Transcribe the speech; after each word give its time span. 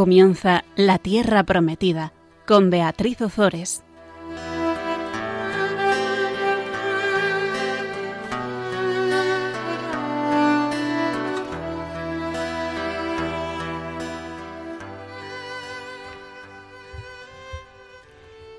Comienza 0.00 0.64
La 0.76 0.96
Tierra 0.96 1.44
Prometida 1.44 2.14
con 2.46 2.70
Beatriz 2.70 3.20
Ozores. 3.20 3.84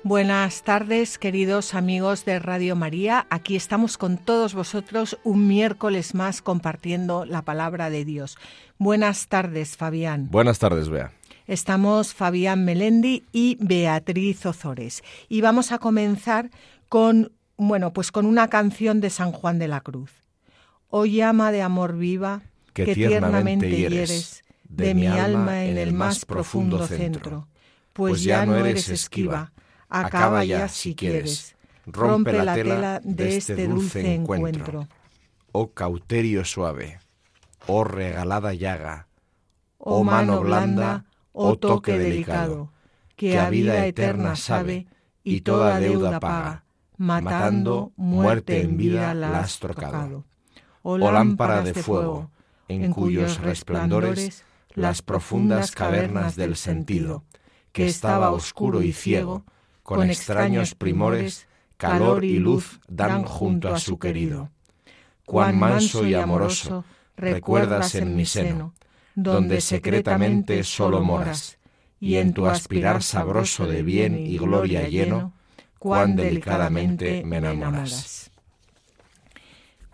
Buenas 0.04 0.62
tardes, 0.62 1.16
queridos 1.16 1.74
amigos 1.74 2.24
de 2.24 2.38
Radio 2.38 2.76
María. 2.76 3.26
Aquí 3.30 3.56
estamos 3.56 3.98
con 3.98 4.16
todos 4.16 4.52
vosotros 4.54 5.18
un 5.24 5.48
miércoles 5.48 6.14
más 6.14 6.42
compartiendo 6.42 7.24
la 7.24 7.42
palabra 7.42 7.88
de 7.88 8.04
Dios. 8.04 8.36
Buenas 8.78 9.28
tardes, 9.28 9.76
Fabián. 9.76 10.28
Buenas 10.30 10.58
tardes, 10.58 10.88
Bea. 10.88 11.12
Estamos 11.52 12.14
Fabián 12.14 12.64
Melendi 12.64 13.24
y 13.30 13.58
Beatriz 13.60 14.46
Ozores. 14.46 15.02
Y 15.28 15.42
vamos 15.42 15.70
a 15.70 15.78
comenzar 15.78 16.48
con, 16.88 17.30
bueno, 17.58 17.92
pues 17.92 18.10
con 18.10 18.24
una 18.24 18.48
canción 18.48 19.02
de 19.02 19.10
San 19.10 19.32
Juan 19.32 19.58
de 19.58 19.68
la 19.68 19.82
Cruz. 19.82 20.12
Oh 20.88 21.04
llama 21.04 21.52
de 21.52 21.60
amor 21.60 21.98
viva, 21.98 22.40
que, 22.72 22.94
tiernamente 22.94 23.68
hieres, 23.68 24.44
de 24.64 24.94
mi 24.94 25.06
alma 25.06 25.66
en 25.66 25.76
el 25.76 25.92
más 25.92 26.24
profundo 26.24 26.86
centro, 26.86 27.48
pues, 27.92 28.12
pues 28.12 28.22
ya 28.22 28.46
no 28.46 28.56
eres 28.56 28.88
esquiva 28.88 29.52
acaba 29.90 30.44
ya 30.44 30.68
si 30.68 30.94
quieres. 30.94 31.54
Rompe 31.84 32.32
la 32.32 32.54
tela 32.54 33.00
de 33.04 33.36
este, 33.36 33.52
este 33.52 33.68
dulce 33.68 34.14
encuentro. 34.14 34.88
Oh 35.52 35.72
cauterio 35.72 36.46
suave, 36.46 36.98
oh 37.66 37.84
regalada 37.84 38.54
llaga, 38.54 39.06
oh 39.76 40.02
mano 40.02 40.40
blanda, 40.40 41.04
oh 41.32 41.56
toque 41.56 41.98
delicado, 41.98 42.70
que 43.16 43.38
a 43.38 43.50
vida 43.50 43.86
eterna 43.86 44.36
sabe 44.36 44.86
y 45.24 45.40
toda 45.40 45.78
deuda 45.80 46.20
paga, 46.20 46.64
matando, 46.96 47.92
muerte 47.96 48.60
en 48.60 48.76
vida 48.76 49.14
la 49.14 49.40
has 49.40 49.58
trocado. 49.58 50.24
Oh 50.82 50.98
lámpara 50.98 51.62
de 51.62 51.74
fuego, 51.74 52.30
en 52.68 52.92
cuyos 52.92 53.40
resplandores 53.40 54.44
las 54.74 55.02
profundas 55.02 55.70
cavernas 55.72 56.36
del 56.36 56.56
sentido, 56.56 57.24
que 57.72 57.86
estaba 57.86 58.30
oscuro 58.32 58.82
y 58.82 58.92
ciego, 58.92 59.44
con 59.82 60.08
extraños 60.08 60.74
primores, 60.74 61.46
calor 61.76 62.24
y 62.24 62.38
luz 62.38 62.80
dan 62.88 63.24
junto 63.24 63.72
a 63.72 63.78
su 63.78 63.98
querido. 63.98 64.50
Cuán 65.26 65.58
manso 65.58 66.06
y 66.06 66.14
amoroso 66.14 66.84
recuerdas 67.16 67.94
en 67.94 68.16
mi 68.16 68.26
seno, 68.26 68.74
donde 69.14 69.60
secretamente 69.60 70.64
solo 70.64 71.02
moras, 71.02 71.58
y 72.00 72.16
en 72.16 72.32
tu 72.32 72.46
aspirar 72.46 73.02
sabroso 73.02 73.66
de 73.66 73.82
bien 73.82 74.18
y 74.18 74.38
gloria 74.38 74.88
lleno, 74.88 75.32
cuán 75.78 76.16
delicadamente 76.16 77.22
me 77.24 77.36
enamoras. 77.38 78.30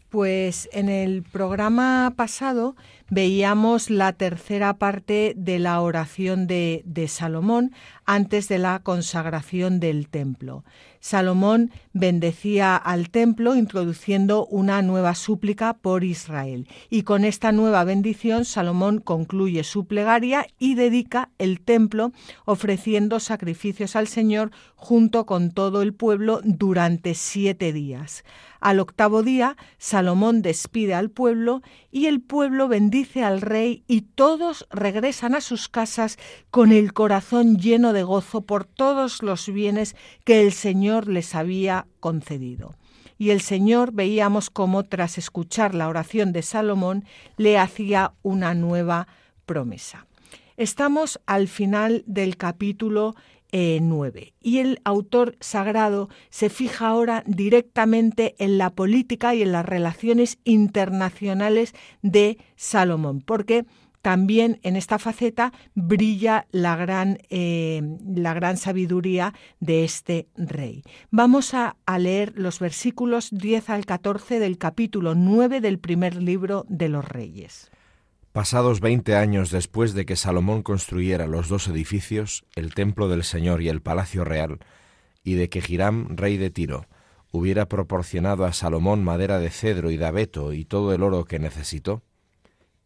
Pues 0.09 0.71
en 0.73 0.89
el 0.89 1.23
programa 1.23 2.15
pasado 2.17 2.77
veíamos 3.11 3.91
la 3.91 4.15
tercera 4.15 4.73
parte 4.79 5.35
de 5.37 5.59
la 5.59 5.83
oración 5.83 6.47
de, 6.47 6.83
de, 6.87 7.09
Salomón 7.09 7.73
antes 8.07 8.49
de 8.49 8.59
la 8.59 8.79
consagración 8.79 9.81
del 9.81 10.09
templo. 10.09 10.65
Salomón 11.01 11.71
bendecía 11.93 12.77
al 12.77 13.11
templo 13.11 13.55
introduciendo 13.55 14.47
una 14.47 14.83
nueva 14.83 15.15
súplica 15.15 15.75
por 15.75 16.05
Israel 16.05 16.69
y 16.91 17.03
con 17.03 17.25
esta 17.25 17.53
nueva 17.53 17.85
bendición 17.85 18.45
Salomón 18.45 19.01
concluye 19.01 19.65
su 19.65 19.87
plegaria 19.87 20.47
y 20.59 20.75
dedica 20.75 21.31
el 21.39 21.61
templo 21.61 22.13
ofreciendo 22.45 23.21
sacrificios 23.21 23.97
al 23.97 24.09
Señor 24.09 24.51
junto 24.77 25.27
con 25.27 25.51
todo 25.51 25.83
el 25.83 25.95
pueblo 25.95 26.41
durante 26.45 27.15
siete 27.15 27.73
días. 27.73 28.25
Al 28.61 28.81
octavo 28.81 29.23
día, 29.23 29.57
Salomón 29.79 30.43
despide 30.43 30.95
al 30.95 31.11
pueblo 31.11 31.63
y 31.91 32.07
el 32.07 32.21
pueblo 32.21 32.69
bendice 32.69 33.23
al 33.23 33.41
rey 33.41 33.85
y 33.87 34.03
todos 34.03 34.67
regresan 34.71 35.35
a 35.35 35.41
sus 35.41 35.69
casas 35.69 36.19
con 36.51 36.73
el 36.73 36.93
corazón 36.93 37.57
lleno 37.59 37.93
de 37.93 38.03
gozo 38.03 38.43
por 38.43 38.65
todos 38.65 39.23
los 39.23 39.49
bienes 39.49 39.95
que 40.25 40.41
el 40.43 40.53
Señor 40.53 41.09
les 41.09 41.35
había 41.35 41.87
concedido. 42.01 42.75
Y 43.17 43.31
el 43.31 43.41
Señor 43.41 43.93
veíamos 43.93 44.51
cómo 44.51 44.85
tras 44.85 45.19
escuchar 45.19 45.75
la 45.75 45.89
oración 45.89 46.33
de 46.33 46.43
Salomón 46.43 47.05
le 47.37 47.59
hacía 47.59 48.13
una 48.23 48.55
nueva 48.55 49.09
promesa. 49.45 50.07
Estamos 50.57 51.21
al 51.27 51.47
final 51.47 52.03
del 52.07 52.37
capítulo 52.37 53.15
9. 53.53 54.35
Y 54.41 54.59
el 54.59 54.81
autor 54.85 55.37
sagrado 55.41 56.09
se 56.31 56.51
fija 56.51 56.89
ahora 56.89 57.23
directamente 57.27 58.35
en 58.39 58.59
la 58.59 58.71
política 58.71 59.35
y 59.35 59.43
en 59.43 59.53
las 59.53 59.67
relaciones 59.67 60.39
internacionales 60.45 61.75
de 62.03 62.39
Salomón, 62.57 63.21
porque 63.21 63.65
también 64.03 64.61
en 64.63 64.77
esta 64.77 64.99
faceta 64.99 65.53
brilla 65.75 66.47
la 66.51 66.77
gran, 66.77 67.19
eh, 67.31 67.83
la 68.07 68.33
gran 68.33 68.57
sabiduría 68.57 69.35
de 69.61 69.85
este 69.85 70.29
rey. 70.37 70.83
Vamos 71.11 71.53
a, 71.55 71.77
a, 71.85 71.99
leer 71.99 72.33
los 72.37 72.61
versículos 72.61 73.31
10 73.33 73.71
al 73.71 73.87
14 73.87 74.39
del 74.39 74.57
capítulo 74.57 75.15
9 75.15 75.61
del 75.61 75.79
primer 75.79 76.23
libro 76.23 76.65
de 76.69 76.89
los 76.89 77.05
reyes. 77.05 77.71
Pasados 78.33 78.81
veinte 78.81 79.17
años 79.17 79.51
después 79.51 79.95
de 79.95 80.05
que 80.07 80.15
Salomón 80.15 80.63
construyera 80.63 81.27
los 81.27 81.49
dos 81.49 81.67
edificios, 81.69 82.45
el 82.55 82.75
templo 82.75 83.09
del 83.09 83.25
Señor 83.25 83.63
y 83.63 83.69
el 83.69 83.81
palacio 83.81 84.25
real, 84.25 84.59
y 85.25 85.35
de 85.35 85.49
que 85.49 85.63
Hiram, 85.67 86.17
rey 86.17 86.37
de 86.37 86.51
Tiro, 86.51 86.87
hubiera 87.33 87.69
proporcionado 87.69 88.45
a 88.45 88.53
Salomón 88.53 89.03
madera 89.03 89.39
de 89.39 89.51
cedro 89.51 89.91
y 89.91 89.97
de 89.97 90.07
abeto 90.07 90.53
y 90.53 90.65
todo 90.65 90.95
el 90.95 91.03
oro 91.03 91.25
que 91.25 91.39
necesitó, 91.39 92.03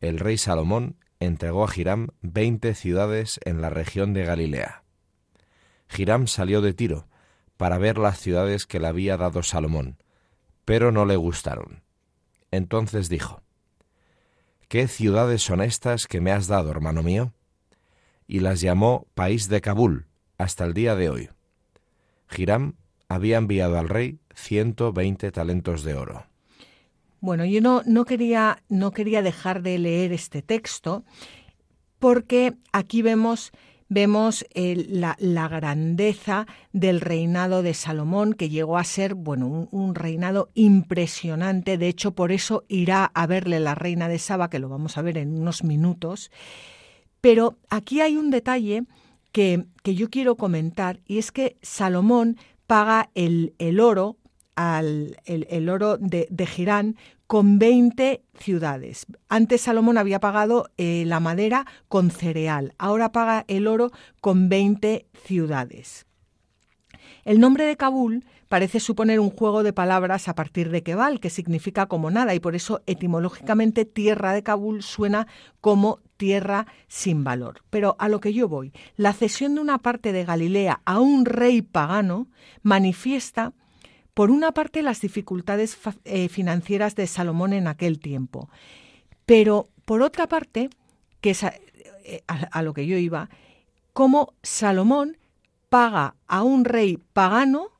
el 0.00 0.18
rey 0.18 0.38
Salomón 0.38 0.96
entregó 1.20 1.64
a 1.68 1.72
Hiram 1.74 2.08
veinte 2.22 2.74
ciudades 2.74 3.38
en 3.44 3.60
la 3.60 3.70
región 3.70 4.12
de 4.14 4.24
Galilea. 4.24 4.84
Hiram 5.96 6.26
salió 6.26 6.60
de 6.60 6.72
Tiro 6.72 7.08
para 7.56 7.78
ver 7.78 7.98
las 7.98 8.18
ciudades 8.18 8.66
que 8.66 8.80
le 8.80 8.88
había 8.88 9.16
dado 9.16 9.42
Salomón, 9.42 9.98
pero 10.64 10.90
no 10.90 11.04
le 11.04 11.16
gustaron. 11.16 11.82
Entonces 12.50 13.08
dijo, 13.08 13.41
¿Qué 14.72 14.88
ciudades 14.88 15.42
son 15.42 15.60
estas 15.60 16.06
que 16.06 16.22
me 16.22 16.32
has 16.32 16.46
dado, 16.46 16.70
hermano 16.70 17.02
mío? 17.02 17.34
Y 18.26 18.40
las 18.40 18.62
llamó 18.62 19.06
país 19.12 19.50
de 19.50 19.60
Kabul 19.60 20.06
hasta 20.38 20.64
el 20.64 20.72
día 20.72 20.96
de 20.96 21.10
hoy. 21.10 21.28
Hiram 22.34 22.76
había 23.06 23.36
enviado 23.36 23.78
al 23.78 23.90
rey 23.90 24.18
ciento 24.34 24.94
veinte 24.94 25.30
talentos 25.30 25.84
de 25.84 25.92
oro. 25.92 26.24
Bueno, 27.20 27.44
yo 27.44 27.60
no, 27.60 27.82
no, 27.84 28.06
quería, 28.06 28.62
no 28.70 28.92
quería 28.92 29.20
dejar 29.20 29.60
de 29.60 29.76
leer 29.76 30.10
este 30.14 30.40
texto 30.40 31.04
porque 31.98 32.54
aquí 32.72 33.02
vemos 33.02 33.52
vemos 33.92 34.46
la, 34.54 35.48
grandeza 35.48 36.46
del 36.72 37.00
reinado 37.00 37.62
de 37.62 37.74
Salomón, 37.74 38.32
que 38.32 38.48
llegó 38.48 38.78
a 38.78 38.84
ser, 38.84 39.14
bueno, 39.14 39.68
un, 39.70 39.94
reinado 39.94 40.50
impresionante. 40.54 41.76
De 41.76 41.88
hecho, 41.88 42.12
por 42.12 42.32
eso 42.32 42.64
irá 42.68 43.04
a 43.14 43.26
verle 43.26 43.60
la 43.60 43.74
reina 43.74 44.08
de 44.08 44.18
Saba, 44.18 44.48
que 44.48 44.58
lo 44.58 44.68
vamos 44.68 44.96
a 44.96 45.02
ver 45.02 45.18
en 45.18 45.38
unos 45.38 45.62
minutos. 45.62 46.30
Pero 47.20 47.58
aquí 47.68 48.00
hay 48.00 48.16
un 48.16 48.30
detalle 48.30 48.84
que, 49.30 49.66
que 49.82 49.94
yo 49.94 50.08
quiero 50.08 50.36
comentar, 50.36 51.00
y 51.06 51.18
es 51.18 51.30
que 51.30 51.56
Salomón 51.60 52.38
paga 52.66 53.10
el, 53.14 53.54
el 53.58 53.78
oro 53.78 54.16
al 54.54 55.16
el, 55.24 55.68
oro 55.68 55.96
de, 55.98 56.26
de, 56.30 56.46
Girán 56.46 56.96
con 57.26 57.58
20 57.58 58.22
ciudades. 58.38 59.06
Antes 59.28 59.62
Salomón 59.62 59.98
había 59.98 60.20
pagado 60.20 60.70
eh, 60.76 61.04
la 61.06 61.20
madera 61.20 61.66
con 61.88 62.10
cereal, 62.10 62.74
ahora 62.78 63.12
paga 63.12 63.44
el 63.48 63.66
oro 63.66 63.90
con 64.20 64.48
20 64.48 65.06
ciudades. 65.24 66.06
El 67.24 67.38
nombre 67.38 67.64
de 67.64 67.76
Kabul 67.76 68.24
parece 68.48 68.80
suponer 68.80 69.20
un 69.20 69.30
juego 69.30 69.62
de 69.62 69.72
palabras 69.72 70.28
a 70.28 70.34
partir 70.34 70.70
de 70.70 70.82
Kebal, 70.82 71.20
que 71.20 71.30
significa 71.30 71.86
como 71.86 72.10
nada, 72.10 72.34
y 72.34 72.40
por 72.40 72.54
eso 72.54 72.82
etimológicamente 72.86 73.84
tierra 73.84 74.32
de 74.34 74.42
Kabul 74.42 74.82
suena 74.82 75.26
como 75.60 76.00
tierra 76.18 76.66
sin 76.88 77.24
valor. 77.24 77.62
Pero 77.70 77.96
a 77.98 78.08
lo 78.08 78.20
que 78.20 78.34
yo 78.34 78.48
voy, 78.48 78.72
la 78.96 79.12
cesión 79.12 79.54
de 79.54 79.62
una 79.62 79.78
parte 79.78 80.12
de 80.12 80.24
Galilea 80.24 80.82
a 80.84 81.00
un 81.00 81.24
rey 81.24 81.62
pagano 81.62 82.26
manifiesta 82.62 83.54
por 84.14 84.30
una 84.30 84.52
parte, 84.52 84.82
las 84.82 85.00
dificultades 85.00 85.78
eh, 86.04 86.28
financieras 86.28 86.94
de 86.94 87.06
Salomón 87.06 87.52
en 87.52 87.66
aquel 87.66 87.98
tiempo, 87.98 88.50
pero 89.26 89.70
por 89.84 90.02
otra 90.02 90.28
parte, 90.28 90.70
que 91.20 91.30
es 91.30 91.42
eh, 91.42 92.22
a, 92.26 92.62
lo 92.62 92.74
que 92.74 92.86
yo 92.86 92.96
iba, 92.96 93.30
cómo 93.92 94.34
Salomón 94.42 95.16
paga 95.68 96.14
a 96.26 96.42
un 96.42 96.64
rey 96.64 96.98
pagano 97.12 97.70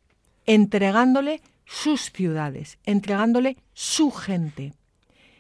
entregándole 0.46 1.42
sus 1.66 2.10
ciudades, 2.12 2.78
entregándole 2.84 3.58
su 3.74 4.10
gente. 4.10 4.74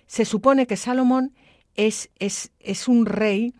Se 0.06 0.24
supone 0.24 0.66
que 0.66 0.76
Salomón 0.76 1.34
es, 1.74 2.10
es, 2.18 2.52
es 2.60 2.88
un 2.88 3.06
rey 3.06 3.54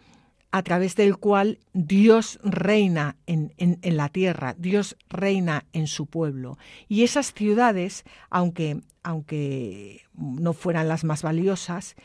a 0.53 0.63
través 0.63 0.95
del 0.97 1.17
cual 1.17 1.59
Dios 1.73 2.39
reina 2.45 3.17
en, 3.27 3.81
la 3.83 4.11
tierra, 4.11 4.55
Dios 4.59 4.97
reina 5.09 5.65
en 5.73 5.87
su 5.87 6.07
pueblo. 6.07 6.59
Y 6.89 7.05
esas 7.05 7.33
ciudades, 7.33 8.05
aunque, 8.29 8.83
aunque 9.03 10.03
no 10.15 10.53
fueran 10.53 10.89
las 10.89 11.05
más 11.05 11.23
valiosas, 11.23 11.97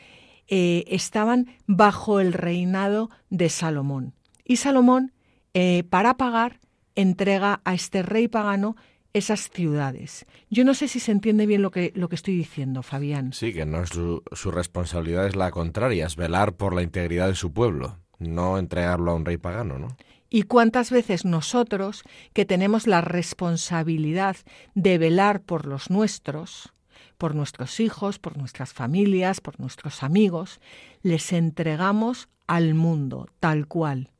eh, 0.48 0.84
estaban 0.88 1.48
bajo 1.66 2.20
el 2.20 2.32
reinado 2.32 3.10
de 3.28 3.50
Salomón. 3.50 4.14
Y 4.44 4.56
Salomón, 4.56 5.12
eh, 5.52 5.84
para 5.90 6.16
pagar, 6.16 6.58
entrega 6.94 7.60
a 7.64 7.74
este 7.74 8.02
rey 8.02 8.28
pagano 8.28 8.76
esas 9.12 9.50
ciudades. 9.50 10.24
Yo 10.48 10.64
no 10.64 10.72
sé 10.72 10.88
si 10.88 11.00
se 11.00 11.12
entiende 11.12 11.44
bien 11.44 11.60
lo 11.60 11.70
que, 11.70 11.92
lo 11.94 12.08
que 12.08 12.14
estoy 12.14 12.34
diciendo, 12.34 12.82
Fabián. 12.82 13.34
Sí, 13.34 13.52
que 13.52 13.66
no 13.66 13.84
su, 13.84 14.22
su 14.32 14.50
responsabilidad 14.50 15.26
es 15.26 15.36
la 15.36 15.50
contraria, 15.50 16.06
es 16.06 16.16
velar 16.16 16.56
por 16.56 16.74
la 16.74 16.82
integridad 16.82 17.28
de 17.28 17.34
su 17.34 17.52
pueblo, 17.52 17.98
no 18.18 18.58
entregarlo 18.58 19.12
a 19.12 19.14
un 19.14 19.24
rey 19.24 19.36
pagano, 19.36 19.78
¿no? 19.78 19.88
¿Y 20.30 20.42
cuántas 20.42 20.90
veces 20.90 21.24
nosotros, 21.24 22.04
que 22.34 22.44
tenemos 22.44 22.86
la 22.86 23.00
responsabilidad 23.00 24.36
de 24.74 24.98
velar 24.98 25.40
por 25.40 25.66
los 25.66 25.88
nuestros, 25.88 26.74
por 27.16 27.34
nuestros 27.34 27.80
hijos, 27.80 28.18
por 28.18 28.36
nuestras 28.36 28.74
familias, 28.74 29.40
por 29.40 29.58
nuestros 29.58 30.02
amigos, 30.02 30.60
les 31.02 31.32
entregamos 31.32 32.28
al 32.46 32.74
mundo 32.74 33.28
tal 33.40 33.66
cual, 33.66 34.10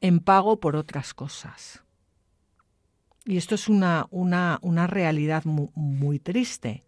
en 0.00 0.20
pago 0.20 0.58
por 0.58 0.74
otras 0.74 1.12
cosas? 1.12 1.82
Y 3.28 3.36
esto 3.36 3.54
es 3.54 3.68
una, 3.68 4.06
una, 4.10 4.58
una 4.62 4.86
realidad 4.86 5.44
muy, 5.44 6.18
triste. 6.18 6.86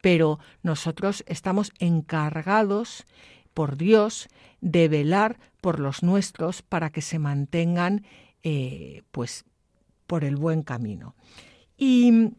Pero 0.00 0.38
nosotros 0.62 1.22
estamos 1.26 1.70
encargados 1.80 3.04
por 3.54 3.76
Dios 3.76 4.28
de 4.60 4.88
velar 4.88 5.38
por 5.60 5.80
los 5.80 6.02
nuestros 6.02 6.62
para 6.62 6.90
que 6.90 7.02
se 7.02 7.18
mantengan 7.18 8.04
eh, 8.42 9.02
pues 9.10 9.44
por 10.06 10.24
el 10.24 10.36
buen 10.36 10.62
camino. 10.62 11.14
Y 11.76 12.32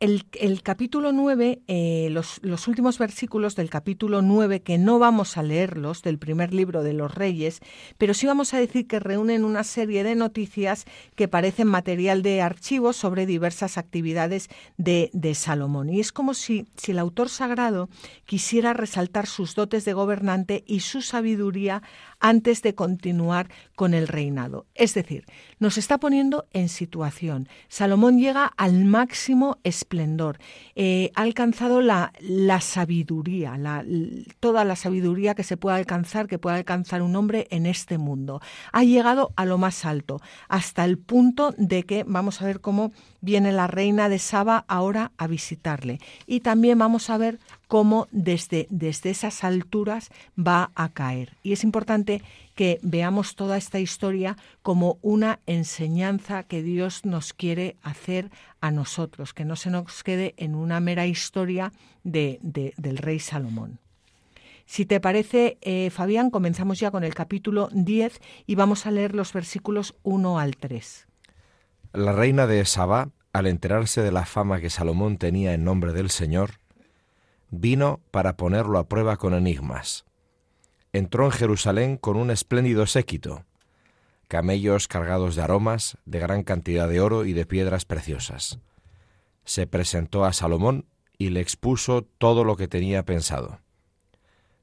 el, 0.00 0.62
capítulo 0.62 1.12
9, 1.12 1.62
eh, 1.68 2.08
los, 2.10 2.68
últimos 2.68 2.98
versículos 2.98 3.54
del 3.56 3.70
capítulo 3.70 4.22
9, 4.22 4.62
que 4.62 4.76
no 4.76 4.98
vamos 4.98 5.36
a 5.36 5.42
leerlos 5.42 6.02
del 6.02 6.18
primer 6.18 6.52
libro 6.52 6.82
de 6.82 6.92
los 6.92 7.14
reyes, 7.14 7.60
pero 7.96 8.12
sí 8.12 8.26
vamos 8.26 8.54
a 8.54 8.58
decir 8.58 8.86
que 8.86 9.00
reúnen 9.00 9.44
una 9.44 9.64
serie 9.64 10.02
de 10.02 10.14
noticias 10.14 10.84
que 11.14 11.28
parecen 11.28 11.68
material 11.68 12.22
de 12.22 12.42
archivo 12.42 12.92
sobre 12.92 13.26
diversas 13.26 13.78
actividades 13.78 14.48
de, 14.76 15.10
de 15.12 15.34
Salomón. 15.34 15.90
Y 15.90 16.00
es 16.00 16.12
como 16.12 16.34
si, 16.34 16.66
si 16.76 16.92
el 16.92 16.98
autor 16.98 17.28
sagrado 17.28 17.88
quisiera 18.26 18.72
resaltar 18.72 19.26
sus 19.26 19.54
dotes 19.54 19.84
de 19.84 19.92
gobernante 19.92 20.64
y 20.66 20.80
su 20.80 21.02
sabiduría 21.02 21.82
antes 22.24 22.62
de 22.62 22.74
continuar 22.74 23.50
con 23.76 23.92
el 23.92 24.08
reinado. 24.08 24.64
Es 24.74 24.94
decir, 24.94 25.26
nos 25.58 25.76
está 25.76 25.98
poniendo 25.98 26.46
en 26.54 26.70
situación. 26.70 27.50
Salomón 27.68 28.18
llega 28.18 28.46
al 28.56 28.86
máximo 28.86 29.58
esplendor, 29.62 30.38
eh, 30.74 31.10
ha 31.16 31.20
alcanzado 31.20 31.82
la, 31.82 32.12
sabiduría, 32.62 33.58
toda 34.40 34.64
la 34.64 34.74
sabiduría 34.74 35.34
que 35.34 35.42
se 35.42 35.58
puede 35.58 35.76
alcanzar, 35.76 36.26
que 36.26 36.38
puede 36.38 36.56
alcanzar 36.56 37.02
un 37.02 37.14
hombre 37.14 37.46
en 37.50 37.66
este 37.66 37.98
mundo. 37.98 38.40
Ha 38.72 38.84
llegado 38.84 39.34
a 39.36 39.44
lo 39.44 39.58
más 39.58 39.84
alto, 39.84 40.22
hasta 40.48 40.86
el 40.86 40.96
punto 40.96 41.54
de 41.58 41.82
que 41.82 42.04
vamos 42.04 42.40
a 42.40 42.46
ver 42.46 42.62
cómo 42.62 42.92
viene 43.20 43.52
la 43.52 43.66
reina 43.66 44.08
de 44.08 44.18
Saba 44.18 44.64
ahora 44.66 45.12
a 45.18 45.26
visitarle. 45.26 45.98
Y 46.26 46.40
también 46.40 46.78
vamos 46.78 47.10
a 47.10 47.18
ver 47.18 47.38
cómo 47.74 48.06
desde, 48.12 48.68
desde 48.70 49.10
esas 49.10 49.42
alturas 49.42 50.12
va 50.38 50.70
a 50.76 50.90
caer. 50.90 51.36
Y 51.42 51.52
es 51.52 51.64
importante 51.64 52.22
que 52.54 52.78
veamos 52.82 53.34
toda 53.34 53.56
esta 53.56 53.80
historia 53.80 54.36
como 54.62 54.98
una 55.02 55.40
enseñanza 55.46 56.44
que 56.44 56.62
Dios 56.62 57.04
nos 57.04 57.32
quiere 57.32 57.76
hacer 57.82 58.30
a 58.60 58.70
nosotros, 58.70 59.34
que 59.34 59.44
no 59.44 59.56
se 59.56 59.70
nos 59.70 60.04
quede 60.04 60.34
en 60.36 60.54
una 60.54 60.78
mera 60.78 61.08
historia 61.08 61.72
de, 62.04 62.38
del 62.42 62.96
rey 62.96 63.18
Salomón. 63.18 63.80
Si 64.66 64.86
te 64.86 65.00
parece, 65.00 65.58
eh, 65.60 65.90
Fabián, 65.90 66.30
comenzamos 66.30 66.78
ya 66.78 66.92
con 66.92 67.02
el 67.02 67.12
capítulo 67.12 67.70
10 67.72 68.20
y 68.46 68.54
vamos 68.54 68.86
a 68.86 68.92
leer 68.92 69.16
los 69.16 69.32
versículos 69.32 69.96
1 70.04 70.38
al 70.38 70.56
3. 70.58 71.08
La 71.94 72.12
reina 72.12 72.46
de 72.46 72.64
Sabá, 72.66 73.10
al 73.32 73.48
enterarse 73.48 74.00
de 74.00 74.12
la 74.12 74.26
fama 74.26 74.60
que 74.60 74.70
Salomón 74.70 75.16
tenía 75.16 75.54
en 75.54 75.64
nombre 75.64 75.92
del 75.92 76.10
Señor, 76.10 76.62
vino 77.50 78.00
para 78.10 78.36
ponerlo 78.36 78.78
a 78.78 78.88
prueba 78.88 79.16
con 79.16 79.34
enigmas. 79.34 80.04
Entró 80.92 81.26
en 81.26 81.32
Jerusalén 81.32 81.96
con 81.96 82.16
un 82.16 82.30
espléndido 82.30 82.86
séquito, 82.86 83.44
camellos 84.28 84.88
cargados 84.88 85.36
de 85.36 85.42
aromas, 85.42 85.98
de 86.04 86.18
gran 86.18 86.42
cantidad 86.42 86.88
de 86.88 87.00
oro 87.00 87.24
y 87.24 87.32
de 87.32 87.46
piedras 87.46 87.84
preciosas. 87.84 88.58
Se 89.44 89.66
presentó 89.66 90.24
a 90.24 90.32
Salomón 90.32 90.86
y 91.18 91.30
le 91.30 91.40
expuso 91.40 92.02
todo 92.18 92.44
lo 92.44 92.56
que 92.56 92.68
tenía 92.68 93.04
pensado. 93.04 93.60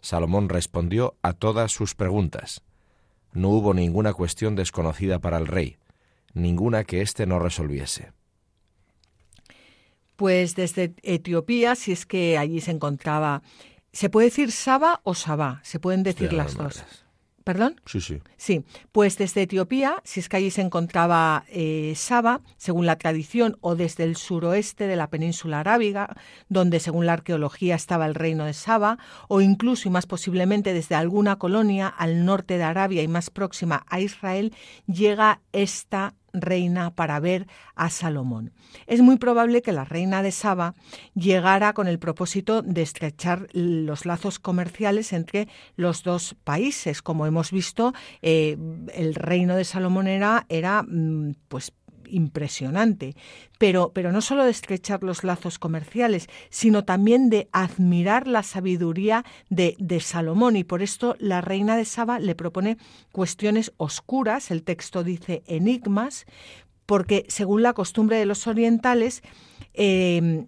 Salomón 0.02 0.50
respondió 0.50 1.16
a 1.22 1.34
todas 1.34 1.72
sus 1.72 1.96
preguntas. 1.96 2.62
No 3.34 3.50
hubo 3.50 3.74
ninguna 3.74 4.14
cuestión 4.14 4.56
desconocida 4.56 5.20
para 5.20 5.38
el 5.38 5.48
rey, 5.48 5.78
ninguna 6.34 6.84
que 6.84 7.02
éste 7.02 7.26
no 7.26 7.40
resolviese. 7.40 8.12
Pues 10.22 10.54
desde 10.54 10.94
Etiopía, 11.02 11.74
si 11.74 11.94
es 11.94 12.06
que 12.06 12.38
allí 12.38 12.62
se 12.62 12.70
encontraba, 12.70 13.42
¿se 13.92 14.08
puede 14.12 14.28
decir 14.28 14.52
Saba 14.52 15.02
o 15.04 15.16
Sabá? 15.16 15.62
Se 15.64 15.80
pueden 15.80 16.04
decir 16.04 16.32
las 16.32 16.56
dos. 16.56 16.86
¿Perdón? 17.44 17.82
Sí, 17.88 18.02
sí. 18.02 18.20
Sí, 18.38 18.64
pues 18.92 19.18
desde 19.18 19.42
Etiopía, 19.42 19.96
si 20.04 20.20
es 20.20 20.30
que 20.30 20.38
allí 20.38 20.52
se 20.52 20.62
encontraba 20.62 21.46
eh, 21.48 21.94
Saba, 21.96 22.42
según 22.58 22.86
la 22.86 23.00
tradición, 23.00 23.58
o 23.62 23.76
desde 23.76 24.04
el 24.04 24.16
suroeste 24.16 24.86
de 24.86 24.96
la 24.96 25.10
península 25.10 25.62
arábiga, 25.62 26.16
donde 26.50 26.80
según 26.80 27.08
la 27.08 27.14
arqueología 27.14 27.74
estaba 27.74 28.06
el 28.06 28.14
reino 28.14 28.46
de 28.46 28.54
Saba, 28.54 29.00
o 29.28 29.42
incluso 29.42 29.88
y 29.88 29.92
más 29.92 30.06
posiblemente 30.06 30.72
desde 30.72 30.94
alguna 30.94 31.38
colonia 31.38 31.88
al 31.88 32.26
norte 32.26 32.60
de 32.60 32.64
Arabia 32.64 33.02
y 33.02 33.08
más 33.08 33.32
próxima 33.32 33.88
a 33.90 34.00
Israel, 34.00 34.54
llega 34.86 35.42
esta 35.52 36.14
reina 36.34 36.96
para 36.96 37.20
ver 37.20 37.48
a 37.76 37.90
Salomón. 37.90 38.54
Es 38.88 39.02
muy 39.02 39.18
probable 39.18 39.62
que 39.62 39.72
la 39.72 39.86
reina 39.86 40.24
de 40.24 40.32
Saba 40.32 40.76
llegara 41.14 41.74
con 41.74 41.88
el 41.88 42.00
propósito 42.00 42.62
de 42.62 42.82
estrechar 42.82 43.48
los 43.54 44.06
lazos 44.06 44.40
comerciales 44.40 45.14
entre 45.14 45.48
los 45.76 46.04
dos 46.04 46.36
países. 46.44 47.02
Como 47.02 47.26
hemos 47.26 47.52
visto, 47.52 47.94
eh, 48.22 48.58
el 48.94 49.16
reino 49.16 49.56
de 49.56 49.66
Salomón 49.66 50.08
era, 50.08 50.46
mm, 50.84 51.34
pues 51.48 51.74
impresionante, 52.12 53.16
pero, 53.58 53.92
pero 53.94 54.12
no 54.12 54.22
solo 54.22 54.44
de 54.44 54.52
estrechar 54.52 55.04
los 55.04 55.24
lazos 55.24 55.58
comerciales, 55.60 56.28
sino 56.50 56.84
también 56.84 57.30
de 57.30 57.50
admirar 57.52 58.28
la 58.28 58.44
sabiduría 58.44 59.26
de, 59.50 59.76
de 59.80 60.00
Salomón. 60.00 60.56
Y 60.56 60.64
por 60.64 60.82
esto 60.82 61.16
la 61.20 61.42
reina 61.42 61.78
de 61.78 61.86
Saba 61.86 62.20
le 62.20 62.36
propone 62.36 62.78
cuestiones 63.12 63.74
oscuras, 63.78 64.52
el 64.52 64.64
texto 64.64 65.04
dice 65.04 65.44
enigmas, 65.48 66.26
porque 66.86 67.26
según 67.30 67.64
la 67.64 67.74
costumbre 67.74 68.18
de 68.18 68.26
los 68.26 68.48
orientales, 68.48 69.22
eh, 69.74 70.46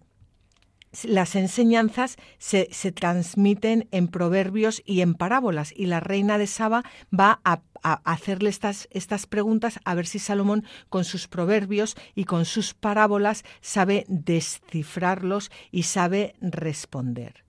las 1.04 1.36
enseñanzas 1.36 2.18
se, 2.38 2.68
se, 2.72 2.92
transmiten 2.92 3.88
en 3.92 4.08
proverbios 4.08 4.82
y 4.86 5.02
en 5.02 5.16
parábolas 5.16 5.74
y 5.76 5.88
la 5.88 6.00
reina 6.00 6.38
de 6.38 6.48
Saba 6.48 6.84
va 7.18 7.40
a, 7.44 7.62
hacerle 8.06 8.50
estas, 8.50 8.88
estas 8.92 9.28
preguntas 9.28 9.80
a 9.84 9.94
ver 9.94 10.08
si 10.08 10.18
Salomón 10.20 10.64
con 10.90 11.04
sus 11.04 11.28
proverbios 11.28 11.98
y 12.16 12.24
con 12.24 12.46
sus 12.46 12.74
parábolas 12.74 13.44
sabe 13.60 14.06
descifrarlos 14.08 15.52
y 15.70 15.84
sabe 15.84 16.36
responder. 16.40 17.44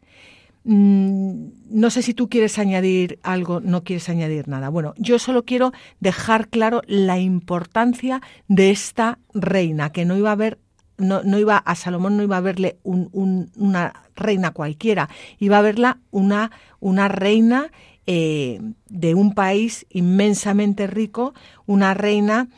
Mm, 0.64 1.48
no 1.68 1.90
sé 1.90 2.00
si 2.00 2.14
tú 2.14 2.30
quieres 2.30 2.58
añadir 2.58 3.18
algo, 3.22 3.60
no 3.60 3.84
quieres 3.84 4.08
añadir 4.08 4.48
nada. 4.48 4.70
Bueno, 4.70 4.94
yo 4.96 5.18
solo 5.18 5.44
quiero 5.44 5.72
dejar 6.00 6.48
claro 6.48 6.80
la 6.86 7.18
importancia 7.18 8.22
de 8.48 8.70
esta 8.70 9.18
reina, 9.34 9.92
que 9.92 10.06
no 10.06 10.16
iba 10.16 10.30
a 10.30 10.32
haber 10.32 10.58
no, 10.98 11.22
no, 11.22 11.38
iba 11.38 11.56
a 11.56 11.74
Salomón 11.74 12.16
no 12.16 12.22
iba 12.22 12.36
a 12.36 12.40
verle 12.40 12.78
una 12.84 14.02
reina 14.14 14.52
cualquiera, 14.52 15.08
iba 15.38 15.58
a 15.58 15.62
verla 15.62 15.98
una, 16.10 16.50
una 16.80 17.08
reina 17.08 17.70
eh, 18.06 18.60
de 18.88 19.14
un 19.14 19.34
país 19.34 19.86
inmensamente 19.90 20.86
rico, 20.86 21.34
una 21.66 21.94
reina 21.94 22.48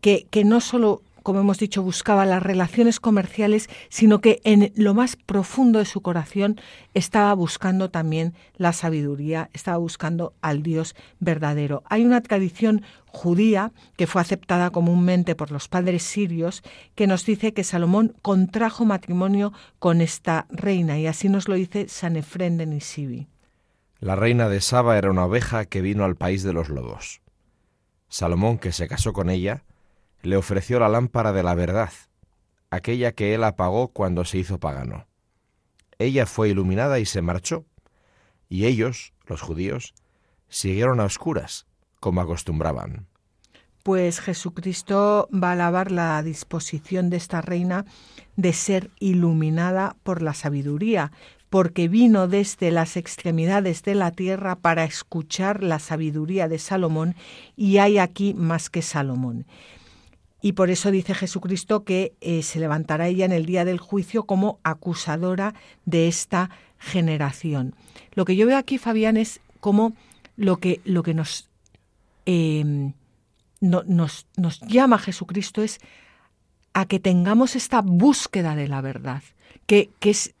que, 0.00 0.26
que 0.30 0.44
no 0.44 0.60
solo 0.60 1.03
como 1.24 1.40
hemos 1.40 1.58
dicho, 1.58 1.82
buscaba 1.82 2.26
las 2.26 2.42
relaciones 2.42 3.00
comerciales, 3.00 3.70
sino 3.88 4.20
que 4.20 4.42
en 4.44 4.72
lo 4.76 4.92
más 4.92 5.16
profundo 5.16 5.78
de 5.78 5.86
su 5.86 6.02
corazón 6.02 6.60
estaba 6.92 7.32
buscando 7.32 7.90
también 7.90 8.34
la 8.58 8.74
sabiduría, 8.74 9.48
estaba 9.54 9.78
buscando 9.78 10.34
al 10.42 10.62
Dios 10.62 10.94
verdadero. 11.20 11.82
Hay 11.88 12.04
una 12.04 12.20
tradición 12.20 12.82
judía 13.06 13.72
que 13.96 14.06
fue 14.06 14.20
aceptada 14.20 14.68
comúnmente 14.68 15.34
por 15.34 15.50
los 15.50 15.66
padres 15.66 16.02
sirios 16.02 16.62
que 16.94 17.06
nos 17.06 17.24
dice 17.24 17.54
que 17.54 17.64
Salomón 17.64 18.14
contrajo 18.20 18.84
matrimonio 18.84 19.54
con 19.78 20.02
esta 20.02 20.46
reina 20.50 20.98
y 20.98 21.06
así 21.06 21.30
nos 21.30 21.48
lo 21.48 21.54
dice 21.54 21.88
San 21.88 22.16
Efrén 22.16 22.58
de 22.58 22.66
Nisibi. 22.66 23.28
La 23.98 24.14
reina 24.14 24.50
de 24.50 24.60
Saba 24.60 24.98
era 24.98 25.10
una 25.10 25.24
oveja 25.24 25.64
que 25.64 25.80
vino 25.80 26.04
al 26.04 26.16
país 26.16 26.42
de 26.42 26.52
los 26.52 26.68
lobos. 26.68 27.22
Salomón, 28.08 28.58
que 28.58 28.72
se 28.72 28.88
casó 28.88 29.14
con 29.14 29.30
ella, 29.30 29.64
le 30.24 30.36
ofreció 30.36 30.80
la 30.80 30.88
lámpara 30.88 31.32
de 31.32 31.42
la 31.42 31.54
verdad, 31.54 31.92
aquella 32.70 33.12
que 33.12 33.34
él 33.34 33.44
apagó 33.44 33.88
cuando 33.88 34.24
se 34.24 34.38
hizo 34.38 34.58
pagano. 34.58 35.06
Ella 35.98 36.26
fue 36.26 36.48
iluminada 36.48 36.98
y 36.98 37.06
se 37.06 37.22
marchó, 37.22 37.64
y 38.48 38.66
ellos, 38.66 39.12
los 39.26 39.42
judíos, 39.42 39.94
siguieron 40.48 41.00
a 41.00 41.04
oscuras, 41.04 41.66
como 42.00 42.20
acostumbraban. 42.20 43.06
Pues 43.82 44.20
Jesucristo 44.20 45.28
va 45.30 45.50
a 45.50 45.52
alabar 45.52 45.90
la 45.90 46.22
disposición 46.22 47.10
de 47.10 47.18
esta 47.18 47.42
reina 47.42 47.84
de 48.34 48.54
ser 48.54 48.90
iluminada 48.98 49.96
por 50.02 50.22
la 50.22 50.32
sabiduría, 50.32 51.12
porque 51.50 51.86
vino 51.86 52.26
desde 52.26 52.70
las 52.70 52.96
extremidades 52.96 53.82
de 53.82 53.94
la 53.94 54.10
tierra 54.10 54.56
para 54.56 54.84
escuchar 54.84 55.62
la 55.62 55.78
sabiduría 55.78 56.48
de 56.48 56.58
Salomón, 56.58 57.14
y 57.56 57.76
hay 57.76 57.98
aquí 57.98 58.32
más 58.34 58.70
que 58.70 58.82
Salomón. 58.82 59.46
Y 60.44 60.52
por 60.52 60.68
eso 60.68 60.90
dice 60.90 61.14
Jesucristo 61.14 61.84
que 61.84 62.12
eh, 62.20 62.42
se 62.42 62.60
levantará 62.60 63.08
ella 63.08 63.24
en 63.24 63.32
el 63.32 63.46
día 63.46 63.64
del 63.64 63.78
juicio 63.78 64.24
como 64.24 64.60
acusadora 64.62 65.54
de 65.86 66.06
esta 66.06 66.50
generación. 66.78 67.74
Lo 68.12 68.26
que 68.26 68.36
yo 68.36 68.46
veo 68.46 68.58
aquí, 68.58 68.76
Fabián, 68.76 69.16
es 69.16 69.40
como 69.60 69.94
lo 70.36 70.58
que, 70.58 70.82
lo 70.84 71.02
que 71.02 71.14
nos, 71.14 71.48
em, 72.26 72.92
nos, 73.62 74.26
nos 74.36 74.60
llama 74.60 74.98
Jesucristo 74.98 75.62
es 75.62 75.78
a 76.74 76.84
que 76.84 77.00
tengamos 77.00 77.56
esta 77.56 77.80
búsqueda 77.80 78.54
de 78.54 78.68
la 78.68 78.82
verdad, 78.82 79.22
que, 79.64 79.88
que 79.98 80.10
es 80.10 80.34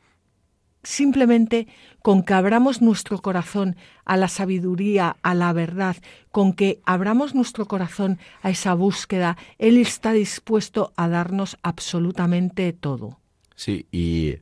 simplemente 0.82 1.66
con 2.04 2.22
que 2.22 2.34
abramos 2.34 2.82
nuestro 2.82 3.22
corazón 3.22 3.76
a 4.04 4.18
la 4.18 4.28
sabiduría, 4.28 5.16
a 5.22 5.34
la 5.34 5.54
verdad, 5.54 5.96
con 6.30 6.52
que 6.52 6.82
abramos 6.84 7.34
nuestro 7.34 7.64
corazón 7.64 8.18
a 8.42 8.50
esa 8.50 8.74
búsqueda, 8.74 9.38
Él 9.56 9.78
está 9.78 10.12
dispuesto 10.12 10.92
a 10.96 11.08
darnos 11.08 11.56
absolutamente 11.62 12.74
todo. 12.74 13.20
Sí, 13.56 13.86
y 13.90 14.36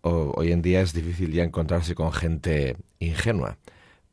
hoy 0.00 0.50
en 0.50 0.62
día 0.62 0.80
es 0.80 0.92
difícil 0.92 1.32
ya 1.32 1.44
encontrarse 1.44 1.94
con 1.94 2.10
gente 2.12 2.76
ingenua, 2.98 3.56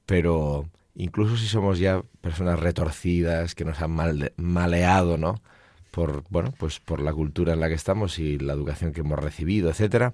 pero 0.06 0.70
incluso 0.94 1.36
si 1.36 1.48
somos 1.48 1.80
ya 1.80 2.04
personas 2.22 2.60
retorcidas, 2.60 3.56
que 3.56 3.66
nos 3.66 3.82
han 3.82 4.30
maleado, 4.36 5.18
¿no? 5.18 5.42
Por, 5.90 6.26
bueno, 6.30 6.54
pues 6.60 6.80
por 6.80 7.02
la 7.02 7.12
cultura 7.12 7.54
en 7.54 7.60
la 7.60 7.70
que 7.70 7.74
estamos 7.74 8.20
y 8.20 8.38
la 8.38 8.54
educación 8.54 8.94
que 8.94 9.00
hemos 9.02 9.18
recibido, 9.18 9.72
etcétera, 9.72 10.14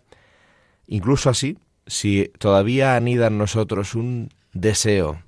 Incluso 0.87 1.29
así, 1.29 1.57
si 1.87 2.31
todavía 2.37 2.95
anida 2.95 3.27
en 3.27 3.37
nosotros 3.37 3.95
un 3.95 4.29
deseo 4.53 5.21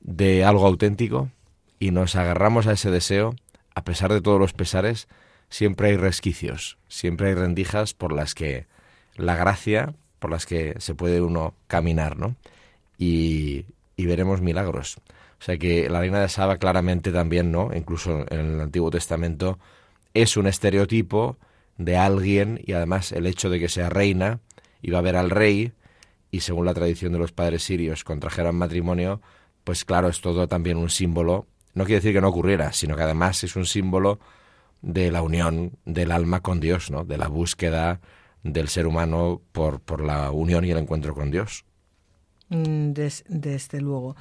de 0.00 0.44
algo 0.44 0.66
auténtico 0.66 1.30
y 1.78 1.90
nos 1.90 2.16
agarramos 2.16 2.66
a 2.66 2.72
ese 2.72 2.90
deseo, 2.90 3.34
a 3.74 3.84
pesar 3.84 4.12
de 4.12 4.20
todos 4.20 4.40
los 4.40 4.52
pesares, 4.52 5.08
siempre 5.50 5.88
hay 5.88 5.96
resquicios, 5.96 6.78
siempre 6.88 7.28
hay 7.28 7.34
rendijas 7.34 7.94
por 7.94 8.12
las 8.12 8.34
que 8.34 8.66
la 9.16 9.36
gracia, 9.36 9.94
por 10.18 10.30
las 10.30 10.46
que 10.46 10.74
se 10.78 10.94
puede 10.94 11.20
uno 11.20 11.54
caminar, 11.66 12.16
¿no? 12.16 12.36
Y, 12.98 13.66
y 13.96 14.06
veremos 14.06 14.40
milagros. 14.40 14.96
O 15.38 15.44
sea 15.44 15.58
que 15.58 15.90
la 15.90 16.00
reina 16.00 16.20
de 16.20 16.28
Saba 16.28 16.56
claramente 16.56 17.12
también, 17.12 17.52
¿no? 17.52 17.70
Incluso 17.74 18.24
en 18.30 18.54
el 18.54 18.60
Antiguo 18.60 18.90
Testamento 18.90 19.58
es 20.14 20.36
un 20.36 20.46
estereotipo 20.46 21.36
de 21.76 21.96
alguien 21.96 22.60
y 22.64 22.72
además 22.72 23.12
el 23.12 23.26
hecho 23.26 23.50
de 23.50 23.60
que 23.60 23.68
sea 23.68 23.90
reina 23.90 24.40
iba 24.86 25.00
a 25.00 25.02
ver 25.02 25.16
al 25.16 25.30
rey 25.30 25.72
y 26.30 26.40
según 26.40 26.64
la 26.64 26.72
tradición 26.72 27.12
de 27.12 27.18
los 27.18 27.32
padres 27.32 27.64
sirios 27.64 28.04
contrajeran 28.04 28.54
matrimonio, 28.54 29.20
pues 29.64 29.84
claro, 29.84 30.08
es 30.08 30.20
todo 30.20 30.46
también 30.46 30.76
un 30.78 30.90
símbolo. 30.90 31.46
No 31.74 31.84
quiere 31.84 31.96
decir 31.96 32.12
que 32.12 32.20
no 32.20 32.28
ocurriera, 32.28 32.72
sino 32.72 32.94
que 32.94 33.02
además 33.02 33.42
es 33.42 33.56
un 33.56 33.66
símbolo 33.66 34.20
de 34.82 35.10
la 35.10 35.22
unión 35.22 35.72
del 35.84 36.12
alma 36.12 36.40
con 36.40 36.60
Dios, 36.60 36.92
¿no? 36.92 37.04
De 37.04 37.18
la 37.18 37.26
búsqueda 37.26 38.00
del 38.44 38.68
ser 38.68 38.86
humano 38.86 39.42
por, 39.50 39.80
por 39.80 40.04
la 40.04 40.30
unión 40.30 40.64
y 40.64 40.70
el 40.70 40.78
encuentro 40.78 41.14
con 41.14 41.32
Dios. 41.32 41.64
Mm, 42.48 42.92
desde 42.92 43.80
luego. 43.80 44.14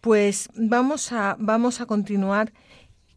Pues 0.00 0.48
vamos 0.54 1.12
a, 1.12 1.36
vamos 1.38 1.82
a 1.82 1.86
continuar 1.86 2.54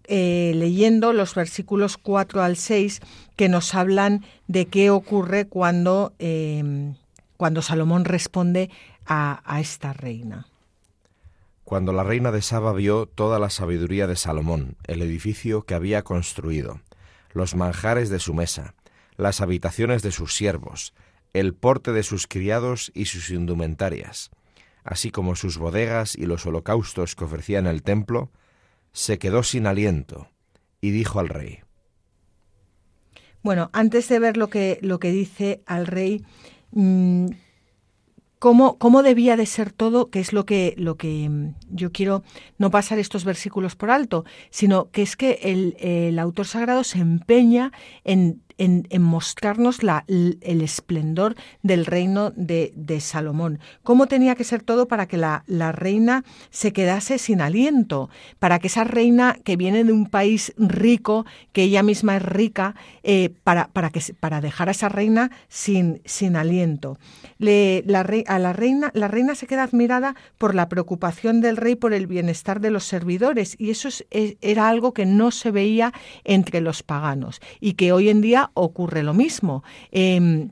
eh, 0.08 0.54
leyendo 0.56 1.14
los 1.14 1.36
versículos 1.36 1.98
4 1.98 2.44
al 2.44 2.58
6 2.58 3.02
que 3.36 3.50
nos 3.50 3.74
hablan 3.76 4.26
de 4.48 4.68
qué 4.68 4.90
ocurre 4.90 5.48
cuando, 5.48 6.14
em, 6.20 6.96
cuando 7.38 7.62
Salomón 7.62 8.06
responde 8.06 8.70
a, 9.06 9.42
a 9.46 9.60
esta 9.60 9.94
reina. 9.94 10.48
Cuando 11.64 11.94
la 11.94 12.04
reina 12.04 12.32
de 12.32 12.42
Saba 12.42 12.74
vio 12.74 13.06
toda 13.06 13.40
la 13.40 13.50
sabiduría 13.50 14.06
de 14.06 14.16
Salomón, 14.16 14.76
el 14.88 15.02
edificio 15.02 15.62
que 15.62 15.74
había 15.74 16.04
construido, 16.04 16.82
los 17.34 17.56
manjares 17.56 18.10
de 18.10 18.20
su 18.20 18.34
mesa, 18.34 18.74
las 19.18 19.40
habitaciones 19.40 20.02
de 20.02 20.12
sus 20.12 20.36
siervos, 20.36 20.94
el 21.34 21.54
porte 21.54 21.94
de 21.94 22.04
sus 22.04 22.28
criados 22.28 22.92
y 22.94 23.06
sus 23.06 23.30
indumentarias, 23.30 24.32
así 24.84 25.12
como 25.12 25.36
sus 25.36 25.58
bodegas 25.58 26.16
y 26.16 26.26
los 26.26 26.46
holocaustos 26.46 27.16
que 27.16 27.24
ofrecía 27.24 27.60
en 27.60 27.68
el 27.68 27.84
templo, 27.84 28.32
se 28.94 29.20
quedó 29.20 29.44
sin 29.44 29.68
aliento 29.68 30.28
y 30.82 30.92
dijo 30.92 31.20
al 31.20 31.30
rey. 31.30 31.60
Bueno, 33.44 33.70
antes 33.74 34.08
de 34.08 34.20
ver 34.20 34.38
lo 34.38 34.50
que, 34.50 34.80
lo 34.82 35.00
que 35.00 35.12
dice 35.12 35.62
al 35.66 35.88
rey, 35.88 36.24
mm, 36.72 37.28
cómo, 38.38 38.78
cómo, 38.78 39.02
debía 39.02 39.36
de 39.36 39.48
ser 39.48 39.72
todo, 39.72 40.12
que 40.12 40.20
es 40.20 40.32
lo 40.32 40.46
que, 40.46 40.76
lo 40.78 40.96
que 40.96 41.28
mm, 41.28 41.56
yo 41.70 41.92
quiero 41.92 42.24
no 42.60 42.70
pasar 42.70 43.00
estos 43.00 43.26
versículos 43.26 43.76
por 43.76 43.90
alto, 43.90 44.26
sino 44.52 44.92
que 44.92 45.02
es 45.02 45.16
que 45.16 45.40
el, 45.42 45.76
el 45.80 46.20
autor 46.20 46.46
sagrado 46.46 46.84
se 46.84 47.00
empeña 47.00 47.72
en 48.04 48.44
en, 48.58 48.86
mostrarnos 49.02 49.84
la, 49.84 50.04
el 50.08 50.62
esplendor 50.62 51.36
del 51.64 51.86
reino 51.86 52.32
de, 52.36 53.00
Salomón. 53.00 53.60
Cómo 53.84 54.08
tenía 54.08 54.36
que 54.36 54.44
ser 54.44 54.62
todo 54.62 54.88
para 54.88 55.08
que 55.08 55.18
la, 55.18 55.44
reina 55.72 56.24
se 56.50 56.74
quedase 56.74 57.18
sin 57.18 57.42
aliento, 57.42 58.10
para 58.40 58.60
que 58.60 58.68
esa 58.68 58.84
reina 58.84 59.38
que 59.44 59.58
viene 59.58 59.84
de 59.84 59.92
un 59.92 60.08
país 60.08 60.54
rico, 60.58 61.26
que 61.52 61.64
ella 61.64 61.84
misma 61.84 62.18
es 62.18 62.24
rica, 62.24 62.76
eh, 63.04 63.34
para, 63.44 63.68
para, 63.70 63.90
que, 63.90 64.02
para 64.20 64.42
dejar 64.42 64.68
a 64.68 64.72
esa 64.72 64.90
reina 64.90 65.32
sin, 65.48 66.02
sin 66.06 66.36
aliento. 66.36 66.98
Le, 67.38 67.84
la, 67.86 68.06
a 68.28 68.40
la 68.40 68.54
reina, 68.54 68.92
la 68.94 69.08
reina 69.08 69.36
se 69.36 69.48
queda 69.48 69.64
admirada 69.64 70.16
por 70.38 70.56
la 70.56 70.70
preocupación 70.70 71.42
del 71.42 71.58
rey 71.58 71.76
por 71.76 71.94
el 71.94 72.08
bienestar 72.08 72.60
de 72.60 72.72
los 72.72 72.84
servidores 72.84 73.56
y 73.58 73.72
eso 73.72 73.90
era 74.10 74.70
algo 74.70 74.94
que 74.94 75.06
no 75.06 75.32
se 75.32 75.52
veía 75.52 75.94
entre 76.24 76.62
los 76.62 76.84
paganos 76.84 77.42
y 77.60 77.74
que 77.74 77.92
hoy 77.92 78.10
en 78.10 78.22
día 78.22 78.41
ocurre 78.54 79.04
lo 79.04 79.14
mismo. 79.14 79.64
Em, 79.92 80.50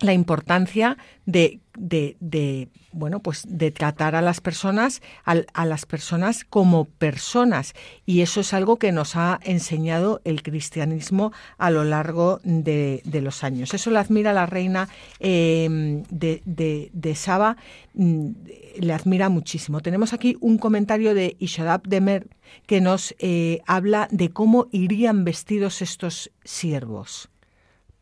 la 0.00 0.12
importancia 0.12 0.98
de, 1.24 1.60
de, 1.74 2.68
bueno 2.92 3.20
pues 3.20 3.44
de 3.48 3.70
tratar 3.70 4.14
a 4.14 4.20
las 4.20 4.40
personas 4.40 5.00
a, 5.24 5.64
las 5.64 5.86
personas 5.86 6.44
como 6.44 6.84
personas. 6.84 7.72
Y 8.04 8.20
eso 8.20 8.40
es 8.40 8.52
algo 8.52 8.76
que 8.76 8.92
nos 8.92 9.16
ha 9.16 9.40
enseñado 9.42 10.20
el 10.24 10.42
cristianismo 10.42 11.32
a 11.56 11.70
lo 11.70 11.84
largo 11.84 12.40
de, 12.44 13.00
los 13.22 13.42
años. 13.42 13.72
Eso 13.72 13.90
lo 13.90 13.98
admira 13.98 14.34
la 14.34 14.46
reina 14.46 14.88
em, 15.18 16.02
de, 16.10 16.42
de, 16.44 17.14
Saba 17.14 17.56
mm, 17.94 18.28
le 18.78 18.92
admira 18.92 19.30
muchísimo. 19.30 19.80
Tenemos 19.80 20.12
aquí 20.12 20.36
un 20.40 20.58
comentario 20.58 21.14
de 21.14 21.36
Ishadab 21.38 21.82
Demer 21.82 22.28
que 22.66 22.82
nos 22.82 23.14
eh, 23.18 23.60
habla 23.66 24.08
de 24.10 24.30
cómo 24.30 24.68
irían 24.70 25.24
vestidos 25.24 25.80
estos 25.80 26.30
siervos 26.44 27.30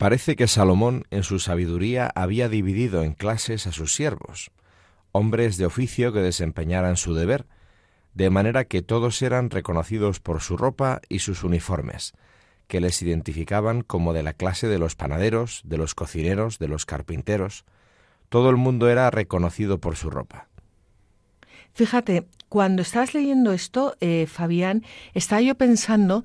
Parece 0.05 0.37
que 0.37 0.49
Salomón 0.49 1.07
en 1.11 1.23
su 1.23 1.39
sabiduría 1.39 2.13
había 2.15 2.51
dividido 2.51 3.05
en 3.05 3.15
clases 3.15 3.67
a 3.67 3.73
sus 3.73 3.95
siervos, 3.95 4.51
hombres 5.13 5.57
de 5.57 5.65
oficio 5.65 6.13
que 6.13 6.19
desempeñaran 6.19 6.99
su 6.99 7.15
deber, 7.15 7.47
de 8.13 8.29
manera 8.29 8.67
que 8.67 8.83
todos 8.83 9.23
eran 9.23 9.49
reconocidos 9.49 10.21
por 10.21 10.43
su 10.43 10.59
ropa 10.59 11.01
y 11.09 11.21
sus 11.21 11.43
uniformes, 11.43 12.13
que 12.67 12.83
les 12.83 13.01
identificaban 13.01 13.81
como 13.81 14.13
de 14.13 14.23
la 14.23 14.35
clase 14.35 14.69
de 14.69 14.79
los 14.79 14.95
panaderos, 14.95 15.63
de 15.65 15.79
los 15.79 15.95
cocineros, 15.95 16.59
de 16.59 16.69
los 16.69 16.85
carpinteros. 16.85 17.65
Todo 18.29 18.51
el 18.51 18.57
mundo 18.57 18.91
era 18.91 19.11
reconocido 19.11 19.79
por 19.81 19.97
su 19.97 20.11
ropa. 20.11 20.49
Fíjate, 21.73 22.27
cuando 22.51 22.83
estás 22.83 23.15
leyendo 23.15 23.55
esto, 23.55 23.97
eh, 24.03 24.27
Fabián, 24.27 24.85
estaba 25.15 25.41
yo 25.41 25.55
pensando 25.55 26.25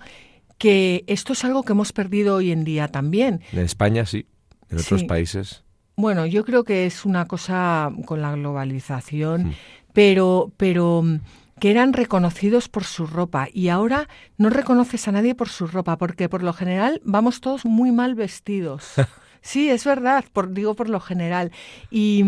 que 0.60 1.06
esto 1.08 1.34
es 1.34 1.44
algo 1.44 1.64
que 1.64 1.72
hemos 1.72 1.92
perdido 1.92 2.36
hoy 2.36 2.52
en 2.52 2.64
día 2.64 2.90
también. 2.90 3.42
En 3.52 3.60
España 3.60 4.06
sí, 4.06 4.28
en 4.70 4.78
otros 4.78 5.04
países. 5.06 5.64
Bueno, 5.96 6.26
yo 6.28 6.46
creo 6.46 6.64
que 6.64 6.86
es 6.86 7.06
una 7.06 7.26
cosa 7.26 7.92
con 8.06 8.22
la 8.22 8.34
globalización, 8.34 9.48
hmm. 9.48 9.54
pero, 9.94 10.52
pero 10.58 11.02
mm, 11.02 11.20
que 11.60 11.72
eran 11.72 11.94
reconocidos 11.94 12.70
por 12.70 12.84
su 12.84 13.08
ropa 13.08 13.48
y 13.52 13.70
ahora 13.70 14.08
no 14.38 14.50
reconoces 14.50 15.08
a 15.08 15.12
nadie 15.12 15.34
por 15.34 15.50
su 15.50 15.66
ropa 15.66 15.98
porque 15.98 16.30
por 16.30 16.44
lo 16.44 16.54
general 16.54 17.02
vamos 17.04 17.42
todos 17.42 17.66
muy 17.66 17.92
mal 17.92 18.16
vestidos. 18.16 18.94
sí, 19.42 19.70
es 19.70 19.86
verdad, 19.86 20.26
por, 20.32 20.54
digo 20.54 20.76
por 20.76 20.90
lo 20.90 21.00
general. 21.00 21.52
Y, 21.90 22.24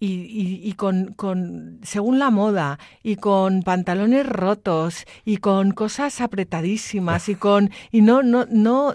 y, 0.00 0.60
y, 0.62 0.72
con, 0.74 1.14
con, 1.14 1.80
según 1.82 2.18
la 2.18 2.30
moda, 2.30 2.78
y 3.02 3.16
con 3.16 3.62
pantalones 3.62 4.26
rotos, 4.26 5.06
y 5.24 5.38
con 5.38 5.72
cosas 5.72 6.20
apretadísimas, 6.20 7.28
y 7.28 7.34
con, 7.34 7.70
y 7.90 8.02
no, 8.02 8.22
no, 8.22 8.46
no, 8.48 8.94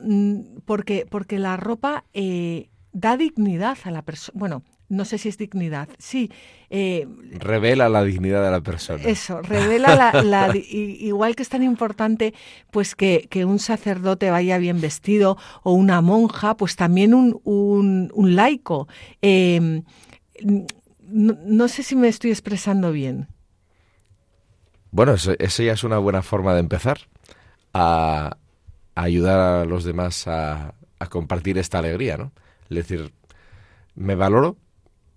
porque, 0.65 1.05
porque 1.09 1.39
la 1.39 1.57
ropa 1.57 2.05
eh, 2.13 2.69
da 2.91 3.17
dignidad 3.17 3.77
a 3.83 3.91
la 3.91 4.01
persona. 4.01 4.37
Bueno, 4.39 4.63
no 4.89 5.05
sé 5.05 5.19
si 5.19 5.29
es 5.29 5.37
dignidad, 5.37 5.87
sí. 5.99 6.31
Eh, 6.71 7.07
revela 7.33 7.89
la 7.89 8.03
dignidad 8.03 8.43
de 8.43 8.51
la 8.51 8.61
persona. 8.61 9.03
Eso, 9.03 9.41
revela 9.41 10.23
la, 10.23 10.55
igual 10.71 11.35
que 11.35 11.43
es 11.43 11.49
tan 11.49 11.63
importante 11.63 12.33
pues 12.71 12.95
que, 12.95 13.27
un 13.45 13.59
sacerdote 13.59 14.31
vaya 14.31 14.57
bien 14.57 14.81
vestido 14.81 15.37
o 15.63 15.73
una 15.73 16.01
monja, 16.01 16.57
pues 16.57 16.75
también 16.75 17.13
un, 17.13 17.39
un, 17.43 18.35
laico. 18.35 18.87
Em, 19.21 19.83
no, 21.07 21.67
sé 21.67 21.83
si 21.83 21.95
me 21.95 22.07
estoy 22.07 22.31
expresando 22.31 22.91
bien. 22.91 23.27
Bueno, 24.91 25.13
eso, 25.13 25.63
ya 25.63 25.73
es 25.73 25.83
una 25.83 25.99
buena 25.99 26.23
forma 26.23 26.53
de 26.55 26.61
empezar 26.61 26.99
a, 27.73 28.37
ayudar 28.95 29.39
a 29.39 29.65
los 29.65 29.83
demás 29.83 30.27
a, 30.27 30.73
a 30.97 31.07
compartir 31.07 31.59
esta 31.59 31.79
alegría, 31.79 32.17
¿no? 32.17 32.31
Es 32.69 32.77
decir, 32.77 33.13
me 33.95 34.15
valoro, 34.15 34.57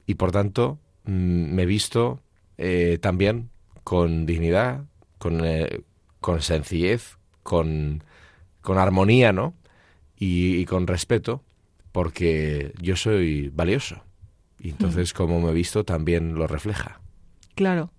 y 0.07 0.15
por 0.15 0.33
tanto 0.33 0.79
mm, 1.05 1.55
me 1.55 1.63
he 1.63 1.67
visto 1.67 2.21
eh, 2.59 2.99
también 3.01 3.51
con 3.85 4.27
dignidad, 4.27 4.85
con, 5.19 5.45
eh, 5.45 5.83
con 6.21 6.43
sencillez, 6.43 7.19
con, 7.43 8.05
con, 8.61 8.79
armonía, 8.79 9.33
¿no? 9.33 9.55
Y, 10.17 10.65
con 10.67 10.87
respeto, 10.87 11.43
porque 11.91 12.73
yo 12.81 12.95
soy 12.95 13.49
valioso. 13.49 14.05
Y 14.61 14.71
entonces, 14.71 15.13
como 15.13 15.41
me 15.41 15.51
he 15.51 15.55
visto, 15.55 15.85
también 15.85 16.35
lo 16.35 16.47
refleja. 16.47 17.01
Claro. 17.57 17.91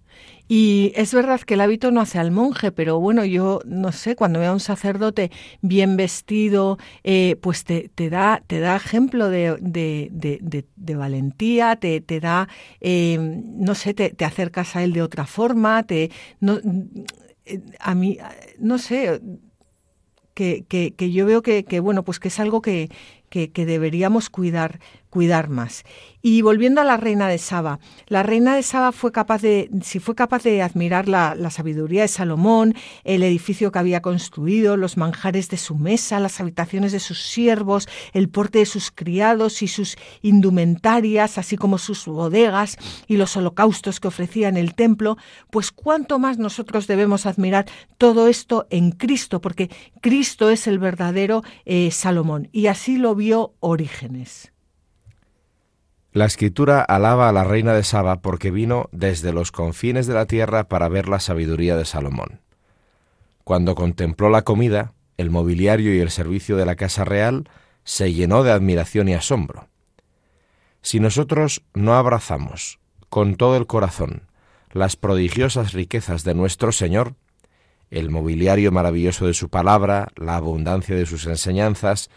Y 0.47 0.91
es 0.95 1.13
verdad 1.13 1.39
que 1.41 1.53
el 1.53 1.61
hábito 1.61 1.89
no 1.91 2.01
hace 2.01 2.19
al 2.19 2.31
monje, 2.31 2.71
pero 2.71 2.99
bueno, 2.99 3.23
yo 3.23 3.61
no 3.65 3.91
sé, 3.91 4.15
cuando 4.15 4.39
veo 4.39 4.51
a 4.51 4.53
un 4.53 4.59
sacerdote 4.59 5.31
bien 5.61 5.95
vestido, 5.95 6.77
eh, 7.03 7.37
pues 7.41 7.63
te, 7.63 7.89
te, 7.95 8.09
da, 8.09 8.43
te 8.45 8.59
da 8.59 8.75
ejemplo 8.75 9.29
de, 9.29 9.57
de, 9.61 10.95
valentía, 10.95 11.77
te, 11.77 12.01
te 12.01 12.19
da, 12.19 12.49
eh, 12.81 13.17
no 13.19 13.73
sé, 13.73 13.93
te, 13.93 14.09
te, 14.09 14.25
acercas 14.25 14.75
a 14.75 14.83
él 14.83 14.91
de 14.91 15.01
otra 15.01 15.25
forma, 15.25 15.83
te, 15.83 16.11
no, 16.41 16.59
eh, 17.45 17.61
a 17.79 17.95
mí, 17.95 18.17
no 18.59 18.77
sé, 18.77 19.21
que, 20.33 20.65
que, 20.67 20.93
que 20.93 21.11
yo 21.11 21.25
veo 21.25 21.41
que, 21.41 21.63
que, 21.63 21.79
bueno, 21.79 22.03
pues 22.03 22.19
que 22.19 22.27
es 22.27 22.39
algo 22.39 22.61
que, 22.61 22.89
que 23.29 23.65
deberíamos 23.65 24.29
cuidar, 24.29 24.79
cuidar 25.13 25.47
más. 25.47 25.83
Y 26.23 26.41
volviendo 26.41 26.81
a 26.81 26.85
la 26.85 26.97
reina 26.97 27.27
de 27.27 27.37
Saba, 27.37 27.79
la 28.07 28.23
reina 28.23 28.55
de 28.55 28.63
Saba 28.63 28.91
fue 28.91 29.11
capaz 29.11 29.43
de, 29.43 29.69
si 29.83 29.99
fue 29.99 30.15
capaz 30.15 30.41
de 30.41 30.63
admirar 30.63 31.07
la, 31.07 31.35
sabiduría 31.51 32.01
de 32.01 32.07
Salomón, 32.07 32.73
el 33.03 33.21
edificio 33.21 33.71
que 33.71 33.77
había 33.77 34.01
construido, 34.01 34.75
los 34.75 34.97
manjares 34.97 35.49
de 35.49 35.57
su 35.57 35.75
mesa, 35.75 36.19
las 36.19 36.39
habitaciones 36.39 36.93
de 36.93 36.99
sus 36.99 37.21
siervos, 37.21 37.87
el 38.13 38.27
porte 38.27 38.57
de 38.57 38.65
sus 38.65 38.89
criados 38.89 39.61
y 39.61 39.67
sus 39.67 39.97
indumentarias, 40.23 41.37
así 41.37 41.57
como 41.57 41.77
sus 41.77 42.07
bodegas 42.07 42.77
y 43.07 43.17
los 43.17 43.37
holocaustos 43.37 43.99
que 43.99 44.07
ofrecía 44.07 44.47
en 44.47 44.57
el 44.57 44.73
templo, 44.73 45.17
pues 45.51 45.71
cuánto 45.71 46.17
más 46.17 46.39
nosotros 46.39 46.87
debemos 46.87 47.27
admirar 47.27 47.67
todo 47.99 48.27
esto 48.27 48.65
en 48.71 48.93
Cristo, 48.93 49.41
porque 49.41 49.69
Cristo 50.01 50.49
es 50.49 50.65
el 50.65 50.79
verdadero 50.79 51.43
eh, 51.65 51.91
Salomón. 51.91 52.49
Y 52.51 52.65
así 52.65 52.97
lo 52.97 53.13
vio 53.13 53.53
Orígenes. 53.59 54.52
La 56.13 56.25
escritura 56.25 56.83
alaba 56.83 57.27
a 57.27 57.31
la 57.31 57.43
reina 57.43 57.73
de 57.73 57.83
Saba 57.83 58.21
porque 58.21 58.51
vino 58.51 58.87
desde 58.91 59.33
los 59.33 59.51
confines 59.51 60.05
de 60.05 60.13
la 60.13 60.27
tierra 60.27 60.65
para 60.65 60.87
ver 60.87 61.09
la 61.09 61.19
sabiduría 61.19 61.75
de 61.75 61.85
Salomón. 61.85 62.39
Cuando 63.43 63.73
contempló 63.73 64.29
la 64.29 64.43
comida, 64.43 64.93
el 65.17 65.31
mobiliario 65.31 65.91
y 65.95 65.97
el 65.97 66.11
servicio 66.11 66.55
de 66.55 66.67
la 66.67 66.75
casa 66.75 67.03
real, 67.03 67.49
se 67.83 68.13
llenó 68.13 68.43
de 68.43 68.51
admiración 68.51 69.09
y 69.09 69.15
asombro. 69.15 69.69
Si 70.83 70.99
nosotros 70.99 71.63
no 71.73 71.95
abrazamos 71.95 72.79
con 73.09 73.35
todo 73.35 73.57
el 73.57 73.65
corazón 73.65 74.29
las 74.71 74.95
prodigiosas 74.95 75.73
riquezas 75.73 76.23
de 76.23 76.35
nuestro 76.35 76.71
Señor, 76.71 77.15
el 77.89 78.11
mobiliario 78.11 78.71
maravilloso 78.71 79.25
de 79.25 79.33
su 79.33 79.49
palabra, 79.49 80.09
la 80.15 80.35
abundancia 80.35 80.95
de 80.95 81.07
sus 81.07 81.25
enseñanzas, 81.25 82.11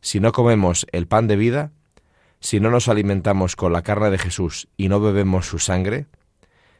si 0.00 0.20
no 0.20 0.32
comemos 0.32 0.86
el 0.90 1.06
pan 1.06 1.26
de 1.26 1.36
vida, 1.36 1.72
si 2.42 2.58
no 2.58 2.70
nos 2.70 2.88
alimentamos 2.88 3.54
con 3.54 3.72
la 3.72 3.82
carne 3.82 4.10
de 4.10 4.18
Jesús 4.18 4.68
y 4.76 4.88
no 4.88 5.00
bebemos 5.00 5.46
su 5.46 5.60
sangre, 5.60 6.06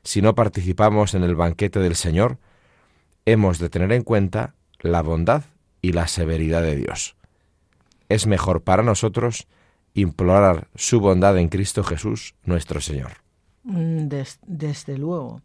si 0.03 0.21
no 0.21 0.35
participamos 0.35 1.15
en 1.15 1.23
el 1.23 1.37
banquete 1.37 1.79
del 1.79 1.95
Señor, 1.95 2.39
hemos 3.25 3.61
de 3.61 3.71
tener 3.71 3.93
en 3.93 4.03
cuenta 4.03 4.57
la 4.81 5.03
bondad 5.03 5.45
y 5.81 5.93
la 5.93 6.09
severidad 6.09 6.63
de 6.63 6.75
Dios. 6.75 7.15
Es 8.09 8.27
mejor 8.27 8.63
para 8.63 8.83
nosotros 8.83 9.47
implorar 9.95 10.67
su 10.75 10.99
bondad 10.99 11.39
en 11.39 11.49
Cristo 11.49 11.85
Jesús, 11.85 12.35
nuestro 12.43 12.81
Señor. 12.81 13.13
Mm, 13.63 14.09
desde 14.43 14.99
luego. 14.99 15.43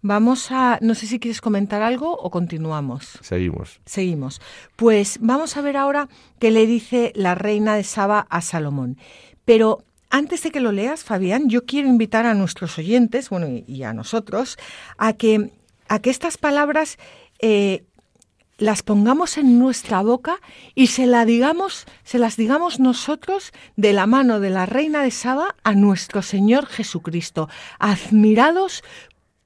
Vamos 0.00 0.50
a, 0.50 0.78
no 0.80 0.94
sé 0.94 1.06
si 1.06 1.18
quieres 1.18 1.40
comentar 1.40 1.82
algo 1.82 2.14
o 2.14 2.30
continuamos. 2.30 3.18
Seguimos. 3.20 3.80
Seguimos. 3.84 4.40
Pues 4.76 5.18
vamos 5.20 5.56
a 5.56 5.62
ver 5.62 5.76
ahora 5.76 6.08
qué 6.38 6.50
le 6.50 6.66
dice 6.66 7.12
la 7.14 7.34
reina 7.34 7.74
de 7.74 7.84
Saba 7.84 8.26
a 8.28 8.40
Salomón. 8.40 8.98
Pero 9.44 9.84
antes 10.14 10.44
de 10.44 10.52
que 10.52 10.60
lo 10.60 10.70
leas, 10.70 11.02
Fabián, 11.02 11.48
yo 11.48 11.64
quiero 11.64 11.88
invitar 11.88 12.24
a 12.24 12.34
nuestros 12.34 12.78
oyentes, 12.78 13.30
bueno, 13.30 13.48
y, 13.66 13.82
a 13.82 13.92
nosotros, 13.92 14.58
a 14.96 15.14
que, 15.14 15.50
a 15.88 15.98
que 15.98 16.10
estas 16.10 16.38
palabras 16.38 16.98
eh, 17.40 17.84
las 18.56 18.82
pongamos 18.82 19.38
en 19.38 19.58
nuestra 19.58 20.02
boca 20.02 20.36
y 20.76 20.86
se, 20.86 21.06
la 21.06 21.24
digamos, 21.24 21.86
se 22.04 22.18
las 22.18 22.36
digamos 22.36 22.78
nosotros 22.78 23.52
de 23.76 23.92
la 23.92 24.06
mano 24.06 24.38
de 24.38 24.50
la 24.50 24.66
reina 24.66 25.02
de 25.02 25.10
Saba 25.10 25.56
a 25.64 25.74
nuestro 25.74 26.22
Señor 26.22 26.66
Jesucristo, 26.66 27.48
admirados 27.80 28.84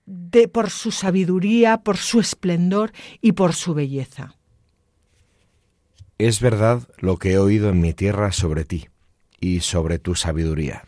de, 0.04 0.48
por 0.48 0.68
su 0.68 0.90
sabiduría, 0.90 1.78
por 1.78 1.96
su 1.96 2.20
esplendor 2.20 2.92
y 3.22 3.32
por 3.32 3.54
su 3.54 3.72
belleza. 3.72 4.34
Es 6.18 6.40
verdad 6.40 6.82
lo 6.98 7.16
que 7.16 7.32
he 7.32 7.38
oído 7.38 7.70
en 7.70 7.80
mi 7.80 7.94
tierra 7.94 8.32
sobre 8.32 8.66
ti 8.66 8.88
y 9.40 9.60
sobre 9.60 9.98
tu 9.98 10.14
sabiduría. 10.14 10.84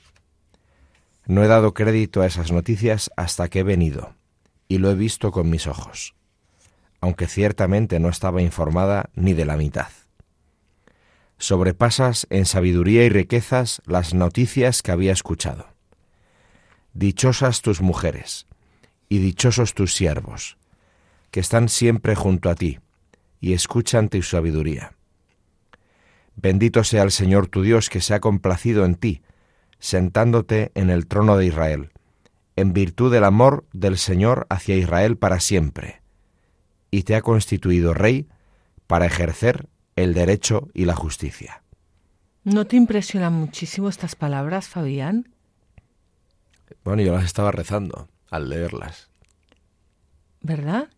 No 1.26 1.44
he 1.44 1.48
dado 1.48 1.74
crédito 1.74 2.22
a 2.22 2.26
esas 2.26 2.50
noticias 2.50 3.10
hasta 3.16 3.48
que 3.48 3.60
he 3.60 3.62
venido, 3.62 4.14
y 4.68 4.78
lo 4.78 4.90
he 4.90 4.94
visto 4.94 5.30
con 5.30 5.48
mis 5.48 5.66
ojos, 5.66 6.14
aunque 7.00 7.26
ciertamente 7.26 8.00
no 8.00 8.08
estaba 8.08 8.42
informada 8.42 9.10
ni 9.14 9.32
de 9.32 9.44
la 9.44 9.56
mitad. 9.56 9.88
Sobrepasas 11.38 12.26
en 12.30 12.44
sabiduría 12.44 13.04
y 13.04 13.08
riquezas 13.08 13.80
las 13.86 14.12
noticias 14.12 14.82
que 14.82 14.92
había 14.92 15.12
escuchado. 15.12 15.66
Dichosas 16.92 17.62
tus 17.62 17.80
mujeres, 17.80 18.46
y 19.08 19.18
dichosos 19.18 19.74
tus 19.74 19.94
siervos, 19.94 20.58
que 21.30 21.40
están 21.40 21.68
siempre 21.68 22.14
junto 22.14 22.50
a 22.50 22.54
ti, 22.54 22.80
y 23.40 23.54
escuchan 23.54 24.08
tu 24.08 24.22
sabiduría 24.22 24.92
Bendito 26.36 26.84
sea 26.84 27.02
el 27.02 27.10
Señor 27.10 27.48
tu 27.48 27.62
Dios 27.62 27.90
que 27.90 28.00
se 28.00 28.14
ha 28.14 28.20
complacido 28.20 28.84
en 28.84 28.94
ti, 28.94 29.22
sentándote 29.78 30.72
en 30.74 30.90
el 30.90 31.06
trono 31.06 31.36
de 31.36 31.46
Israel, 31.46 31.90
en 32.56 32.72
virtud 32.72 33.12
del 33.12 33.24
amor 33.24 33.64
del 33.72 33.98
Señor 33.98 34.46
hacia 34.50 34.76
Israel 34.76 35.16
para 35.16 35.40
siempre, 35.40 36.02
y 36.90 37.02
te 37.02 37.14
ha 37.14 37.22
constituido 37.22 37.94
rey 37.94 38.28
para 38.86 39.06
ejercer 39.06 39.68
el 39.96 40.14
derecho 40.14 40.68
y 40.74 40.84
la 40.84 40.94
justicia. 40.94 41.62
¿No 42.44 42.66
te 42.66 42.76
impresionan 42.76 43.34
muchísimo 43.34 43.88
estas 43.88 44.16
palabras, 44.16 44.68
Fabián? 44.68 45.28
Bueno, 46.84 47.02
yo 47.02 47.12
las 47.12 47.24
estaba 47.24 47.52
rezando 47.52 48.08
al 48.30 48.48
leerlas. 48.48 49.10
¿Verdad? 50.40 50.88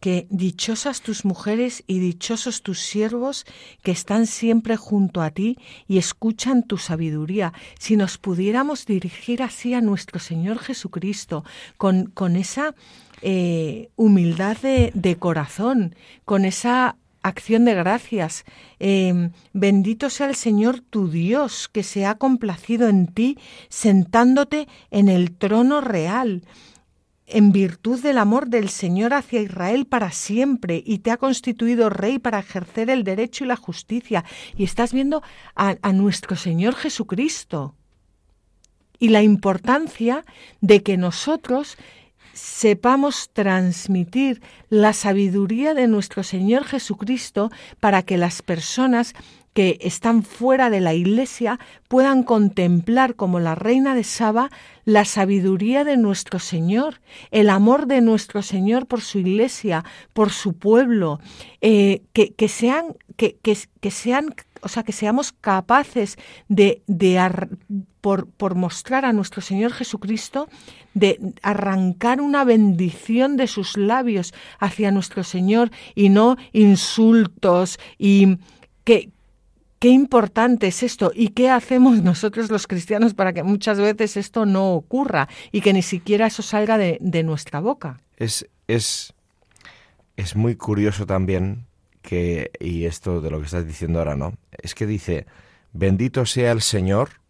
Que 0.00 0.26
dichosas 0.30 1.00
tus 1.00 1.24
mujeres 1.24 1.82
y 1.86 1.98
dichosos 1.98 2.62
tus 2.62 2.80
siervos 2.80 3.44
que 3.82 3.92
están 3.92 4.26
siempre 4.26 4.76
junto 4.76 5.22
a 5.22 5.30
ti 5.30 5.58
y 5.88 5.98
escuchan 5.98 6.62
tu 6.62 6.78
sabiduría. 6.78 7.52
Si 7.78 7.96
nos 7.96 8.18
pudiéramos 8.18 8.86
dirigir 8.86 9.42
así 9.42 9.74
a 9.74 9.80
nuestro 9.80 10.20
Señor 10.20 10.58
Jesucristo, 10.58 11.44
con, 11.76 12.06
con 12.06 12.36
esa 12.36 12.74
eh, 13.22 13.88
humildad 13.96 14.58
de, 14.58 15.16
corazón, 15.18 15.94
con 16.24 16.44
esa 16.44 16.96
acción 17.22 17.64
de 17.64 17.74
gracias. 17.74 18.44
Em, 18.78 19.32
bendito 19.52 20.10
sea 20.10 20.28
el 20.28 20.36
Señor 20.36 20.80
tu 20.80 21.08
Dios, 21.08 21.68
que 21.68 21.82
se 21.82 22.04
ha 22.04 22.16
complacido 22.16 22.88
en 22.88 23.08
ti, 23.08 23.38
sentándote 23.68 24.68
en 24.90 25.08
el 25.08 25.32
trono 25.32 25.80
real 25.80 26.42
en 27.26 27.52
virtud 27.52 28.00
del 28.00 28.18
amor 28.18 28.48
del 28.48 28.68
Señor 28.68 29.12
hacia 29.14 29.40
Israel 29.40 29.86
para 29.86 30.10
siempre 30.10 30.82
y 30.84 30.98
te 30.98 31.10
ha 31.10 31.16
constituido 31.16 31.90
rey 31.90 32.18
para 32.18 32.38
ejercer 32.38 32.90
el 32.90 33.04
derecho 33.04 33.44
y 33.44 33.48
la 33.48 33.56
justicia. 33.56 34.24
Y 34.56 34.64
estás 34.64 34.92
viendo 34.92 35.22
a, 35.54 35.76
a 35.82 35.92
nuestro 35.92 36.36
Señor 36.36 36.74
Jesucristo. 36.74 37.74
Y 38.98 39.08
la 39.08 39.22
importancia 39.22 40.24
de 40.60 40.82
que 40.82 40.96
nosotros 40.96 41.76
sepamos 42.32 43.30
transmitir 43.32 44.42
la 44.68 44.92
sabiduría 44.92 45.74
de 45.74 45.88
nuestro 45.88 46.22
Señor 46.22 46.64
Jesucristo 46.64 47.50
para 47.80 48.02
que 48.02 48.18
las 48.18 48.42
personas 48.42 49.14
que 49.56 49.78
están 49.80 50.22
fuera 50.22 50.68
de 50.68 50.80
la 50.80 50.92
iglesia 50.92 51.58
puedan 51.88 52.24
contemplar 52.24 53.14
como 53.14 53.40
la 53.40 53.54
reina 53.54 53.94
de 53.94 54.04
Saba 54.04 54.50
la 54.84 55.06
sabiduría 55.06 55.82
de 55.82 55.96
nuestro 55.96 56.38
Señor, 56.38 57.00
el 57.30 57.48
amor 57.48 57.86
de 57.86 58.02
nuestro 58.02 58.42
Señor 58.42 58.84
por 58.84 59.00
su 59.00 59.18
iglesia, 59.18 59.82
por 60.12 60.30
su 60.30 60.58
pueblo, 60.58 61.20
eh, 61.62 62.02
que, 62.12 62.48
sean, 62.48 62.96
que, 63.16 63.38
que, 63.40 63.90
sean, 63.90 64.34
o 64.60 64.68
sea, 64.68 64.82
que 64.82 64.92
seamos 64.92 65.32
capaces 65.32 66.18
de, 66.48 66.82
de 66.86 67.18
por, 68.02 68.28
por 68.28 68.56
mostrar 68.56 69.06
a 69.06 69.14
nuestro 69.14 69.40
Señor 69.40 69.72
Jesucristo, 69.72 70.50
de 70.92 71.18
arrancar 71.40 72.20
una 72.20 72.44
bendición 72.44 73.38
de 73.38 73.46
sus 73.46 73.78
labios 73.78 74.34
hacia 74.58 74.90
nuestro 74.90 75.24
Señor 75.24 75.70
y 75.94 76.10
no 76.10 76.36
insultos 76.52 77.78
y 77.96 78.36
que, 78.84 79.15
Qué 79.78 79.88
importante 79.88 80.68
es 80.68 80.82
esto 80.82 81.12
y 81.14 81.28
qué 81.28 81.50
hacemos 81.50 82.02
nosotros 82.02 82.50
los 82.50 82.66
cristianos 82.66 83.12
para 83.12 83.34
que 83.34 83.42
muchas 83.42 83.78
veces 83.78 84.16
esto 84.16 84.46
no 84.46 84.72
ocurra 84.72 85.28
y 85.52 85.60
que 85.60 85.74
ni 85.74 85.82
siquiera 85.82 86.26
eso 86.26 86.42
salga 86.42 86.78
de, 86.78 87.22
nuestra 87.24 87.60
boca. 87.60 88.00
Es, 88.16 88.48
es, 88.68 89.12
es 90.16 90.34
muy 90.34 90.56
curioso 90.56 91.04
también 91.04 91.66
que, 92.00 92.50
y 92.58 92.86
esto 92.86 93.20
de 93.20 93.30
lo 93.30 93.38
que 93.38 93.46
estás 93.46 93.66
diciendo 93.66 93.98
ahora, 93.98 94.16
¿no? 94.16 94.34
Es 94.50 94.74
que 94.74 94.86
dice, 94.86 95.26
bendito 95.74 96.24
sea 96.24 96.52
el 96.52 96.62
Señor 96.62 97.20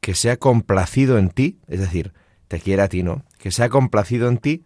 que 0.00 0.16
se 0.16 0.30
ha 0.32 0.38
complacido 0.38 1.18
en 1.18 1.30
ti, 1.30 1.60
es 1.68 1.78
decir, 1.78 2.12
te 2.48 2.58
quiere 2.58 2.82
a 2.82 2.88
ti, 2.88 3.04
¿no? 3.04 3.24
Que 3.38 3.52
se 3.52 3.62
ha 3.62 3.68
complacido 3.68 4.28
en 4.28 4.38
ti, 4.38 4.64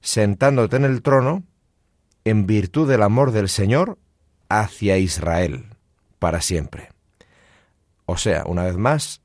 sentándote 0.00 0.76
en 0.76 0.84
el 0.84 1.02
trono, 1.02 1.42
en 2.24 2.46
virtud 2.46 2.88
del 2.88 3.02
amor 3.02 3.32
del 3.32 3.48
Señor 3.48 3.98
hacia 4.48 4.98
Israel 4.98 5.75
para 6.26 6.40
siempre. 6.40 6.88
O 8.04 8.16
sea, 8.16 8.42
una 8.46 8.64
vez 8.64 8.76
más, 8.76 9.22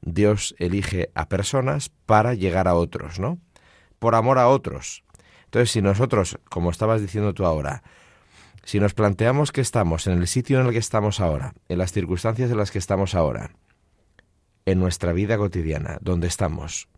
Dios 0.00 0.54
elige 0.58 1.10
a 1.14 1.28
personas 1.28 1.90
para 2.06 2.32
llegar 2.32 2.68
a 2.68 2.74
otros, 2.74 3.20
¿no? 3.20 3.38
Por 3.98 4.14
amor 4.14 4.38
a 4.38 4.48
otros. 4.48 5.04
Entonces, 5.44 5.70
si 5.72 5.82
nosotros, 5.82 6.38
como 6.48 6.70
estabas 6.70 7.02
diciendo 7.02 7.34
tú 7.34 7.44
ahora, 7.44 7.82
si 8.64 8.80
nos 8.80 8.94
planteamos 8.94 9.52
que 9.52 9.60
estamos 9.60 10.06
en 10.06 10.14
el 10.14 10.26
sitio 10.26 10.58
en 10.58 10.68
el 10.68 10.72
que 10.72 10.78
estamos 10.78 11.20
ahora, 11.20 11.52
en 11.68 11.76
las 11.76 11.92
circunstancias 11.92 12.50
en 12.50 12.56
las 12.56 12.70
que 12.70 12.78
estamos 12.78 13.14
ahora, 13.14 13.50
en 14.64 14.80
nuestra 14.80 15.12
vida 15.12 15.36
cotidiana, 15.36 15.98
donde 16.00 16.28
estamos, 16.28 16.88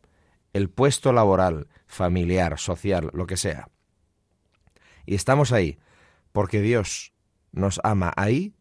el 0.53 0.71
puesto 0.71 1.13
laboral, 1.13 1.67
familiar, 1.89 2.57
social, 2.61 3.11
lo 3.13 3.27
que 3.27 3.37
sea, 3.37 3.67
y 5.07 5.17
estamos 5.17 5.51
ahí 5.51 5.81
porque 6.31 6.61
Dios 6.61 7.13
nos 7.51 7.81
ama 7.83 8.13
ahí, 8.15 8.55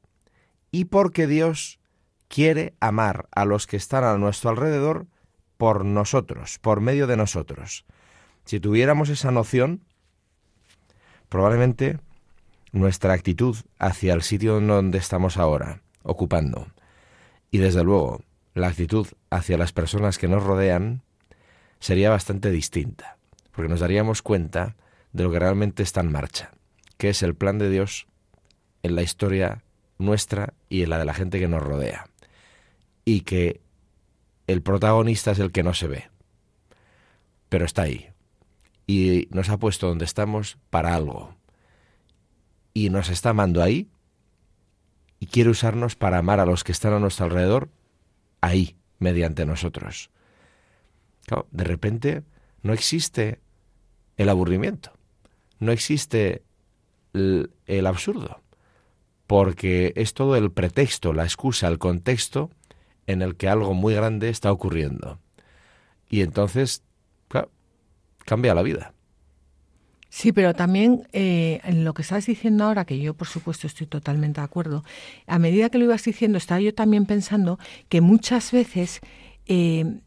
y 0.74 0.86
porque 0.86 1.28
Dios 1.28 1.80
quiere 2.28 2.74
amar 2.80 3.30
a 3.32 3.46
los 3.46 3.68
que 3.68 3.78
están 3.78 4.04
a 4.04 4.18
nuestro 4.18 4.50
alrededor 4.50 5.06
por 5.58 5.86
nosotros, 5.86 6.58
por 6.58 6.82
medio 6.82 7.06
de 7.06 7.16
nosotros. 7.16 7.86
Si 8.44 8.60
tuviéramos 8.60 9.10
esa 9.10 9.32
noción, 9.32 9.86
probablemente 11.30 12.00
nuestra 12.72 13.14
actitud 13.14 13.56
hacia 13.78 14.16
el 14.16 14.24
sitio 14.24 14.60
donde 14.60 14.98
estamos 14.98 15.38
ahora, 15.38 15.84
ocupando, 16.02 16.68
y 17.52 17.60
desde 17.60 17.84
luego 17.84 18.24
la 18.56 18.68
actitud 18.68 19.08
hacia 19.30 19.60
las 19.60 19.74
personas 19.74 20.18
que 20.18 20.28
nos 20.28 20.44
rodean, 20.44 21.04
sería 21.80 22.10
bastante 22.10 22.50
distinta, 22.50 23.18
porque 23.52 23.70
nos 23.70 23.80
daríamos 23.80 24.24
cuenta 24.24 24.76
de 25.12 25.24
lo 25.24 25.32
que 25.32 25.38
realmente 25.38 25.84
está 25.84 26.02
en 26.02 26.12
marcha, 26.12 26.50
que 26.98 27.10
es 27.10 27.22
el 27.22 27.36
plan 27.36 27.60
de 27.60 27.70
Dios 27.70 28.08
en 28.82 28.96
la 28.96 29.04
historia 29.04 29.62
nuestra 30.04 30.54
y 30.70 30.86
la 30.86 31.00
de 31.00 31.06
la 31.06 31.14
gente 31.14 31.40
que 31.40 31.48
nos 31.48 31.64
rodea. 31.64 32.08
Y 33.06 33.22
que 33.22 33.62
el 34.48 34.62
protagonista 34.62 35.32
es 35.32 35.40
el 35.40 35.52
que 35.52 35.64
no 35.64 35.74
se 35.74 35.88
ve, 35.88 36.10
pero 37.50 37.66
está 37.66 37.84
ahí. 37.84 38.10
Y 38.86 39.28
nos 39.32 39.50
ha 39.50 39.58
puesto 39.58 39.88
donde 39.88 40.06
estamos 40.06 40.58
para 40.70 40.94
algo. 40.94 41.36
Y 42.74 42.90
nos 42.90 43.10
está 43.10 43.30
amando 43.30 43.64
ahí 43.64 43.90
y 45.20 45.28
quiere 45.28 45.50
usarnos 45.50 45.96
para 45.96 46.18
amar 46.18 46.40
a 46.40 46.46
los 46.46 46.64
que 46.64 46.72
están 46.72 46.94
a 46.94 47.00
nuestro 47.00 47.26
alrededor 47.26 47.70
ahí, 48.42 48.76
mediante 49.00 49.46
nosotros. 49.46 50.10
de 51.52 51.64
repente 51.64 52.24
no 52.62 52.74
existe 52.74 53.40
el 54.18 54.30
aburrimiento, 54.30 54.92
no 55.60 55.72
existe 55.72 56.44
el 57.14 57.88
absurdo 57.88 58.43
porque 59.34 59.94
es 59.96 60.14
todo 60.14 60.36
el 60.36 60.52
pretexto, 60.52 61.12
la 61.12 61.24
excusa, 61.24 61.68
el 61.68 61.80
contexto 61.80 62.52
en 63.08 63.24
el 63.24 63.36
que 63.36 63.50
algo 63.50 63.74
muy 63.74 63.96
grande 63.96 64.30
está 64.30 64.52
ocurriendo. 64.52 65.18
Y 66.08 66.22
entonces, 66.22 66.84
cambia 68.26 68.54
la 68.54 68.62
vida. 68.62 68.94
Sí, 70.08 70.34
pero 70.34 70.54
también 70.54 71.08
eh, 71.14 71.62
en 71.64 71.84
lo 71.84 71.96
que 71.96 72.04
estás 72.04 72.28
diciendo 72.28 72.66
ahora, 72.66 72.86
que 72.86 73.00
yo 73.00 73.16
por 73.16 73.28
supuesto 73.28 73.66
estoy 73.66 73.88
totalmente 73.88 74.40
de 74.40 74.46
acuerdo, 74.46 74.84
a 75.26 75.40
medida 75.40 75.70
que 75.72 75.80
lo 75.80 75.86
ibas 75.86 76.04
diciendo, 76.04 76.38
estaba 76.38 76.62
yo 76.62 76.76
también 76.76 77.08
pensando 77.08 77.58
que 77.90 78.02
muchas 78.02 78.52
veces 78.52 79.02
eh, 79.48 79.98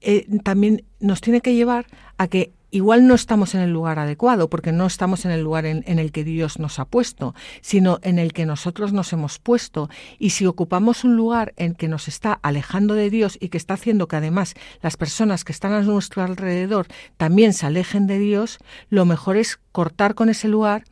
eh, 0.00 0.26
también 0.42 0.82
nos 0.98 1.20
tiene 1.20 1.42
que 1.42 1.54
llevar 1.54 1.86
a 2.18 2.26
que 2.26 2.52
igual 2.74 3.06
no 3.06 3.14
estamos 3.14 3.54
en 3.54 3.60
el 3.60 3.70
lugar 3.70 4.00
adecuado, 4.00 4.50
porque 4.50 4.72
no 4.72 4.86
estamos 4.86 5.24
en 5.24 5.30
el 5.30 5.42
lugar 5.42 5.64
en, 5.64 5.84
el 5.86 6.10
que 6.10 6.24
Dios 6.24 6.58
nos 6.58 6.80
ha 6.80 6.84
puesto, 6.84 7.32
sino 7.60 8.00
en 8.02 8.18
el 8.18 8.32
que 8.32 8.46
nosotros 8.46 8.92
nos 8.92 9.12
hemos 9.12 9.38
puesto. 9.38 9.88
Y 10.18 10.30
si 10.30 10.44
ocupamos 10.44 11.04
un 11.04 11.14
lugar 11.14 11.54
en 11.56 11.76
que 11.76 11.86
nos 11.86 12.08
está 12.08 12.32
alejando 12.42 12.94
de 12.94 13.10
Dios 13.10 13.38
y 13.40 13.48
que 13.48 13.58
está 13.58 13.74
haciendo 13.74 14.08
que 14.08 14.16
además 14.16 14.54
las 14.82 14.96
personas 14.96 15.44
que 15.44 15.52
están 15.52 15.72
a 15.72 15.82
nuestro 15.82 16.24
alrededor 16.24 16.88
también 17.16 17.52
se 17.52 17.64
alejen 17.66 18.08
de 18.08 18.18
Dios, 18.18 18.58
lo 18.90 19.04
mejor 19.04 19.36
es 19.36 19.60
cortar 19.70 20.16
con 20.16 20.28
ese 20.28 20.48
lugar 20.48 20.82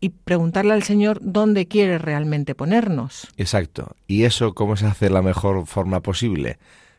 y 0.00 0.10
preguntarle 0.10 0.74
al 0.74 0.82
Señor 0.82 1.20
dónde 1.22 1.66
quiere 1.66 1.96
realmente 1.96 2.54
ponernos. 2.54 3.28
Exacto. 3.38 3.96
¿Y 4.06 4.24
eso 4.24 4.52
cómo 4.52 4.76
se 4.76 4.84
hace 4.84 5.06
de 5.06 5.12
la 5.12 5.22
mejor 5.22 5.66
forma 5.66 6.02
posible? 6.02 6.58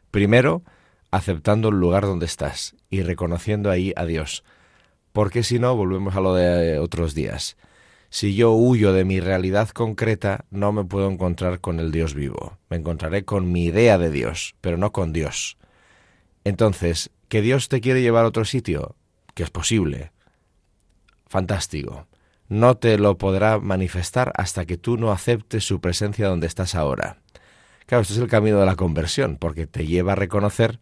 Primero, 0.09 0.63
aceptando 1.11 1.69
el 1.69 1.79
lugar 1.79 2.03
donde 2.03 2.25
estás 2.25 2.75
y 2.89 3.01
reconociendo 3.01 3.71
ahí 3.71 3.93
a 3.95 4.05
Dios. 4.05 4.43
Porque 5.13 5.43
si 5.43 5.59
no, 5.59 5.75
volvemos 5.75 6.15
a 6.15 6.21
lo 6.21 6.33
de 6.35 6.79
otros 6.79 7.13
días. 7.15 7.57
Si 8.09 8.35
yo 8.35 8.51
huyo 8.51 8.93
de 8.93 9.03
mi 9.03 9.19
realidad 9.19 9.69
concreta, 9.69 10.45
no 10.49 10.71
me 10.71 10.85
puedo 10.85 11.09
encontrar 11.09 11.59
con 11.59 11.79
el 11.79 11.91
Dios 11.91 12.13
vivo. 12.13 12.57
Me 12.69 12.77
encontraré 12.77 13.25
con 13.25 13.51
mi 13.51 13.65
idea 13.65 13.97
de 13.97 14.09
Dios, 14.09 14.55
pero 14.61 14.77
no 14.77 14.91
con 14.91 15.11
Dios. 15.11 15.57
Entonces, 16.43 17.09
¿que 17.27 17.41
Dios 17.41 17.67
te 17.67 17.81
quiere 17.81 18.01
llevar 18.01 18.23
a 18.23 18.29
otro 18.29 18.45
sitio? 18.45 18.95
Que 19.33 19.43
es 19.43 19.49
posible. 19.49 20.11
Fantástico. 21.27 22.07
No 22.47 22.77
te 22.77 22.97
lo 22.97 23.17
podrá 23.17 23.59
manifestar 23.59 24.31
hasta 24.35 24.65
que 24.65 24.77
tú 24.77 24.97
no 24.97 25.11
aceptes 25.11 25.65
su 25.65 25.81
presencia 25.81 26.29
donde 26.29 26.47
estás 26.47 26.75
ahora. 26.75 27.17
Claro, 27.85 28.03
esto 28.03 28.13
es 28.13 28.19
el 28.19 28.29
camino 28.29 28.59
de 28.59 28.65
la 28.65 28.77
conversión, 28.77 29.37
porque 29.37 29.67
te 29.67 29.85
lleva 29.85 30.13
a 30.13 30.15
reconocer 30.15 30.79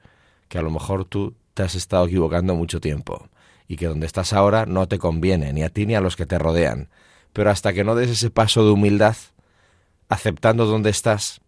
que 0.48 0.58
a 0.58 0.62
lo 0.62 0.72
mejor 0.72 1.06
tú 1.06 1.36
te 1.54 1.64
has 1.64 1.76
estado 1.76 2.06
equivocando 2.06 2.56
mucho 2.56 2.80
tiempo 2.80 3.30
y 3.68 3.78
que 3.78 3.88
donde 3.88 4.06
estás 4.06 4.34
ahora 4.34 4.66
no 4.66 4.88
te 4.88 5.00
conviene, 5.00 5.54
ni 5.54 5.64
a 5.64 5.70
ti 5.70 5.86
ni 5.86 5.96
a 5.96 6.02
los 6.02 6.16
que 6.16 6.26
te 6.26 6.38
rodean. 6.38 6.90
Pero 7.34 7.50
hasta 7.50 7.74
que 7.74 7.84
no 7.84 7.96
des 7.96 8.10
ese 8.10 8.30
paso 8.30 8.64
de 8.64 8.72
humildad, 8.72 9.16
aceptando 10.10 10.66
donde 10.66 10.90
estás, 10.90 11.42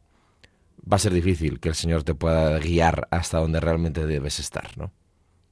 va 0.91 0.95
a 0.95 0.99
ser 0.99 1.13
difícil 1.13 1.59
que 1.59 1.69
el 1.69 1.75
Señor 1.75 2.03
te 2.03 2.15
pueda 2.15 2.57
guiar 2.59 3.07
hasta 3.11 3.39
donde 3.39 3.59
realmente 3.59 4.05
debes 4.05 4.39
estar, 4.39 4.77
¿no? 4.77 4.91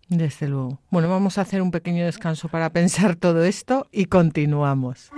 Desde 0.08 0.48
luego. 0.48 0.80
Bueno, 0.92 1.10
vamos 1.10 1.38
a 1.38 1.42
hacer 1.42 1.62
un 1.62 1.72
pequeño 1.72 2.06
descanso 2.06 2.48
para 2.48 2.70
pensar 2.72 3.16
todo 3.16 3.44
esto 3.44 3.88
y 3.92 4.06
continuamos. 4.06 5.12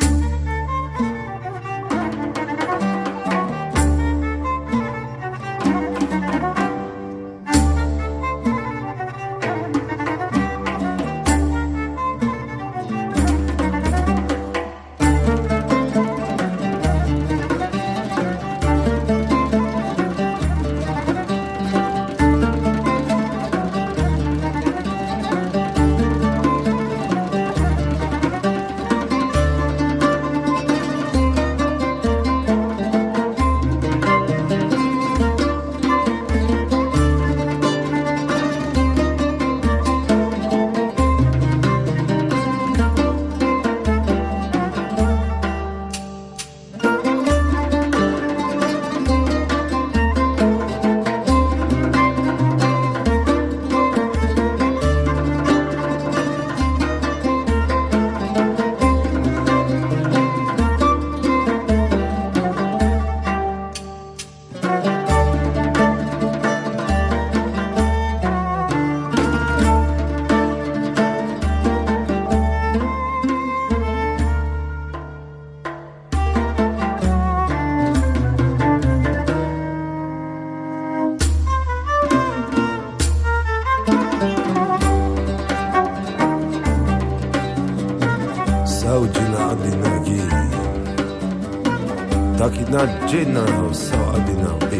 na 92.78 92.86
jina 93.10 93.44
sa 93.74 93.98
adina 94.16 94.52
be. 94.70 94.80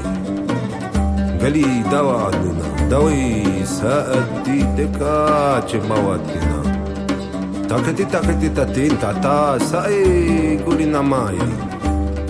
Gali 1.42 1.66
dawa 1.92 2.16
adina 2.30 2.68
dawi 2.92 3.66
sa 3.76 3.94
adi 4.18 4.58
deka 4.78 5.18
che 5.68 5.78
mawatina 5.90 6.58
takati 7.70 8.06
takati 8.14 8.50
tatin 8.58 8.94
tata 9.02 9.38
sa 9.70 9.80
e 9.90 10.04
guri 10.64 10.86
na 10.94 11.02
mai. 11.12 11.40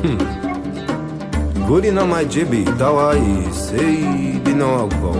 Hmm. 0.04 0.20
na 1.98 2.04
mai 2.12 2.26
jibi 2.34 2.62
dawa 2.80 3.08
i 3.16 3.52
se 3.64 3.86
dino 4.46 4.70
ago 4.84 5.14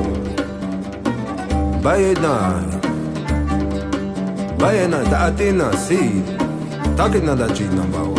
bae 1.84 2.10
na 2.24 2.34
bae 4.60 4.84
na 4.92 5.00
da 5.12 5.18
atina 5.28 5.68
si 5.86 6.00
takina 6.98 7.34
da 7.42 7.48
jina 7.58 7.84
mawa. 7.94 8.17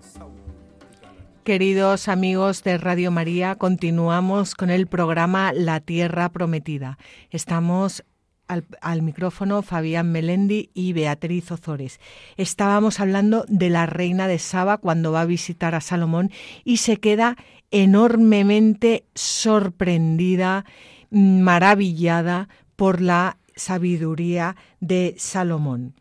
Sau. 0.00 0.30
Queridos 1.44 2.08
amigos 2.08 2.62
de 2.62 2.78
Radio 2.78 3.10
María, 3.10 3.56
continuamos 3.56 4.54
con 4.54 4.70
el 4.70 4.86
programa 4.86 5.52
La 5.52 5.80
Tierra 5.80 6.30
Prometida. 6.30 6.96
Estamos 7.30 8.04
al, 8.48 8.64
al, 8.80 9.02
micrófono 9.02 9.62
Fabián 9.62 10.10
Melendi 10.10 10.70
y 10.74 10.92
Beatriz 10.92 11.50
Ozores. 11.52 12.00
Estábamos 12.36 13.00
hablando 13.00 13.44
de 13.48 13.70
la 13.70 13.86
reina 13.86 14.26
de 14.26 14.38
Saba 14.38 14.78
cuando 14.78 15.12
va 15.12 15.20
a 15.20 15.26
visitar 15.26 15.74
a 15.74 15.80
Salomón 15.80 16.30
y 16.64 16.78
se 16.78 16.96
queda 16.96 17.36
enormemente 17.70 19.04
sorprendida, 19.14 20.64
maravillada 21.10 22.48
por 22.76 23.00
la 23.00 23.38
sabiduría 23.54 24.56
de 24.80 25.14
Salomón 25.18 25.94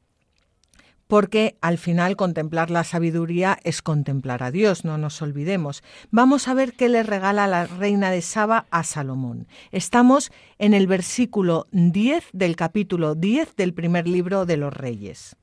porque 1.08 1.58
al 1.62 1.78
final 1.78 2.16
contemplar 2.16 2.70
la 2.70 2.84
sabiduría 2.84 3.58
es 3.64 3.82
contemplar 3.82 4.44
a 4.44 4.52
Dios, 4.52 4.86
no 4.86 4.98
nos 4.98 5.22
olvidemos. 5.22 5.84
Vamos 6.12 6.48
a 6.48 6.54
ver 6.54 6.74
qué 6.74 6.90
le 6.90 7.04
regala 7.04 7.48
la 7.48 7.66
reina 7.66 8.12
de 8.12 8.22
Saba 8.22 8.66
a 8.70 8.84
Salomón. 8.84 9.48
Estamos 9.72 10.32
en 10.60 10.74
el 10.74 10.88
versículo 10.88 11.68
10 11.72 12.30
del 12.34 12.56
capítulo 12.56 13.16
10 13.16 13.56
del 13.56 13.74
primer 13.74 14.08
libro 14.08 14.46
de 14.46 14.58
los 14.58 14.74
Reyes. 14.74 15.36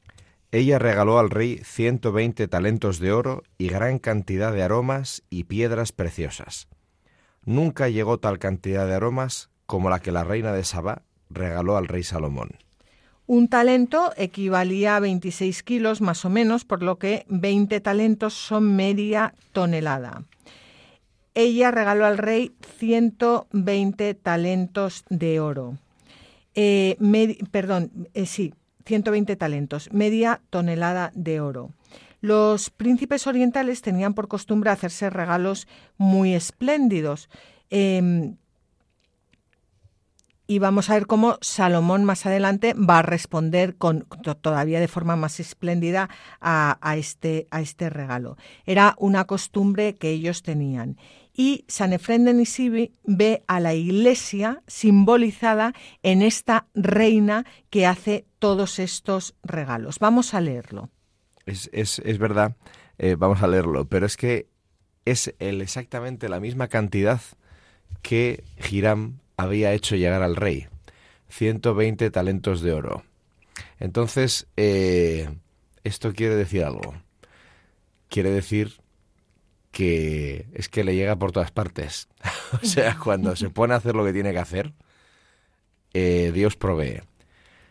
Ella 0.53 0.79
regaló 0.79 1.19
al 1.19 1.31
rey 1.31 1.61
120 1.65 2.47
talentos 2.47 3.01
de 3.01 3.11
oro 3.11 3.43
y 3.59 3.69
gran 3.69 3.99
cantidad 3.99 4.53
de 4.53 4.63
aromas 4.63 5.25
y 5.29 5.45
piedras 5.45 5.91
preciosas. 5.91 6.69
Nunca 7.45 7.89
llegó 7.89 8.19
tal 8.19 8.39
cantidad 8.39 8.87
de 8.87 8.95
aromas 8.95 9.51
como 9.67 9.91
la 9.91 9.99
que 9.99 10.13
la 10.13 10.23
reina 10.23 10.53
de 10.53 10.63
Saba 10.63 11.03
regaló 11.29 11.77
al 11.77 11.89
rey 11.89 12.05
Salomón. 12.05 12.51
Un 13.27 13.49
talento 13.49 14.13
equivalía 14.19 14.97
a 14.97 15.01
26 15.01 15.63
kilos 15.63 16.03
más 16.03 16.27
o 16.27 16.31
menos, 16.31 16.67
por 16.67 16.83
lo 16.83 16.99
que 16.99 17.25
20 17.29 17.81
talentos 17.81 18.35
son 18.35 18.77
media 18.77 19.35
tonelada. 19.53 20.25
Ella 21.35 21.71
regaló 21.71 22.05
al 22.05 22.19
rey 22.19 22.53
120 22.79 24.15
talentos 24.15 25.05
de 25.09 25.41
oro. 25.41 25.79
Eh, 26.55 26.99
perdón, 27.51 28.09
eh, 28.13 28.27
sí, 28.27 28.53
120 28.85 29.37
talentos, 29.37 29.91
media 29.91 30.43
tonelada 30.51 31.11
de 31.15 31.41
oro. 31.41 31.71
Los 32.21 32.69
príncipes 32.69 33.27
orientales 33.27 33.81
tenían 33.81 34.13
por 34.13 34.29
costumbre 34.29 34.71
hacerse 34.71 35.09
regalos 35.09 35.67
muy 35.97 36.35
espléndidos. 36.35 37.31
Eh, 37.71 38.35
y 40.47 40.59
vamos 40.59 40.91
a 40.91 40.95
ver 40.95 41.07
cómo 41.07 41.39
Salomón 41.41 42.05
más 42.05 42.27
adelante 42.27 42.75
va 42.75 42.99
a 42.99 43.03
responder 43.03 43.77
con 43.77 44.07
todavía 44.41 44.81
de 44.81 44.89
forma 44.89 45.17
más 45.17 45.41
espléndida 45.41 46.11
a, 46.41 46.97
este, 46.97 47.47
a 47.51 47.61
este 47.61 47.89
regalo. 47.89 48.37
Era 48.67 48.95
una 48.99 49.25
costumbre 49.25 49.95
que 49.95 50.11
ellos 50.11 50.43
tenían. 50.43 50.99
Y 51.33 51.65
San 51.67 51.93
Efrén 51.93 52.25
de 52.27 52.35
Nisibi 52.35 52.93
ve 53.05 53.43
a 53.49 53.59
la 53.59 53.75
iglesia 53.75 54.63
simbolizada 54.67 55.73
en 56.03 56.23
esta 56.23 56.67
reina 56.75 57.45
que 57.71 57.87
hace 57.87 58.27
todos 58.39 58.79
estos 58.79 59.35
regalos. 59.43 59.99
Vamos 59.99 60.35
a 60.35 60.41
leerlo. 60.41 60.91
Es, 61.47 61.71
es, 61.73 61.99
es 62.05 62.19
verdad, 62.19 62.57
eh, 62.99 63.17
vamos 63.19 63.43
a 63.43 63.49
leerlo, 63.49 63.87
pero 63.87 64.07
es 64.07 64.17
que 64.17 64.49
es 65.05 65.35
exactamente 65.39 66.29
la 66.29 66.41
misma 66.41 66.69
cantidad 66.69 67.21
que 68.03 68.45
Hiram 68.71 69.19
había 69.37 69.73
hecho 69.73 69.97
llegar 69.97 70.23
al 70.23 70.37
rey. 70.37 70.69
120 71.29 72.11
talentos 72.11 72.61
de 72.61 72.73
oro. 72.73 73.03
Entonces, 73.79 74.47
eh, 74.57 75.29
esto 75.83 76.13
quiere 76.13 76.37
decir 76.37 76.65
algo. 76.65 76.95
Quiere 78.09 78.31
decir 78.31 78.81
que 79.71 80.47
es 80.55 80.69
que 80.69 80.85
le 80.85 80.95
llega 80.95 81.17
por 81.17 81.33
todas 81.33 81.51
partes. 81.51 82.09
o 82.63 82.65
sea, 82.65 82.97
cuando 82.99 83.35
se 83.37 83.51
pone 83.51 83.75
a 83.75 83.79
hacer 83.79 83.95
lo 83.97 84.05
que 84.05 84.13
tiene 84.13 84.33
que 84.33 84.39
hacer, 84.39 84.73
eh, 85.93 86.31
Dios 86.33 86.57
provee. 86.57 87.03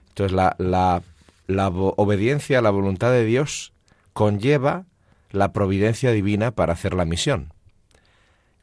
Entonces, 0.09 0.33
la, 0.33 0.55
la, 0.59 1.01
la 1.47 1.69
obediencia 1.69 2.59
a 2.59 2.61
la 2.61 2.69
voluntad 2.69 3.11
de 3.11 3.25
Dios 3.25 3.73
conlleva 4.11 4.85
la 5.31 5.51
providencia 5.53 6.11
divina 6.11 6.51
para 6.51 6.73
hacer 6.73 6.93
la 6.93 7.05
misión. 7.05 7.53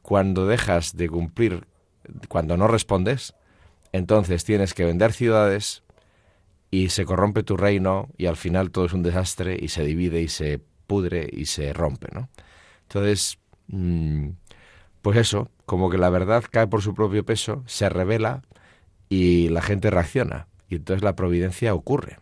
Cuando 0.03 0.47
dejas 0.47 0.97
de 0.97 1.09
cumplir 1.09 1.67
cuando 2.29 2.57
no 2.57 2.69
respondes, 2.69 3.35
entonces 3.93 4.45
tienes 4.45 4.75
que 4.75 4.85
vender 4.85 5.13
ciudades 5.13 5.83
y 6.71 6.91
se 6.91 7.05
corrompe 7.05 7.43
tu 7.43 7.57
reino 7.57 8.09
y 8.17 8.27
al 8.27 8.37
final 8.37 8.71
todo 8.71 8.87
es 8.87 8.93
un 8.93 9.03
desastre 9.03 9.57
y 9.61 9.69
se 9.69 9.85
divide 9.85 10.21
y 10.21 10.29
se 10.29 10.61
pudre 10.87 11.29
y 11.31 11.47
se 11.47 11.73
rompe, 11.73 12.09
¿no? 12.13 12.29
Entonces, 12.83 13.39
mm, 13.69 14.29
pues 15.03 15.17
eso, 15.19 15.51
como 15.67 15.91
que 15.91 15.99
la 15.99 16.11
verdad 16.11 16.45
cae 16.51 16.67
por 16.67 16.83
su 16.83 16.95
propio 16.95 17.25
peso, 17.25 17.63
se 17.67 17.89
revela 17.89 18.43
y 19.09 19.49
la 19.49 19.63
gente 19.63 19.91
reacciona 19.91 20.47
y 20.69 20.77
entonces 20.77 21.03
la 21.03 21.17
providencia 21.17 21.75
ocurre. 21.75 22.19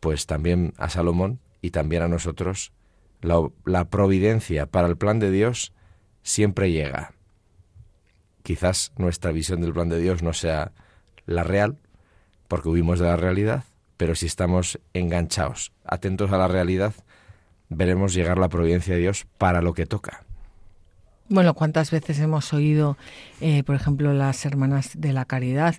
Pues 0.00 0.26
también 0.26 0.72
a 0.78 0.88
Salomón 0.88 1.40
y 1.60 1.70
también 1.70 2.02
a 2.02 2.08
nosotros 2.08 2.72
la, 3.20 3.48
la 3.64 3.86
providencia 3.90 4.66
para 4.66 4.88
el 4.88 4.96
plan 4.96 5.18
de 5.18 5.30
Dios 5.30 5.72
siempre 6.22 6.70
llega 6.70 7.12
quizás 8.48 8.92
nuestra 8.96 9.30
visión 9.30 9.60
del 9.60 9.74
plan 9.74 9.90
de 9.90 10.00
Dios 10.00 10.22
no 10.22 10.32
sea 10.32 10.72
la 11.26 11.42
real, 11.42 11.76
porque 12.48 12.70
huimos 12.70 12.98
de 12.98 13.04
la 13.04 13.16
realidad, 13.18 13.64
pero 13.98 14.14
si 14.14 14.24
estamos 14.24 14.80
enganchados, 14.94 15.70
atentos 15.84 16.32
a 16.32 16.38
la 16.38 16.48
realidad, 16.48 16.94
veremos 17.68 18.14
llegar 18.14 18.38
la 18.38 18.48
providencia 18.48 18.94
de 18.94 19.00
Dios 19.00 19.26
para 19.36 19.60
lo 19.60 19.74
que 19.74 19.84
toca. 19.84 20.24
Bueno, 21.28 21.52
¿cuántas 21.52 21.90
veces 21.90 22.20
hemos 22.20 22.54
oído, 22.54 22.96
eh, 23.42 23.64
por 23.64 23.74
ejemplo, 23.74 24.14
las 24.14 24.46
hermanas 24.46 24.92
de 24.98 25.12
la 25.12 25.26
caridad 25.26 25.74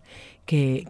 que, 0.45 0.85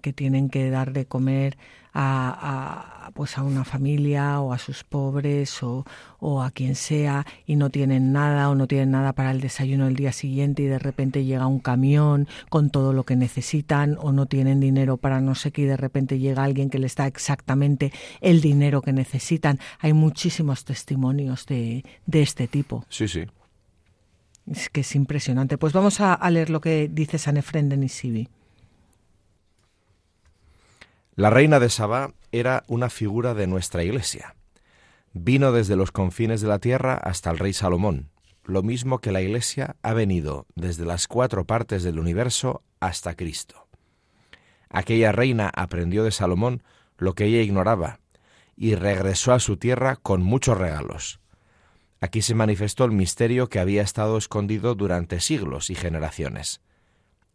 que, 0.00 0.12
tienen 0.14 0.48
que 0.48 0.70
dar 0.70 0.94
de 0.94 1.04
comer 1.04 1.58
a, 1.92 3.06
a, 3.06 3.10
pues 3.12 3.38
a 3.38 3.42
una 3.42 3.64
familia 3.64 4.40
o 4.40 4.52
a 4.52 4.58
sus 4.58 4.84
pobres 4.84 5.62
o, 5.62 5.84
o, 6.18 6.42
a 6.42 6.50
quien 6.50 6.74
sea 6.74 7.26
y 7.46 7.56
no 7.56 7.70
tienen 7.70 8.12
nada 8.12 8.48
o 8.50 8.54
no 8.54 8.66
tienen 8.66 8.92
nada 8.92 9.12
para 9.12 9.30
el 9.30 9.40
desayuno 9.40 9.86
el 9.86 9.96
día 9.96 10.12
siguiente 10.12 10.62
y 10.62 10.66
de 10.66 10.78
repente 10.78 11.24
llega 11.24 11.46
un 11.46 11.60
camión 11.60 12.28
con 12.48 12.70
todo 12.70 12.92
lo 12.92 13.04
que 13.04 13.16
necesitan 13.16 13.96
o 14.00 14.12
no 14.12 14.26
tienen 14.26 14.60
dinero 14.60 14.96
para 14.96 15.20
no 15.20 15.34
sé 15.34 15.50
qué 15.52 15.62
y 15.62 15.66
de 15.66 15.76
repente 15.76 16.18
llega 16.18 16.44
alguien 16.44 16.70
que 16.70 16.78
les 16.78 16.94
da 16.94 17.06
exactamente 17.06 17.92
el 18.20 18.40
dinero 18.40 18.82
que 18.82 18.92
necesitan. 18.92 19.58
Hay 19.80 19.92
muchísimos 19.92 20.64
testimonios 20.64 21.46
de, 21.46 21.84
de 22.06 22.22
este 22.22 22.48
tipo. 22.48 22.84
Sí, 22.88 23.08
sí. 23.08 23.24
Es 24.50 24.68
que 24.68 24.80
es 24.80 24.94
impresionante. 24.96 25.58
Pues 25.58 25.72
vamos 25.72 26.00
a, 26.00 26.14
a 26.14 26.30
leer 26.30 26.50
lo 26.50 26.60
que 26.60 26.88
dice 26.90 27.18
San 27.18 27.36
Efrén 27.36 27.68
de 27.68 27.76
Nisibi. 27.76 28.28
La 31.20 31.28
reina 31.28 31.60
de 31.60 31.68
Sabá 31.68 32.14
era 32.32 32.64
una 32.66 32.88
figura 32.88 33.34
de 33.34 33.46
nuestra 33.46 33.84
iglesia. 33.84 34.36
Vino 35.12 35.52
desde 35.52 35.76
los 35.76 35.92
confines 35.92 36.40
de 36.40 36.48
la 36.48 36.60
tierra 36.60 36.94
hasta 36.94 37.30
el 37.30 37.36
rey 37.36 37.52
Salomón, 37.52 38.08
lo 38.42 38.62
mismo 38.62 39.00
que 39.00 39.12
la 39.12 39.20
iglesia 39.20 39.76
ha 39.82 39.92
venido 39.92 40.46
desde 40.54 40.86
las 40.86 41.08
cuatro 41.08 41.44
partes 41.44 41.82
del 41.82 41.98
universo 41.98 42.62
hasta 42.80 43.16
Cristo. 43.16 43.68
Aquella 44.70 45.12
reina 45.12 45.52
aprendió 45.54 46.04
de 46.04 46.10
Salomón 46.10 46.62
lo 46.96 47.14
que 47.14 47.26
ella 47.26 47.42
ignoraba 47.42 48.00
y 48.56 48.74
regresó 48.74 49.34
a 49.34 49.40
su 49.40 49.58
tierra 49.58 49.96
con 49.96 50.22
muchos 50.22 50.56
regalos. 50.56 51.20
Aquí 52.00 52.22
se 52.22 52.34
manifestó 52.34 52.86
el 52.86 52.92
misterio 52.92 53.50
que 53.50 53.58
había 53.60 53.82
estado 53.82 54.16
escondido 54.16 54.74
durante 54.74 55.20
siglos 55.20 55.68
y 55.68 55.74
generaciones. 55.74 56.62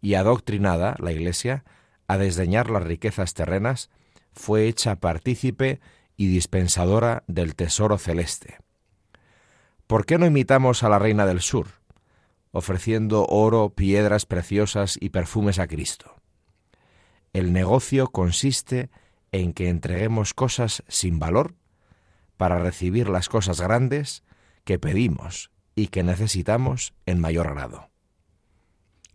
y 0.01 0.15
adoctrinada, 0.15 0.95
la 0.97 1.11
Iglesia, 1.11 1.65
a 2.07 2.17
desdeñar 2.17 2.69
las 2.69 2.83
riquezas 2.83 3.33
terrenas, 3.33 3.89
fue 4.33 4.67
hecha 4.67 4.97
partícipe 4.97 5.79
y 6.17 6.27
dispensadora 6.27 7.23
del 7.27 7.55
tesoro 7.55 7.97
celeste. 7.97 8.57
¿Por 9.87 10.05
qué 10.05 10.17
no 10.17 10.25
imitamos 10.25 10.83
a 10.83 10.89
la 10.89 10.99
Reina 10.99 11.25
del 11.25 11.41
Sur, 11.41 11.67
ofreciendo 12.51 13.25
oro, 13.27 13.69
piedras 13.69 14.25
preciosas 14.25 14.97
y 14.99 15.09
perfumes 15.09 15.59
a 15.59 15.67
Cristo? 15.67 16.15
El 17.33 17.53
negocio 17.53 18.07
consiste 18.07 18.89
en 19.31 19.53
que 19.53 19.69
entreguemos 19.69 20.33
cosas 20.33 20.83
sin 20.87 21.19
valor 21.19 21.55
para 22.37 22.59
recibir 22.59 23.09
las 23.09 23.29
cosas 23.29 23.59
grandes 23.59 24.23
que 24.63 24.79
pedimos 24.79 25.51
y 25.75 25.87
que 25.87 26.03
necesitamos 26.03 26.93
en 27.05 27.19
mayor 27.19 27.53
grado. 27.53 27.89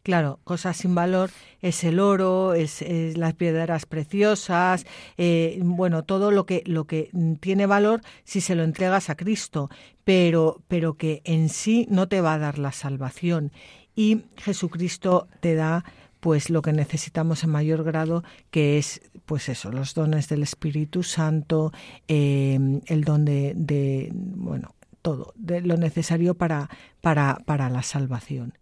Claro, 0.03 0.41
cosas 0.45 0.79
sin 0.79 0.95
valor 0.95 1.31
es 1.61 1.85
el 1.85 2.01
oro, 2.01 2.55
es, 2.55 2.83
las 3.17 3.35
piedras 3.35 3.85
preciosas, 3.85 4.87
eh, 5.19 5.59
bueno, 5.63 6.05
todo 6.05 6.31
lo 6.31 6.47
que 6.47 6.63
lo 6.65 6.87
que 6.87 7.11
tiene 7.41 7.67
valor 7.67 8.01
si 8.25 8.41
se 8.41 8.55
lo 8.55 8.63
entregas 8.63 9.11
a 9.11 9.17
Cristo, 9.17 9.69
pero 10.05 10.63
pero 10.69 10.95
que 10.95 11.21
en 11.25 11.51
sí 11.51 11.87
no 11.91 12.09
te 12.09 12.23
va 12.23 12.35
a 12.35 12.39
dar 12.39 12.59
la 12.59 12.73
salvación 12.73 13.53
y 13.95 14.23
Jesucristo 14.37 15.29
te 15.41 15.55
da 15.55 15.85
pues 16.21 16.51
lo 16.51 16.63
que 16.63 16.73
necesitamos 16.73 17.45
en 17.45 17.51
mayor 17.51 17.83
grado, 17.83 18.23
que 18.51 18.79
es 18.79 19.03
pues 19.27 19.49
eso, 19.49 19.71
los 19.73 19.95
dones 19.95 20.29
del 20.29 20.43
Espíritu 20.43 21.03
Santo, 21.03 21.73
eh, 22.09 22.59
el 22.87 23.05
don 23.05 23.25
de, 23.25 23.53
de, 23.57 24.11
bueno, 24.13 24.75
todo, 25.03 25.33
de 25.37 25.61
lo 25.63 25.77
necesario 25.77 26.35
para, 26.35 26.69
para, 27.01 27.39
para 27.47 27.71
la 27.71 27.83
salvación. 27.83 28.55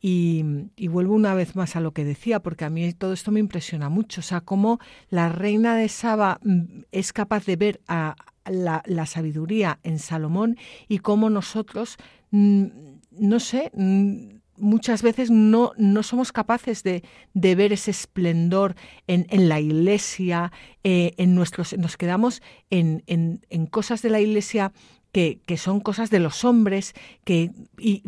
Y, 0.00 0.44
vuelvo 0.88 1.14
una 1.14 1.34
vez 1.34 1.56
más 1.56 1.74
a 1.74 1.80
lo 1.80 1.92
que 1.92 2.04
decía, 2.04 2.40
porque 2.40 2.64
a 2.64 2.70
mí 2.70 2.92
todo 2.92 3.12
esto 3.12 3.30
me 3.30 3.40
impresiona 3.40 3.88
mucho. 3.88 4.20
O 4.20 4.24
sea, 4.24 4.40
cómo 4.40 4.78
la 5.10 5.28
reina 5.28 5.76
de 5.76 5.88
Saba 5.88 6.38
mm, 6.42 6.82
es 6.92 7.12
capaz 7.12 7.46
de 7.46 7.56
ver 7.56 7.80
a 7.88 8.16
la, 8.46 9.06
sabiduría 9.06 9.78
en 9.82 9.98
Salomón 9.98 10.56
y 10.88 10.98
cómo 10.98 11.30
nosotros, 11.30 11.96
mm, 12.30 12.64
no 13.10 13.40
sé, 13.40 13.70
mm, 13.74 14.38
muchas 14.58 15.02
veces 15.02 15.30
no, 15.30 15.72
no 15.76 16.02
somos 16.02 16.32
capaces 16.32 16.82
de, 16.82 17.02
de 17.34 17.54
ver 17.54 17.72
ese 17.72 17.90
esplendor 17.90 18.74
en, 19.06 19.26
en 19.30 19.48
la 19.48 19.60
iglesia, 19.60 20.52
eh, 20.84 21.12
en 21.16 21.34
nuestros, 21.34 21.76
nos 21.78 21.96
quedamos 21.96 22.42
en, 22.70 23.02
en, 23.06 23.44
en 23.50 23.66
cosas 23.66 24.02
de 24.02 24.10
la 24.10 24.20
iglesia 24.20 24.72
que, 25.12 25.40
son 25.56 25.80
cosas 25.80 26.10
de 26.10 26.20
los 26.20 26.44
hombres, 26.44 26.94
que, 27.24 27.50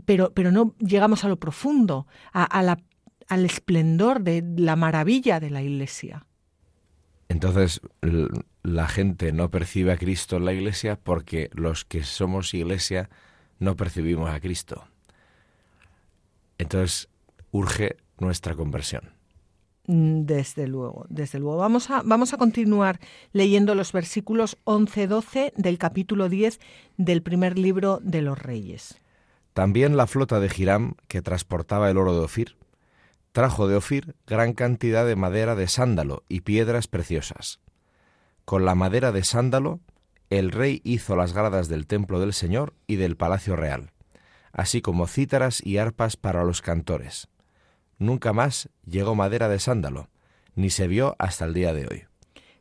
pero, 0.04 0.32
pero 0.32 0.52
no 0.52 0.74
llegamos 0.78 1.24
a 1.24 1.28
lo 1.28 1.38
profundo, 1.38 2.06
a, 2.32 2.62
la, 2.62 2.80
al 3.28 3.44
esplendor 3.44 4.20
de 4.20 4.44
la 4.56 4.76
maravilla 4.76 5.40
de 5.40 5.50
la 5.50 5.62
iglesia. 5.62 6.26
Entonces 7.28 7.80
la 8.62 8.88
gente 8.88 9.32
no 9.32 9.50
percibe 9.50 9.92
a 9.92 9.96
Cristo 9.96 10.36
en 10.36 10.44
la 10.44 10.52
iglesia 10.52 10.96
porque 10.96 11.48
los 11.52 11.84
que 11.84 12.02
somos 12.02 12.54
iglesia 12.54 13.08
no 13.58 13.76
percibimos 13.76 14.30
a 14.30 14.40
Cristo. 14.40 14.84
Entonces 16.58 17.08
urge 17.52 17.96
nuestra 18.18 18.54
conversión. 18.54 19.19
Mm, 19.92 20.24
desde 20.24 20.68
luego, 20.68 21.04
desde 21.08 21.40
luego. 21.40 21.56
Vamos 21.56 21.90
a, 21.90 22.02
vamos 22.04 22.32
a 22.32 22.36
continuar 22.36 23.00
leyendo 23.32 23.74
los 23.74 23.90
versículos 23.90 24.56
11-12 24.64 25.52
del 25.56 25.78
capítulo 25.78 26.28
10 26.28 26.60
del 26.96 27.24
primer 27.24 27.58
libro 27.58 27.98
de 28.00 28.22
los 28.22 28.38
Reyes. 28.38 29.00
También 29.52 29.96
la 29.96 30.06
flota 30.06 30.38
de 30.38 30.48
Hiram, 30.56 30.94
que 31.08 31.22
transportaba 31.22 31.90
el 31.90 31.98
oro 31.98 32.14
de 32.14 32.20
Ofir, 32.20 32.56
trajo 33.32 33.66
de 33.66 33.74
Ofir 33.74 34.14
gran 34.28 34.52
cantidad 34.52 35.04
de 35.04 35.16
madera 35.16 35.56
de 35.56 35.66
sándalo 35.66 36.22
y 36.28 36.42
piedras 36.42 36.86
preciosas. 36.86 37.58
Con 38.44 38.64
la 38.64 38.76
madera 38.76 39.10
de 39.10 39.24
sándalo, 39.24 39.80
el 40.28 40.52
rey 40.52 40.82
hizo 40.84 41.16
las 41.16 41.32
gradas 41.32 41.66
del 41.66 41.88
templo 41.88 42.20
del 42.20 42.32
Señor 42.32 42.74
y 42.86 42.94
del 42.94 43.16
palacio 43.16 43.56
real, 43.56 43.90
así 44.52 44.82
como 44.82 45.08
cítaras 45.08 45.60
y 45.66 45.78
arpas 45.78 46.16
para 46.16 46.44
los 46.44 46.62
cantores 46.62 47.28
nunca 48.00 48.32
más 48.32 48.68
llegó 48.84 49.14
madera 49.14 49.48
de 49.48 49.60
sándalo, 49.60 50.08
ni 50.56 50.70
se 50.70 50.88
vio 50.88 51.14
hasta 51.20 51.44
el 51.44 51.54
día 51.54 51.72
de 51.72 51.86
hoy. 51.86 52.09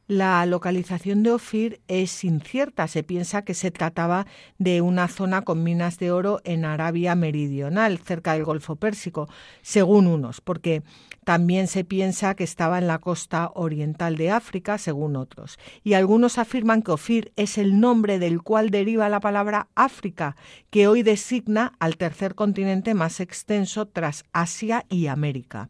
La 0.10 0.43
localización 0.48 1.22
de 1.22 1.30
Ofir 1.30 1.82
es 1.88 2.24
incierta. 2.24 2.88
Se 2.88 3.04
piensa 3.04 3.43
que 3.43 3.54
se 3.54 3.69
trataba 3.69 4.26
de 4.58 4.82
una 4.82 5.08
zona 5.08 5.43
con 5.43 5.62
minas 5.62 6.00
de 6.00 6.12
oro 6.12 6.41
en 6.45 6.65
Arabia 6.65 7.13
Meridional, 7.13 8.00
cerca 8.00 8.34
del 8.34 8.43
Golfo 8.43 8.76
Pérsico, 8.76 9.30
según 9.62 10.08
unos, 10.08 10.41
porque 10.41 10.82
también 11.26 11.67
se 11.67 11.84
piensa 11.84 12.34
que 12.34 12.43
estaba 12.43 12.80
en 12.80 12.88
la 12.88 12.98
costa 12.98 13.52
oriental 13.54 14.15
de 14.15 14.32
África, 14.32 14.80
según 14.80 15.15
otros. 15.15 15.60
Y 15.84 15.93
algunos 15.93 16.39
afirman 16.39 16.82
que 16.82 16.89
Ofir 16.89 17.32
es 17.36 17.60
el 17.60 17.80
nombre 17.80 18.17
del 18.17 18.41
cual 18.41 18.72
deriva 18.72 19.10
la 19.10 19.19
palabra 19.19 19.67
África, 19.76 20.36
que 20.72 20.88
hoy 20.88 21.04
designa 21.04 21.74
al 21.78 21.98
tercer 21.98 22.34
continente 22.34 22.95
más 22.95 23.19
extenso 23.19 23.86
tras 23.86 24.24
Asia 24.34 24.88
y 24.89 25.06
América. 25.06 25.69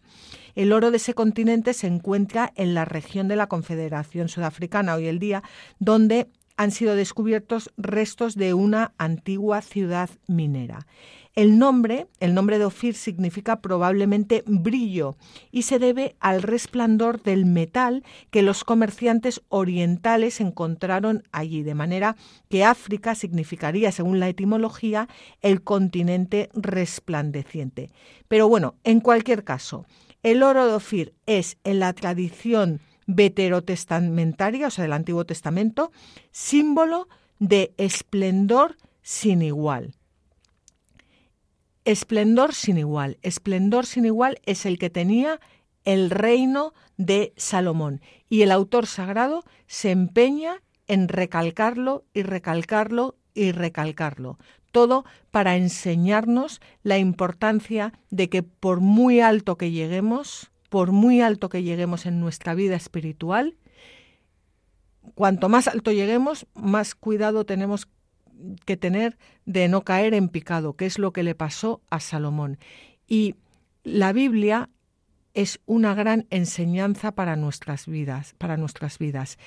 El 0.55 0.73
oro 0.73 0.91
de 0.91 0.97
ese 0.97 1.13
continente 1.13 1.73
se 1.73 1.87
encuentra 1.87 2.51
en 2.55 2.73
la 2.73 2.85
región 2.85 3.27
de 3.27 3.35
la 3.35 3.47
Confederación 3.47 4.29
Sudafricana 4.29 4.95
hoy 4.95 5.07
el 5.07 5.19
día, 5.19 5.43
donde 5.79 6.27
han 6.57 6.71
sido 6.71 6.95
descubiertos 6.95 7.71
restos 7.77 8.35
de 8.35 8.53
una 8.53 8.93
antigua 8.97 9.61
ciudad 9.61 10.09
minera. 10.27 10.85
El 11.33 11.57
nombre, 11.57 12.07
el 12.19 12.33
nombre 12.33 12.59
de 12.59 12.65
Ofir 12.65 12.95
significa 12.95 13.61
probablemente 13.61 14.43
brillo 14.45 15.15
y 15.51 15.61
se 15.61 15.79
debe 15.79 16.17
al 16.19 16.41
resplandor 16.41 17.23
del 17.23 17.45
metal 17.45 18.03
que 18.29 18.41
los 18.41 18.65
comerciantes 18.65 19.41
orientales 19.47 20.41
encontraron 20.41 21.23
allí, 21.31 21.63
de 21.63 21.75
manera 21.75 22.17
que 22.49 22.65
África 22.65 23.15
significaría, 23.15 23.93
según 23.93 24.19
la 24.19 24.27
etimología, 24.27 25.07
el 25.41 25.61
continente 25.63 26.49
resplandeciente. 26.53 27.89
Pero 28.27 28.49
bueno, 28.49 28.75
en 28.83 28.99
cualquier 28.99 29.45
caso, 29.45 29.85
el 30.23 30.43
oro 30.43 30.67
de 30.67 30.73
Ofir 30.73 31.13
es, 31.25 31.57
en 31.63 31.79
la 31.79 31.93
tradición 31.93 32.81
veterotestamentaria, 33.07 34.67
o 34.67 34.69
sea, 34.69 34.83
del 34.83 34.93
Antiguo 34.93 35.25
Testamento, 35.25 35.91
símbolo 36.31 37.07
de 37.39 37.73
esplendor 37.77 38.77
sin 39.01 39.41
igual. 39.41 39.95
Esplendor 41.85 42.53
sin 42.53 42.77
igual. 42.77 43.17
Esplendor 43.21 43.85
sin 43.85 44.05
igual 44.05 44.39
es 44.45 44.65
el 44.65 44.77
que 44.77 44.89
tenía 44.89 45.39
el 45.85 46.09
reino 46.09 46.73
de 46.97 47.33
Salomón. 47.35 48.01
Y 48.29 48.43
el 48.43 48.51
autor 48.51 48.85
sagrado 48.85 49.43
se 49.65 49.91
empeña 49.91 50.61
en 50.87 51.07
recalcarlo 51.07 52.05
y 52.13 52.23
recalcarlo 52.23 53.15
y 53.33 53.51
recalcarlo 53.51 54.37
todo 54.71 55.05
para 55.31 55.57
enseñarnos 55.57 56.61
la 56.83 56.97
importancia 56.97 57.93
de 58.09 58.29
que 58.29 58.43
por 58.43 58.81
muy 58.81 59.19
alto 59.19 59.57
que 59.57 59.71
lleguemos, 59.71 60.51
por 60.69 60.91
muy 60.91 61.21
alto 61.21 61.49
que 61.49 61.63
lleguemos 61.63 62.05
en 62.05 62.19
nuestra 62.19 62.53
vida 62.53 62.75
espiritual, 62.75 63.55
cuanto 65.15 65.49
más 65.49 65.67
alto 65.67 65.91
lleguemos, 65.91 66.47
más 66.53 66.95
cuidado 66.95 67.45
tenemos 67.45 67.87
que 68.65 68.77
tener 68.77 69.17
de 69.45 69.67
no 69.67 69.83
caer 69.83 70.13
en 70.13 70.29
picado, 70.29 70.73
que 70.73 70.85
es 70.85 70.97
lo 70.99 71.11
que 71.11 71.23
le 71.23 71.35
pasó 71.35 71.81
a 71.89 71.99
Salomón. 71.99 72.57
Y 73.07 73.35
la 73.83 74.13
Biblia 74.13 74.69
es 75.39 75.61
una 75.65 75.95
gran 75.95 76.27
enseñanza 76.31 77.13
para 77.13 77.37
nuestras 77.37 77.87
vidas, 77.87 78.35
para 78.37 78.57
nuestras 78.57 78.99
vidas. 78.99 79.37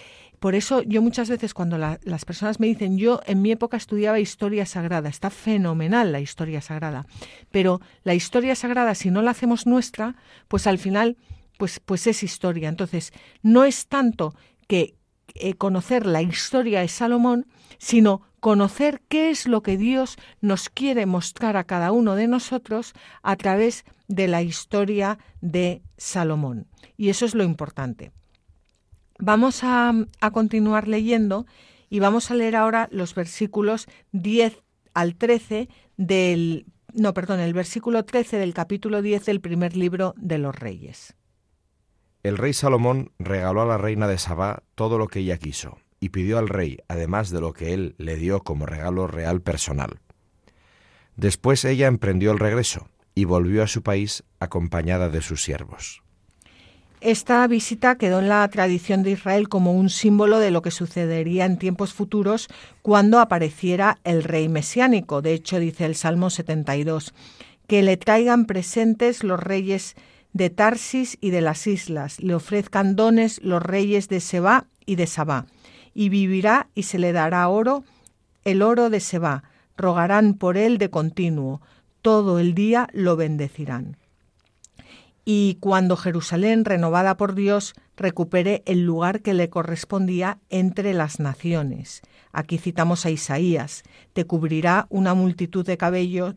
Por 0.40 0.55
eso 0.55 0.80
yo 0.80 1.03
muchas 1.03 1.28
veces 1.28 1.53
cuando 1.53 1.76
las 1.76 2.24
personas 2.24 2.61
me 2.61 2.66
dicen, 2.66 2.97
yo 2.97 3.20
en 3.26 3.43
mi 3.43 3.53
época 3.53 3.76
estudiaba 3.76 4.18
historia 4.18 4.64
sagrada, 4.64 5.11
está 5.11 5.28
fenomenal 5.28 6.11
la 6.11 6.20
historia 6.20 6.62
sagrada, 6.62 7.05
pero 7.51 7.82
la 8.05 8.14
historia 8.14 8.55
sagrada 8.55 8.95
si 8.95 9.11
no 9.11 9.20
la 9.20 9.32
hacemos 9.32 9.66
nuestra, 9.66 10.16
pues 10.49 10.66
al 10.66 10.78
final 10.78 11.18
pues, 11.59 11.78
pues 11.78 12.07
es 12.07 12.22
historia. 12.22 12.70
Entonces, 12.70 13.12
no 13.43 13.64
es 13.64 13.86
tanto 13.86 14.34
que 14.68 14.95
eh, 15.35 15.55
conocer 15.55 16.07
la 16.07 16.22
historia 16.22 16.80
de 16.80 16.89
Salomón, 16.89 17.47
sino 17.78 18.22
conocer 18.41 19.03
qué 19.09 19.30
es 19.30 19.47
lo 19.47 19.62
que 19.62 19.76
Dios 19.76 20.16
nos 20.41 20.68
quiere 20.68 21.07
mostrar 21.07 21.57
a 21.57 21.64
cada 21.64 21.93
uno 21.93 22.16
de 22.16 22.26
nosotros 22.26 22.93
a 23.22 23.37
través 23.37 23.85
de 24.09 24.28
la 24.28 24.43
historia 24.43 25.18
de 25.41 25.83
Salomón. 25.97 26.66
Y 26.97 27.09
eso 27.09 27.24
es 27.24 27.35
lo 27.35 27.45
importante. 27.45 28.12
Vamos 29.18 29.61
a, 29.62 29.95
continuar 30.33 30.89
leyendo 30.89 31.47
y 31.89 32.01
vamos 32.01 32.30
a 32.30 32.35
leer 32.35 32.57
ahora 32.57 32.89
los 32.91 33.14
versículos 33.14 33.87
10 34.11 34.61
al 34.95 35.14
13 35.14 35.68
del... 35.97 36.66
No, 36.95 37.14
perdón, 37.14 37.39
el 37.39 37.55
versículo 37.55 38.05
13 38.05 38.39
del 38.39 38.55
capítulo 38.55 39.01
10 39.03 39.24
del 39.24 39.41
primer 39.41 39.76
libro 39.76 40.14
de 40.16 40.39
los 40.39 40.55
Reyes. 40.55 41.14
El 42.22 42.38
rey 42.38 42.52
Salomón 42.52 43.10
regaló 43.18 43.62
a 43.62 43.66
la 43.66 43.78
reina 43.78 44.06
de 44.06 44.16
Sabá 44.16 44.62
todo 44.76 44.96
lo 44.96 45.08
que 45.08 45.18
ella 45.20 45.38
quiso, 45.38 45.78
y 45.98 46.10
pidió 46.10 46.38
al 46.38 46.48
rey, 46.48 46.78
además 46.86 47.30
de 47.30 47.40
lo 47.40 47.52
que 47.52 47.74
él 47.74 47.96
le 47.98 48.14
dio 48.14 48.44
como 48.44 48.64
regalo 48.64 49.08
real 49.08 49.40
personal. 49.40 49.98
Después 51.16 51.64
ella 51.64 51.88
emprendió 51.88 52.30
el 52.30 52.38
regreso, 52.38 52.88
y 53.16 53.24
volvió 53.24 53.64
a 53.64 53.66
su 53.66 53.82
país 53.82 54.22
acompañada 54.38 55.08
de 55.08 55.20
sus 55.20 55.42
siervos. 55.42 56.02
Esta 57.00 57.44
visita 57.48 57.96
quedó 57.96 58.20
en 58.20 58.28
la 58.28 58.46
tradición 58.46 59.02
de 59.02 59.10
Israel 59.10 59.48
como 59.48 59.72
un 59.72 59.90
símbolo 59.90 60.38
de 60.38 60.52
lo 60.52 60.62
que 60.62 60.70
sucedería 60.70 61.44
en 61.44 61.58
tiempos 61.58 61.92
futuros 61.92 62.46
cuando 62.82 63.18
apareciera 63.18 63.98
el 64.04 64.22
rey 64.22 64.48
mesiánico. 64.48 65.22
De 65.22 65.32
hecho, 65.32 65.58
dice 65.58 65.84
el 65.84 65.96
Salmo 65.96 66.30
72, 66.30 67.12
que 67.66 67.82
le 67.82 67.96
traigan 67.96 68.46
presentes 68.46 69.24
los 69.24 69.40
reyes 69.40 69.96
de 70.33 70.51
Tarsis 70.51 71.18
y 71.20 71.30
de 71.30 71.41
las 71.41 71.66
islas, 71.66 72.20
le 72.20 72.35
ofrezcan 72.35 72.97
dones 72.97 73.41
los 73.43 73.62
reyes 73.62 74.09
de 74.09 74.20
Seba 74.20 74.66
y 74.87 74.97
de 74.97 75.07
Sabá, 75.07 75.47
y 75.95 76.09
vivirá 76.09 76.68
y 76.74 76.85
se 76.85 76.99
le 76.99 77.12
dará 77.12 77.49
oro, 77.49 77.85
el 78.45 78.62
oro 78.62 78.91
de 78.91 79.01
Seba, 79.01 79.45
rogarán 79.76 80.35
por 80.35 80.57
él 80.57 80.78
de 80.78 80.91
continuo, 80.91 81.61
todo 82.01 82.39
el 82.39 82.55
día 82.55 82.89
lo 82.93 83.16
bendecirán. 83.16 83.97
Y 85.24 85.59
cuando 85.61 85.97
Jerusalén, 85.97 86.64
renovada 86.64 87.16
por 87.16 87.35
Dios, 87.35 87.74
recupere 87.97 88.62
el 88.66 88.85
lugar 88.85 89.20
que 89.20 89.35
le 89.35 89.49
correspondía 89.49 90.39
entre 90.51 90.95
las 90.95 91.20
naciones. 91.20 92.03
Aquí 92.33 92.59
citamos 92.59 93.05
a 93.05 93.11
Isaías, 93.11 93.83
te 94.14 94.24
cubrirá 94.24 94.87
una 94.89 95.14
multitud 95.14 95.66
de, 95.66 95.76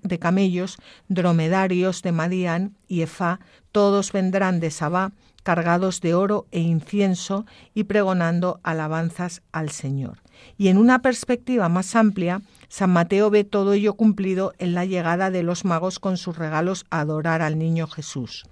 de 0.02 0.20
camellos, 0.20 0.78
dromedarios 1.08 2.02
de 2.02 2.12
Madián 2.12 2.76
y 2.88 3.02
Efá, 3.02 3.40
todos 3.72 4.12
vendrán 4.12 4.60
de 4.60 4.72
Sabá, 4.72 5.14
cargados 5.44 6.02
de 6.02 6.14
oro 6.14 6.48
e 6.52 6.60
incienso 6.60 7.46
y 7.74 7.86
pregonando 7.86 8.60
alabanzas 8.64 9.42
al 9.52 9.70
Señor. 9.70 10.25
Y 10.58 10.70
en 10.70 10.78
una 10.78 11.02
perspectiva 11.02 11.70
más 11.70 11.96
amplia, 11.96 12.42
San 12.68 12.92
Mateo 12.92 13.30
ve 13.30 13.44
todo 13.44 13.74
ello 13.74 13.94
cumplido 13.94 14.54
en 14.58 14.74
la 14.74 14.86
llegada 14.86 15.32
de 15.32 15.44
los 15.44 15.66
magos 15.66 16.00
con 16.00 16.18
sus 16.18 16.38
regalos 16.38 16.86
a 16.90 17.02
adorar 17.02 17.42
al 17.42 17.58
niño 17.58 17.88
Jesús. 17.88 18.46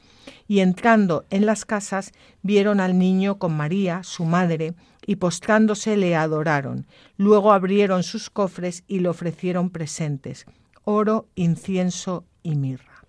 Y 0.48 0.60
entrando 0.60 1.26
en 1.30 1.46
las 1.46 1.66
casas, 1.66 2.12
vieron 2.42 2.80
al 2.80 2.98
niño 2.98 3.40
con 3.40 3.56
María, 3.56 4.04
su 4.04 4.26
madre, 4.26 4.74
y 5.06 5.18
postrándose 5.18 5.98
le 5.98 6.16
adoraron. 6.16 6.88
Luego 7.18 7.52
abrieron 7.52 8.04
sus 8.04 8.30
cofres 8.30 8.84
y 8.88 9.00
le 9.00 9.10
ofrecieron 9.10 9.70
presentes, 9.70 10.46
oro, 10.84 11.28
incienso 11.36 12.26
y 12.42 12.56
mirra. 12.56 13.04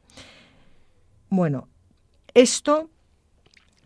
Bueno, 1.29 1.69
esto 2.35 2.91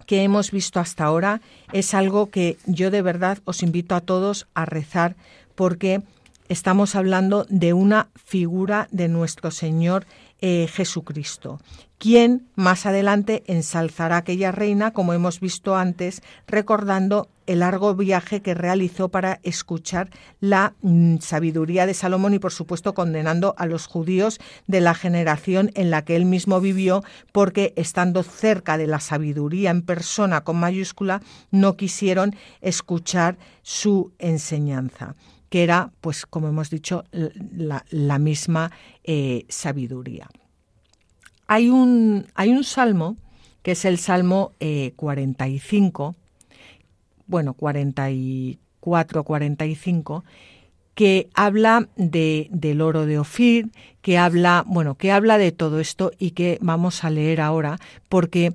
que 0.09 0.23
hemos 0.23 0.51
visto 0.53 0.81
hasta 0.81 1.05
ahora 1.05 1.43
es 1.75 1.93
algo 1.93 2.31
que 2.31 2.57
yo 2.65 2.91
de 2.91 3.03
verdad 3.03 3.39
os 3.45 3.63
invito 3.63 3.95
a 3.95 4.01
todos 4.01 4.49
a 4.55 4.65
rezar 4.65 5.17
porque 5.55 6.01
estamos 6.49 6.95
hablando 6.95 7.45
de 7.51 7.75
una 7.75 8.09
figura 8.17 8.89
de 8.91 9.09
nuestro 9.09 9.51
Señor 9.51 10.07
eh, 10.41 10.67
Jesucristo, 10.73 11.61
quien 11.99 12.47
más 12.55 12.87
adelante 12.87 13.43
ensalzará 13.47 14.17
a 14.17 14.19
aquella 14.19 14.53
reina, 14.53 14.93
como 14.93 15.13
hemos 15.13 15.41
visto 15.41 15.77
antes, 15.77 16.23
recordando 16.47 17.29
el 17.47 17.61
largo 17.61 17.95
viaje 17.95 18.41
que 18.41 18.55
realizó 18.55 19.09
para 19.09 19.41
escuchar 19.43 20.11
la 20.39 20.75
mm, 20.83 21.17
sabiduría 21.19 21.87
de 21.87 21.95
Salomón 21.95 22.35
y, 22.35 22.39
por 22.39 22.53
supuesto, 22.53 22.95
condenando 22.95 23.55
a 23.59 23.67
los 23.67 23.87
judíos 23.87 24.39
de 24.67 24.81
la 24.81 24.95
generación 24.95 25.71
en 25.75 25.91
la 25.91 26.05
que 26.05 26.15
él 26.15 26.25
mismo 26.25 26.61
vivió, 26.61 27.03
porque 27.33 27.73
estando 27.77 28.23
cerca 28.23 28.79
de 28.79 28.87
la 28.87 29.01
sabiduría 29.01 29.71
en 29.71 29.83
persona 29.83 30.43
con 30.43 30.57
mayúscula, 30.57 31.21
no 31.51 31.77
quisieron 31.77 32.37
escuchar 32.61 33.39
su 33.63 34.13
enseñanza 34.19 35.15
que 35.49 35.63
era, 35.63 35.93
pues 36.03 36.27
como 36.27 36.49
hemos 36.49 36.69
dicho, 36.69 37.05
la, 37.11 38.19
misma 38.19 38.71
eh, 39.03 39.47
sabiduría. 39.49 40.29
Hay 41.49 41.71
un, 41.71 42.27
hay 42.35 42.51
un, 42.51 42.63
salmo, 42.63 43.17
que 43.63 43.73
es 43.73 43.85
el 43.85 43.99
Salmo 43.99 44.53
45, 44.97 46.15
eh, 46.15 46.23
bueno, 47.27 47.55
44, 47.55 49.25
45, 49.25 50.25
que 50.95 51.29
habla 51.35 51.89
de, 51.97 52.49
del 52.51 52.81
oro 52.81 53.07
de 53.07 53.19
Ofir, 53.19 53.71
que 54.03 54.19
habla, 54.19 54.65
bueno, 54.67 54.97
que 54.97 55.11
habla 55.11 55.39
de 55.39 55.53
todo 55.53 55.81
esto 55.81 56.13
y 56.19 56.33
que 56.33 56.59
vamos 56.61 57.03
a 57.03 57.11
leer 57.11 57.41
ahora, 57.41 57.79
porque 58.09 58.55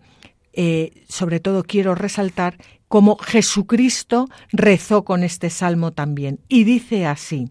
eh, 0.53 1.03
sobre 1.09 1.39
todo 1.39 1.63
quiero 1.63 1.95
resaltar 1.95 2.57
como 2.87 3.17
Jesucristo 3.17 4.29
rezó 4.51 5.03
con 5.03 5.23
este 5.23 5.49
salmo 5.49 5.93
también. 5.93 6.39
Y 6.47 6.63
dice 6.63 7.07
así, 7.07 7.49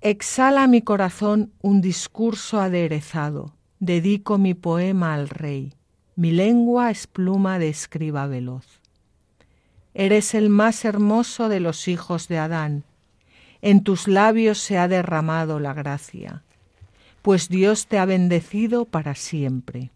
Exhala 0.00 0.68
mi 0.68 0.80
corazón 0.80 1.52
un 1.60 1.80
discurso 1.80 2.60
aderezado, 2.60 3.57
dedico 3.80 4.38
mi 4.38 4.54
poema 4.54 5.14
al 5.14 5.28
Rey, 5.28 5.72
mi 6.16 6.32
lengua 6.32 6.90
es 6.90 7.06
pluma 7.06 7.58
de 7.58 7.68
escriba 7.68 8.26
veloz. 8.26 8.66
Eres 9.94 10.34
el 10.34 10.48
más 10.48 10.84
hermoso 10.84 11.48
de 11.48 11.60
los 11.60 11.88
hijos 11.88 12.28
de 12.28 12.38
Adán, 12.38 12.84
en 13.60 13.82
tus 13.82 14.06
labios 14.06 14.58
se 14.58 14.78
ha 14.78 14.86
derramado 14.86 15.58
la 15.58 15.74
gracia, 15.74 16.42
pues 17.22 17.48
Dios 17.48 17.86
te 17.88 17.98
ha 17.98 18.04
bendecido 18.04 18.84
para 18.84 19.14
siempre. 19.14 19.90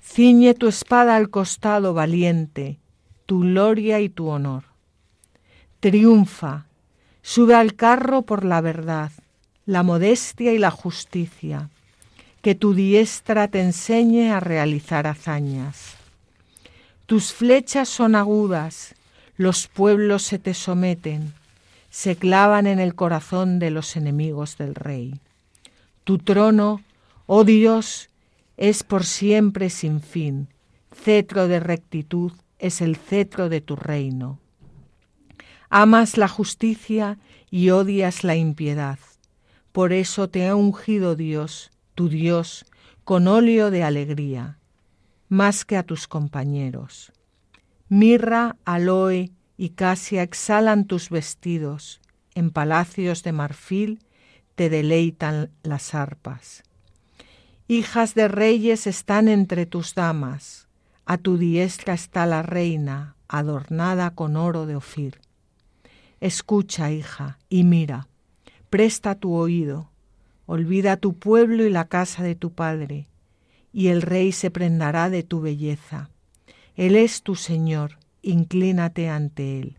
Ciñe 0.00 0.54
tu 0.54 0.68
espada 0.68 1.16
al 1.16 1.30
costado 1.30 1.92
valiente, 1.92 2.78
tu 3.26 3.40
gloria 3.40 4.00
y 4.00 4.08
tu 4.08 4.28
honor. 4.28 4.62
Triunfa, 5.80 6.66
sube 7.22 7.56
al 7.56 7.74
carro 7.74 8.22
por 8.22 8.44
la 8.44 8.60
verdad, 8.60 9.10
la 9.66 9.82
modestia 9.82 10.52
y 10.52 10.58
la 10.58 10.70
justicia. 10.70 11.70
Que 12.46 12.54
tu 12.54 12.74
diestra 12.74 13.48
te 13.48 13.60
enseñe 13.60 14.30
a 14.30 14.38
realizar 14.38 15.08
hazañas. 15.08 15.96
Tus 17.06 17.32
flechas 17.32 17.88
son 17.88 18.14
agudas, 18.14 18.94
los 19.36 19.66
pueblos 19.66 20.22
se 20.22 20.38
te 20.38 20.54
someten, 20.54 21.32
se 21.90 22.14
clavan 22.14 22.68
en 22.68 22.78
el 22.78 22.94
corazón 22.94 23.58
de 23.58 23.72
los 23.72 23.96
enemigos 23.96 24.58
del 24.58 24.76
rey. 24.76 25.18
Tu 26.04 26.18
trono, 26.18 26.82
oh 27.26 27.42
Dios, 27.42 28.10
es 28.56 28.84
por 28.84 29.04
siempre 29.04 29.68
sin 29.68 30.00
fin. 30.00 30.46
Cetro 30.94 31.48
de 31.48 31.58
rectitud 31.58 32.30
es 32.60 32.80
el 32.80 32.94
cetro 32.94 33.48
de 33.48 33.60
tu 33.60 33.74
reino. 33.74 34.38
Amas 35.68 36.16
la 36.16 36.28
justicia 36.28 37.18
y 37.50 37.70
odias 37.70 38.22
la 38.22 38.36
impiedad. 38.36 39.00
Por 39.72 39.92
eso 39.92 40.28
te 40.28 40.46
ha 40.46 40.54
ungido 40.54 41.16
Dios, 41.16 41.72
tu 41.96 42.08
Dios, 42.08 42.66
con 43.02 43.26
óleo 43.26 43.72
de 43.72 43.82
alegría, 43.82 44.58
más 45.28 45.64
que 45.64 45.76
a 45.76 45.82
tus 45.82 46.06
compañeros. 46.06 47.12
Mirra, 47.88 48.56
aloe 48.64 49.32
y 49.56 49.70
casia 49.70 50.22
exhalan 50.22 50.84
tus 50.84 51.10
vestidos, 51.10 52.00
en 52.34 52.50
palacios 52.50 53.24
de 53.24 53.32
marfil 53.32 53.98
te 54.54 54.70
deleitan 54.70 55.50
las 55.62 55.94
arpas. 55.94 56.62
Hijas 57.66 58.14
de 58.14 58.28
reyes 58.28 58.86
están 58.86 59.26
entre 59.26 59.66
tus 59.66 59.94
damas, 59.94 60.68
a 61.06 61.18
tu 61.18 61.38
diestra 61.38 61.94
está 61.94 62.26
la 62.26 62.42
reina, 62.42 63.16
adornada 63.28 64.10
con 64.10 64.36
oro 64.36 64.66
de 64.66 64.76
Ofir. 64.76 65.20
Escucha, 66.20 66.90
hija, 66.92 67.38
y 67.48 67.64
mira, 67.64 68.08
presta 68.70 69.14
tu 69.14 69.34
oído, 69.34 69.90
olvida 70.46 70.96
tu 70.96 71.14
pueblo 71.14 71.64
y 71.64 71.70
la 71.70 71.86
casa 71.86 72.22
de 72.22 72.34
tu 72.34 72.52
padre, 72.52 73.08
y 73.72 73.88
el 73.88 74.02
rey 74.02 74.32
se 74.32 74.50
prendará 74.50 75.10
de 75.10 75.22
tu 75.22 75.40
belleza. 75.40 76.10
Él 76.74 76.96
es 76.96 77.22
tu 77.22 77.34
Señor, 77.34 77.98
inclínate 78.22 79.08
ante 79.08 79.60
él. 79.60 79.76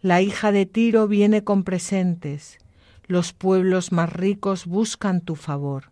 La 0.00 0.22
hija 0.22 0.52
de 0.52 0.66
Tiro 0.66 1.06
viene 1.08 1.44
con 1.44 1.64
presentes, 1.64 2.58
los 3.06 3.32
pueblos 3.32 3.92
más 3.92 4.12
ricos 4.12 4.66
buscan 4.66 5.20
tu 5.20 5.34
favor 5.34 5.90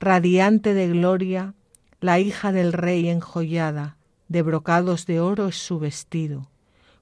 radiante 0.00 0.74
de 0.74 0.88
gloria, 0.88 1.54
la 2.00 2.20
hija 2.20 2.52
del 2.52 2.72
rey 2.72 3.08
enjollada, 3.08 3.96
de 4.28 4.42
brocados 4.42 5.06
de 5.06 5.20
oro 5.20 5.48
es 5.48 5.56
su 5.56 5.78
vestido, 5.78 6.50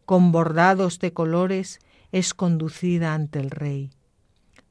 con 0.04 0.32
bordados 0.32 0.98
de 0.98 1.12
colores 1.12 1.80
es 2.12 2.32
conducida 2.32 3.14
ante 3.14 3.40
el 3.40 3.50
rey. 3.50 3.90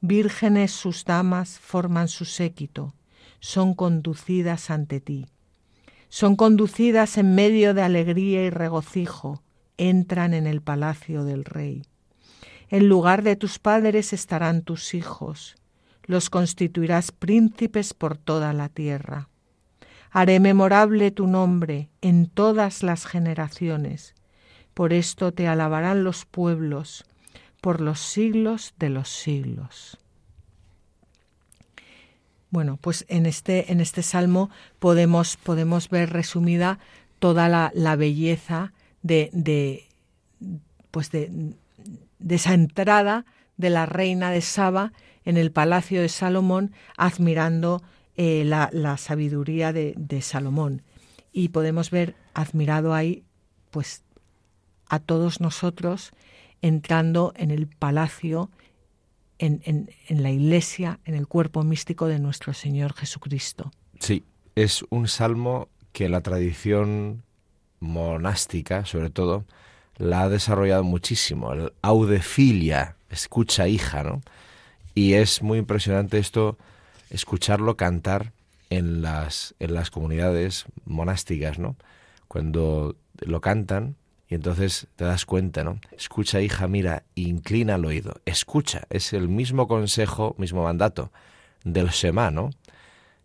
Vírgenes 0.00 0.72
sus 0.72 1.04
damas 1.04 1.58
forman 1.58 2.08
su 2.08 2.26
séquito, 2.26 2.94
son 3.40 3.74
conducidas 3.74 4.70
ante 4.70 5.00
ti. 5.00 5.26
Son 6.08 6.36
conducidas 6.36 7.16
en 7.16 7.34
medio 7.34 7.74
de 7.74 7.82
alegría 7.82 8.44
y 8.44 8.50
regocijo, 8.50 9.42
entran 9.78 10.34
en 10.34 10.46
el 10.46 10.60
palacio 10.60 11.24
del 11.24 11.44
rey. 11.44 11.82
En 12.68 12.88
lugar 12.88 13.22
de 13.22 13.36
tus 13.36 13.58
padres 13.58 14.12
estarán 14.12 14.62
tus 14.62 14.94
hijos, 14.94 15.56
los 16.04 16.30
constituirás 16.30 17.10
príncipes 17.12 17.94
por 17.94 18.16
toda 18.16 18.52
la 18.52 18.68
tierra. 18.68 19.28
Haré 20.10 20.40
memorable 20.40 21.10
tu 21.10 21.26
nombre 21.26 21.90
en 22.00 22.26
todas 22.26 22.82
las 22.82 23.06
generaciones. 23.06 24.14
Por 24.74 24.92
esto 24.92 25.32
te 25.32 25.48
alabarán 25.48 26.04
los 26.04 26.24
pueblos 26.24 27.04
por 27.66 27.80
los 27.80 27.98
siglos 27.98 28.74
de 28.78 28.90
los 28.90 29.08
siglos. 29.08 29.98
Bueno, 32.50 32.78
pues 32.80 33.04
en 33.08 33.26
este, 33.26 33.72
en 33.72 33.80
este 33.80 34.04
salmo 34.04 34.50
podemos, 34.78 35.36
podemos 35.36 35.88
ver 35.90 36.10
resumida 36.10 36.78
toda 37.18 37.48
la, 37.48 37.72
la 37.74 37.96
belleza 37.96 38.72
de, 39.02 39.30
de, 39.32 39.88
pues 40.92 41.10
de, 41.10 41.28
de 42.20 42.34
esa 42.36 42.54
entrada 42.54 43.24
de 43.56 43.70
la 43.70 43.84
reina 43.84 44.30
de 44.30 44.42
Saba 44.42 44.92
en 45.24 45.36
el 45.36 45.50
palacio 45.50 46.00
de 46.00 46.08
Salomón, 46.08 46.72
admirando 46.96 47.82
eh, 48.16 48.44
la, 48.44 48.70
la, 48.72 48.96
sabiduría 48.96 49.72
de, 49.72 49.92
de, 49.96 50.22
Salomón. 50.22 50.82
Y 51.32 51.48
podemos 51.48 51.90
ver 51.90 52.14
admirado 52.32 52.94
ahí, 52.94 53.24
pues, 53.72 54.04
a 54.88 55.00
todos 55.00 55.40
nosotros 55.40 56.12
entrando 56.66 57.32
en 57.36 57.50
el 57.50 57.66
palacio, 57.66 58.50
en, 59.38 59.60
en, 59.64 60.22
la 60.22 60.30
iglesia, 60.30 60.98
en 61.04 61.14
el 61.14 61.26
cuerpo 61.26 61.62
místico 61.62 62.06
de 62.06 62.18
nuestro 62.18 62.54
Señor 62.54 62.94
Jesucristo. 62.94 63.70
Sí, 64.00 64.24
es 64.54 64.84
un 64.90 65.08
salmo 65.08 65.68
que 65.92 66.08
la 66.08 66.22
tradición 66.22 67.22
monástica, 67.80 68.84
sobre 68.84 69.10
todo, 69.10 69.44
la 69.96 70.22
ha 70.22 70.28
desarrollado 70.28 70.84
muchísimo. 70.84 71.52
El 71.52 71.72
audefilia, 71.82 72.96
escucha 73.10 73.68
hija, 73.68 74.02
¿no? 74.02 74.22
Y 74.94 75.14
es 75.14 75.42
muy 75.42 75.58
impresionante 75.58 76.18
esto, 76.18 76.58
escucharlo 77.10 77.76
cantar 77.76 78.32
en 78.70 79.02
las, 79.02 79.54
en 79.60 79.74
las 79.74 79.90
comunidades 79.90 80.64
monásticas, 80.84 81.58
¿no? 81.58 81.76
Cuando 82.28 82.96
lo 83.20 83.40
cantan 83.40 83.96
y 84.28 84.34
entonces 84.34 84.88
te 84.96 85.04
das 85.04 85.24
cuenta, 85.24 85.62
¿no? 85.62 85.80
Escucha, 85.96 86.40
hija, 86.40 86.66
mira, 86.66 87.04
inclina 87.14 87.76
el 87.76 87.84
oído. 87.84 88.20
Escucha, 88.24 88.82
es 88.90 89.12
el 89.12 89.28
mismo 89.28 89.68
consejo, 89.68 90.34
mismo 90.38 90.64
mandato 90.64 91.12
del 91.64 91.88
Shema, 91.88 92.30
¿no? 92.30 92.50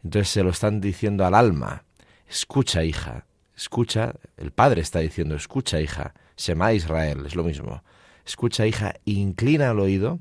Entonces 0.03 0.29
se 0.29 0.43
lo 0.43 0.51
están 0.51 0.79
diciendo 0.79 1.25
al 1.25 1.33
alma. 1.33 1.83
Escucha, 2.29 2.83
hija, 2.83 3.25
escucha, 3.55 4.13
el 4.37 4.51
padre 4.51 4.81
está 4.81 4.99
diciendo, 4.99 5.35
escucha, 5.35 5.81
hija, 5.81 6.13
Shema 6.37 6.73
Israel, 6.73 7.25
es 7.25 7.35
lo 7.35 7.43
mismo. 7.43 7.83
Escucha, 8.25 8.67
hija, 8.67 8.93
inclina 9.05 9.71
el 9.71 9.79
oído, 9.79 10.19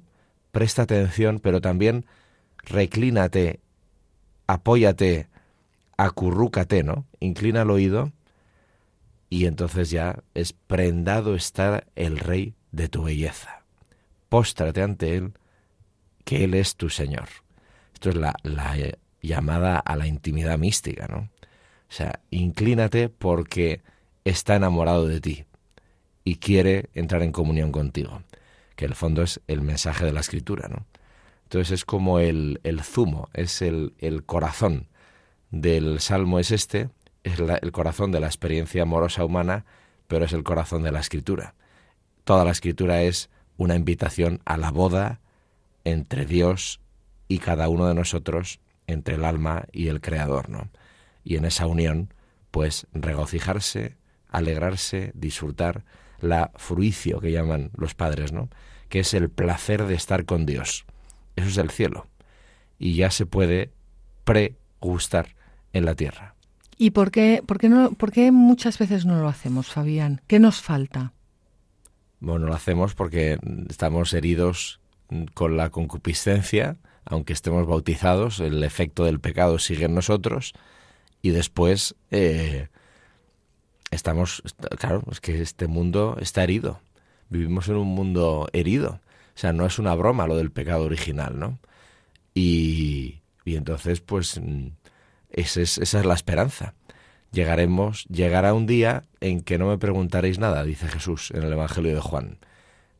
presta 0.50 0.82
atención, 0.82 1.40
pero 1.40 1.60
también 1.60 2.06
reclínate, 2.64 3.60
apóyate, 4.46 5.28
acurrúcate, 5.98 6.82
¿no? 6.82 7.04
Inclina 7.20 7.62
el 7.62 7.70
oído 7.70 8.12
y 9.30 9.46
entonces 9.46 9.90
ya 9.90 10.22
es 10.34 10.52
prendado 10.52 11.34
estar 11.34 11.86
el 11.94 12.18
rey 12.18 12.54
de 12.72 12.88
tu 12.88 13.04
belleza. 13.04 13.62
Póstrate 14.28 14.82
ante 14.82 15.16
él, 15.16 15.32
que 16.24 16.44
él 16.44 16.54
es 16.54 16.76
tu 16.76 16.90
Señor. 16.90 17.28
Esto 17.94 18.10
es 18.10 18.16
la, 18.16 18.34
la 18.42 18.76
llamada 19.22 19.78
a 19.78 19.96
la 19.96 20.06
intimidad 20.08 20.58
mística, 20.58 21.06
¿no? 21.08 21.18
O 21.18 21.92
sea, 21.92 22.20
inclínate 22.30 23.08
porque 23.08 23.82
está 24.24 24.56
enamorado 24.56 25.06
de 25.06 25.20
ti 25.20 25.44
y 26.24 26.36
quiere 26.36 26.90
entrar 26.94 27.22
en 27.22 27.32
comunión 27.32 27.72
contigo, 27.72 28.22
que 28.76 28.84
el 28.84 28.94
fondo 28.94 29.22
es 29.22 29.40
el 29.46 29.62
mensaje 29.62 30.04
de 30.04 30.12
la 30.12 30.20
escritura, 30.20 30.68
¿no? 30.68 30.86
Entonces 31.44 31.72
es 31.72 31.84
como 31.84 32.20
el, 32.20 32.60
el 32.62 32.82
zumo, 32.82 33.28
es 33.32 33.62
el, 33.62 33.94
el, 33.98 34.24
corazón 34.24 34.86
del 35.50 35.98
salmo 35.98 36.38
es 36.38 36.52
este, 36.52 36.90
es 37.24 37.38
el 37.38 37.72
corazón 37.72 38.12
de 38.12 38.20
la 38.20 38.26
experiencia 38.26 38.82
amorosa 38.82 39.24
humana, 39.24 39.64
pero 40.08 40.24
es 40.24 40.32
el 40.32 40.42
corazón 40.42 40.82
de 40.82 40.92
la 40.92 41.00
escritura. 41.00 41.54
Toda 42.24 42.44
la 42.44 42.50
escritura 42.50 43.02
es 43.02 43.30
una 43.56 43.76
invitación 43.76 44.40
a 44.44 44.56
la 44.56 44.70
boda 44.70 45.20
entre 45.84 46.26
Dios 46.26 46.80
y 47.28 47.38
cada 47.38 47.68
uno 47.68 47.86
de 47.86 47.94
nosotros, 47.94 48.60
entre 48.86 49.14
el 49.14 49.24
alma 49.24 49.66
y 49.72 49.88
el 49.88 50.00
Creador, 50.00 50.48
¿no? 50.48 50.70
Y 51.22 51.36
en 51.36 51.44
esa 51.44 51.66
unión, 51.66 52.12
pues 52.50 52.86
regocijarse, 52.92 53.96
alegrarse, 54.28 55.12
disfrutar 55.14 55.84
la 56.20 56.50
fruicio 56.56 57.20
que 57.20 57.32
llaman 57.32 57.70
los 57.76 57.94
padres, 57.94 58.32
¿no? 58.32 58.48
Que 58.88 59.00
es 59.00 59.14
el 59.14 59.30
placer 59.30 59.86
de 59.86 59.94
estar 59.94 60.24
con 60.24 60.46
Dios. 60.46 60.86
Eso 61.36 61.48
es 61.48 61.58
el 61.58 61.70
cielo. 61.70 62.06
Y 62.78 62.94
ya 62.94 63.10
se 63.10 63.26
puede 63.26 63.70
pregustar 64.24 65.36
en 65.72 65.84
la 65.84 65.94
tierra. 65.94 66.34
¿Y 66.82 66.92
por 66.92 67.10
qué, 67.10 67.42
por 67.46 67.58
qué, 67.58 67.68
no, 67.68 67.92
por 67.92 68.10
qué 68.10 68.32
muchas 68.32 68.78
veces 68.78 69.04
no 69.04 69.20
lo 69.20 69.28
hacemos, 69.28 69.66
Fabián? 69.66 70.22
¿Qué 70.26 70.38
nos 70.38 70.62
falta? 70.62 71.12
Bueno, 72.20 72.46
lo 72.46 72.54
hacemos 72.54 72.94
porque 72.94 73.38
estamos 73.68 74.14
heridos 74.14 74.80
con 75.34 75.58
la 75.58 75.68
concupiscencia, 75.68 76.78
aunque 77.04 77.34
estemos 77.34 77.66
bautizados, 77.66 78.40
el 78.40 78.64
efecto 78.64 79.04
del 79.04 79.20
pecado 79.20 79.58
sigue 79.58 79.84
en 79.84 79.94
nosotros 79.94 80.54
y 81.20 81.32
después 81.32 81.96
eh, 82.10 82.68
estamos, 83.90 84.42
claro, 84.78 85.02
es 85.10 85.20
que 85.20 85.42
este 85.42 85.66
mundo 85.66 86.16
está 86.18 86.44
herido. 86.44 86.80
Vivimos 87.28 87.68
en 87.68 87.76
un 87.76 87.88
mundo 87.88 88.48
herido. 88.54 89.00
O 89.34 89.38
sea, 89.38 89.52
no 89.52 89.66
es 89.66 89.78
una 89.78 89.94
broma 89.94 90.26
lo 90.26 90.38
del 90.38 90.50
pecado 90.50 90.84
original, 90.84 91.38
¿no? 91.38 91.58
Y, 92.32 93.20
y 93.44 93.56
entonces, 93.56 94.00
pues, 94.00 94.40
mm, 94.40 94.68
esa 95.30 95.60
es, 95.60 95.78
esa 95.78 96.00
es 96.00 96.06
la 96.06 96.14
esperanza. 96.14 96.74
Llegaremos, 97.32 98.04
llegará 98.06 98.54
un 98.54 98.66
día 98.66 99.04
en 99.20 99.40
que 99.40 99.58
no 99.58 99.68
me 99.68 99.78
preguntaréis 99.78 100.38
nada, 100.38 100.64
dice 100.64 100.88
Jesús 100.88 101.30
en 101.32 101.42
el 101.42 101.52
Evangelio 101.52 101.94
de 101.94 102.00
Juan. 102.00 102.38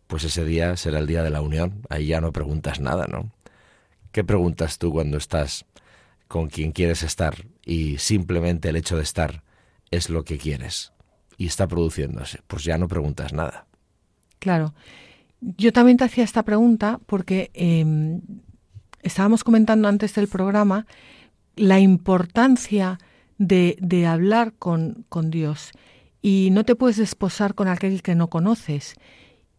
Pues 0.07 0.25
ese 0.25 0.45
día 0.45 0.77
será 0.77 0.99
el 0.99 1.07
día 1.07 1.23
de 1.23 1.31
la 1.31 1.41
unión. 1.41 1.83
Ahí 1.89 2.07
ya 2.07 2.21
no 2.21 2.33
preguntas 2.33 2.81
nada, 2.81 3.07
¿no? 3.07 3.31
¿Qué 4.13 4.25
preguntas 4.25 4.79
tú 4.79 4.93
cuando 4.93 5.19
estás 5.19 5.67
con 6.31 6.49
quien 6.49 6.71
quieres 6.73 7.03
estar 7.03 7.47
y 7.65 7.99
simplemente 7.99 8.69
el 8.69 8.77
hecho 8.77 8.97
de 8.97 9.03
estar 9.03 9.43
es 9.91 10.11
lo 10.11 10.25
que 10.25 10.39
quieres 10.39 10.93
y 11.37 11.47
está 11.47 11.67
produciéndose, 11.67 12.41
pues 12.47 12.63
ya 12.65 12.79
no 12.79 12.87
preguntas 12.87 13.33
nada. 13.33 13.67
Claro. 14.39 14.75
Yo 15.41 15.73
también 15.73 15.97
te 15.97 16.05
hacía 16.05 16.23
esta 16.23 16.45
pregunta 16.45 17.01
porque 17.07 17.51
eh, 17.55 18.21
estábamos 19.03 19.43
comentando 19.43 19.89
antes 19.89 20.15
del 20.15 20.29
programa 20.29 20.87
la 21.57 21.81
importancia 21.81 22.99
de, 23.39 23.77
de 23.81 24.07
hablar 24.07 24.55
con, 24.55 25.05
con, 25.09 25.31
Dios. 25.31 25.73
Y 26.23 26.51
no 26.53 26.65
te 26.65 26.75
puedes 26.75 26.97
desposar 26.97 27.55
con 27.55 27.69
aquel 27.69 28.03
que 28.03 28.15
no 28.15 28.29
conoces. 28.29 28.95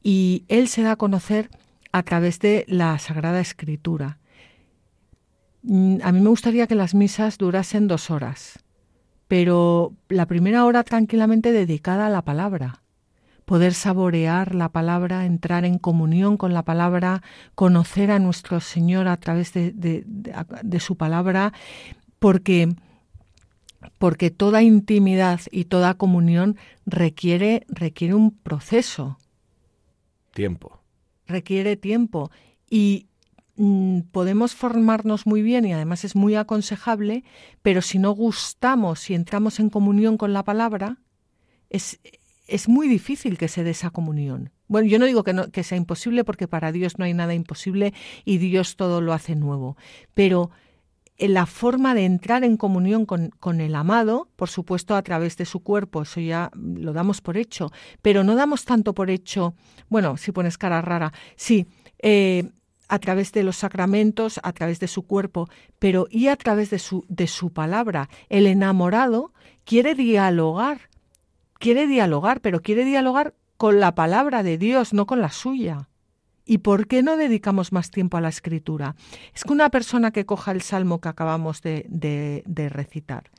Y 0.04 0.46
Él 0.48 0.68
se 0.68 0.84
da 0.84 0.94
a 0.94 0.96
conocer 0.98 1.50
a 1.92 2.04
través 2.04 2.39
de 2.39 2.66
la 2.68 2.98
Sagrada 3.00 3.39
Escritura. 3.39 4.20
Mm, 5.64 5.98
a 6.04 6.12
mí 6.12 6.22
me 6.22 6.30
gustaría 6.30 6.68
que 6.68 6.76
las 6.76 6.94
misas 6.94 7.38
durasen 7.38 7.88
dos 7.88 8.10
horas 8.10 8.60
pero 9.32 9.94
la 10.10 10.26
primera 10.26 10.66
hora 10.66 10.84
tranquilamente 10.84 11.54
dedicada 11.54 12.08
a 12.08 12.10
la 12.10 12.22
palabra, 12.22 12.81
poder 13.52 13.74
saborear 13.74 14.56
la 14.56 14.70
palabra, 14.70 15.26
entrar 15.26 15.66
en 15.66 15.78
comunión 15.78 16.38
con 16.38 16.54
la 16.54 16.64
palabra, 16.64 17.22
conocer 17.54 18.10
a 18.10 18.18
nuestro 18.18 18.62
Señor 18.62 19.10
a 19.10 19.18
través 19.18 19.52
de, 19.52 19.74
de, 19.74 20.06
de, 20.06 20.34
de 20.64 20.80
su 20.80 20.95
palabra, 20.95 21.52
porque, 22.18 22.70
porque 23.97 24.32
toda 24.32 24.64
intimidad 24.64 25.41
y 25.52 25.66
toda 25.66 25.95
comunión 25.95 26.56
requiere, 26.86 27.66
requiere 27.68 28.14
un 28.14 28.32
proceso. 28.32 29.18
Tiempo. 30.34 30.80
Requiere 31.28 31.76
tiempo. 31.76 32.32
Y, 32.70 33.10
Mm, 33.58 34.04
podemos 34.12 34.56
formarnos 34.56 35.28
muy 35.28 35.41
bien 35.41 35.66
y 35.66 35.74
además 35.74 36.06
es 36.06 36.16
muy 36.16 36.36
aconsejable, 36.36 37.26
pero 37.62 37.82
si 37.82 37.99
no 37.99 38.12
gustamos, 38.12 39.02
si 39.02 39.14
entramos 39.14 39.60
en 39.60 39.70
comunión 39.70 40.18
con 40.18 40.32
la 40.32 40.43
palabra, 40.43 40.97
es, 41.70 41.99
es 42.52 42.68
muy 42.68 42.88
difícil 42.88 43.38
que 43.38 43.47
se 43.47 43.64
dé 43.64 43.72
esa 43.72 43.89
comunión. 43.89 44.52
Bueno, 44.68 44.88
yo 44.88 44.99
no 44.99 45.06
digo 45.06 45.24
que, 45.24 45.34
no, 45.34 45.49
que 45.49 45.64
sea 45.64 45.78
imposible 45.78 46.24
porque 46.24 46.47
para 46.47 46.72
Dios 46.72 46.99
no 46.99 47.06
hay 47.06 47.14
nada 47.14 47.34
imposible 47.34 47.93
y 48.26 48.38
Dios 48.38 48.76
todo 48.76 49.02
lo 49.02 49.14
hace 49.14 49.36
nuevo, 49.36 49.78
pero 50.14 50.52
la 51.18 51.45
forma 51.45 51.93
de 51.93 52.06
entrar 52.06 52.43
en 52.43 52.58
comunión 52.58 53.06
con, 53.06 53.30
con, 53.39 53.62
el 53.62 53.76
amado, 53.76 54.30
por 54.36 54.49
supuesto 54.49 54.95
a 54.95 55.02
través 55.04 55.38
de 55.38 55.45
su 55.45 55.62
cuerpo, 55.62 56.02
eso 56.02 56.20
ya 56.20 56.52
lo 56.56 56.93
damos 56.93 57.22
por 57.22 57.38
hecho, 57.38 57.72
pero 58.02 58.24
no 58.24 58.36
damos 58.36 58.66
tanto 58.66 58.93
por 58.93 59.10
hecho, 59.10 59.54
bueno, 59.88 60.18
si 60.18 60.32
pones 60.32 60.58
cara 60.58 60.82
rara, 60.82 61.14
sí, 61.36 61.68
eh, 61.99 62.49
a 62.91 62.99
través 62.99 63.32
de 63.32 63.43
los 63.43 63.56
sacramentos, 63.56 64.39
a 64.43 64.52
través 64.52 64.82
de 64.82 64.88
su 64.88 65.04
cuerpo, 65.04 65.47
pero 65.80 66.08
y 66.10 66.28
a 66.28 66.36
través 66.36 66.70
de 66.72 66.78
su, 66.78 67.06
de 67.08 67.28
su 67.28 67.54
palabra. 67.54 68.10
El 68.28 68.47
enamorado 68.47 69.32
quiere 69.64 69.95
dialogar, 69.95 70.89
quiere 71.62 71.88
dialogar, 71.88 72.41
pero 72.41 72.62
quiere 72.62 72.84
dialogar 72.84 73.36
con 73.55 73.80
la 73.80 73.95
palabra 73.95 74.43
de 74.43 74.57
Dios, 74.57 74.91
no 74.91 75.05
con 75.05 75.22
la 75.22 75.30
suya. 75.30 75.88
¿Y 76.43 76.57
por 76.57 76.88
qué 76.88 77.03
no 77.03 77.16
dedicamos 77.16 77.72
más 77.72 77.91
tiempo 77.91 78.18
a 78.18 78.22
la 78.22 78.30
escritura? 78.30 78.95
Es 79.34 79.43
que 79.43 79.53
una 79.53 79.70
persona 79.70 80.12
que 80.12 80.26
coja 80.26 80.51
el 80.51 80.62
salmo 80.62 80.99
que 80.99 81.07
acabamos 81.07 81.62
de, 81.62 81.86
de, 81.88 82.70
recitar 82.70 83.30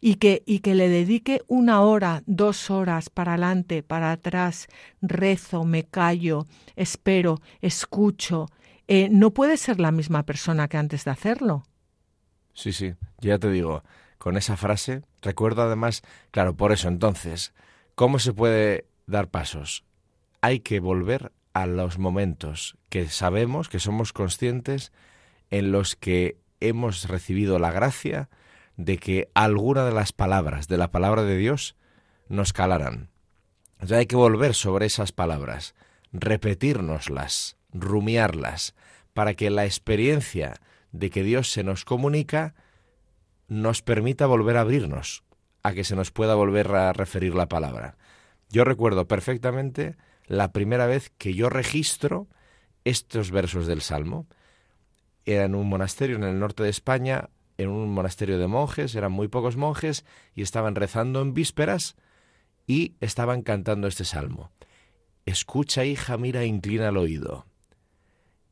y 0.00 0.16
que, 0.16 0.42
y 0.44 0.58
que 0.58 0.74
le 0.74 0.88
dedique 0.88 1.40
una 1.46 1.80
hora, 1.80 2.24
dos 2.26 2.68
horas 2.70 3.08
para 3.10 3.34
adelante, 3.34 3.84
para 3.84 4.10
atrás, 4.10 4.66
rezo, 5.00 5.64
me 5.64 5.84
callo, 5.84 6.46
espero, 6.74 7.40
escucho, 7.60 8.48
eh, 8.88 9.08
no 9.10 9.30
puede 9.30 9.56
ser 9.56 9.78
la 9.78 9.92
misma 9.92 10.24
persona 10.24 10.66
que 10.66 10.78
antes 10.78 11.04
de 11.04 11.12
hacerlo. 11.12 11.62
sí, 12.52 12.72
sí. 12.72 12.94
Ya 13.20 13.38
te 13.38 13.50
digo, 13.50 13.82
con 14.18 14.36
esa 14.36 14.56
frase, 14.56 15.02
recuerdo 15.22 15.62
además, 15.62 16.02
claro, 16.30 16.56
por 16.56 16.72
eso 16.72 16.88
entonces, 16.88 17.52
¿cómo 17.98 18.20
se 18.20 18.32
puede 18.32 18.86
dar 19.08 19.28
pasos? 19.28 19.82
Hay 20.40 20.60
que 20.60 20.78
volver 20.78 21.32
a 21.52 21.66
los 21.66 21.98
momentos 21.98 22.76
que 22.90 23.08
sabemos, 23.08 23.68
que 23.68 23.80
somos 23.80 24.12
conscientes, 24.12 24.92
en 25.50 25.72
los 25.72 25.96
que 25.96 26.38
hemos 26.60 27.08
recibido 27.08 27.58
la 27.58 27.72
gracia 27.72 28.28
de 28.76 28.98
que 28.98 29.30
alguna 29.34 29.84
de 29.84 29.90
las 29.90 30.12
palabras 30.12 30.68
de 30.68 30.78
la 30.78 30.92
palabra 30.92 31.24
de 31.24 31.36
Dios 31.36 31.74
nos 32.28 32.52
calaran. 32.52 33.10
O 33.80 33.92
hay 33.92 34.06
que 34.06 34.14
volver 34.14 34.54
sobre 34.54 34.86
esas 34.86 35.10
palabras, 35.10 35.74
repetírnoslas, 36.12 37.56
rumiarlas, 37.72 38.76
para 39.12 39.34
que 39.34 39.50
la 39.50 39.64
experiencia 39.64 40.54
de 40.92 41.10
que 41.10 41.24
Dios 41.24 41.50
se 41.50 41.64
nos 41.64 41.84
comunica 41.84 42.54
nos 43.48 43.82
permita 43.82 44.26
volver 44.26 44.56
a 44.56 44.60
abrirnos 44.60 45.24
a 45.68 45.74
que 45.74 45.84
se 45.84 45.96
nos 45.96 46.10
pueda 46.10 46.34
volver 46.34 46.68
a 46.74 46.92
referir 46.92 47.34
la 47.34 47.48
palabra. 47.48 47.96
Yo 48.50 48.64
recuerdo 48.64 49.06
perfectamente 49.06 49.96
la 50.26 50.52
primera 50.52 50.86
vez 50.86 51.10
que 51.18 51.34
yo 51.34 51.48
registro 51.48 52.28
estos 52.84 53.30
versos 53.30 53.66
del 53.66 53.82
Salmo. 53.82 54.26
Era 55.24 55.44
en 55.44 55.54
un 55.54 55.68
monasterio 55.68 56.16
en 56.16 56.24
el 56.24 56.38
norte 56.38 56.62
de 56.62 56.70
España, 56.70 57.28
en 57.58 57.68
un 57.68 57.92
monasterio 57.92 58.38
de 58.38 58.46
monjes, 58.46 58.94
eran 58.94 59.12
muy 59.12 59.28
pocos 59.28 59.56
monjes 59.56 60.04
y 60.34 60.42
estaban 60.42 60.74
rezando 60.74 61.20
en 61.20 61.34
vísperas 61.34 61.96
y 62.66 62.94
estaban 63.00 63.42
cantando 63.42 63.88
este 63.88 64.04
salmo. 64.04 64.52
Escucha, 65.26 65.84
hija, 65.84 66.16
mira, 66.16 66.44
inclina 66.44 66.88
el 66.88 66.96
oído. 66.96 67.46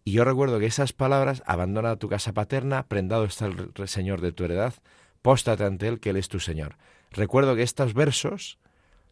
Y 0.05 0.13
yo 0.13 0.25
recuerdo 0.25 0.59
que 0.59 0.67
esas 0.67 0.93
palabras, 0.93 1.43
abandona 1.47 1.97
tu 1.97 2.09
casa 2.09 2.33
paterna, 2.33 2.87
prendado 2.89 3.25
está 3.25 3.47
el 3.47 3.89
Señor 3.89 4.21
de 4.21 4.33
tu 4.33 4.45
heredad, 4.45 4.75
póstate 5.23 5.65
ante 5.65 5.89
Él, 5.89 6.01
que 6.01 6.11
Él 6.11 6.17
es 6.17 6.29
tu 6.29 6.41
Señor. 6.41 6.77
Recuerdo 7.11 7.57
que 7.57 7.63
estos 7.63 7.95
versos 7.95 8.59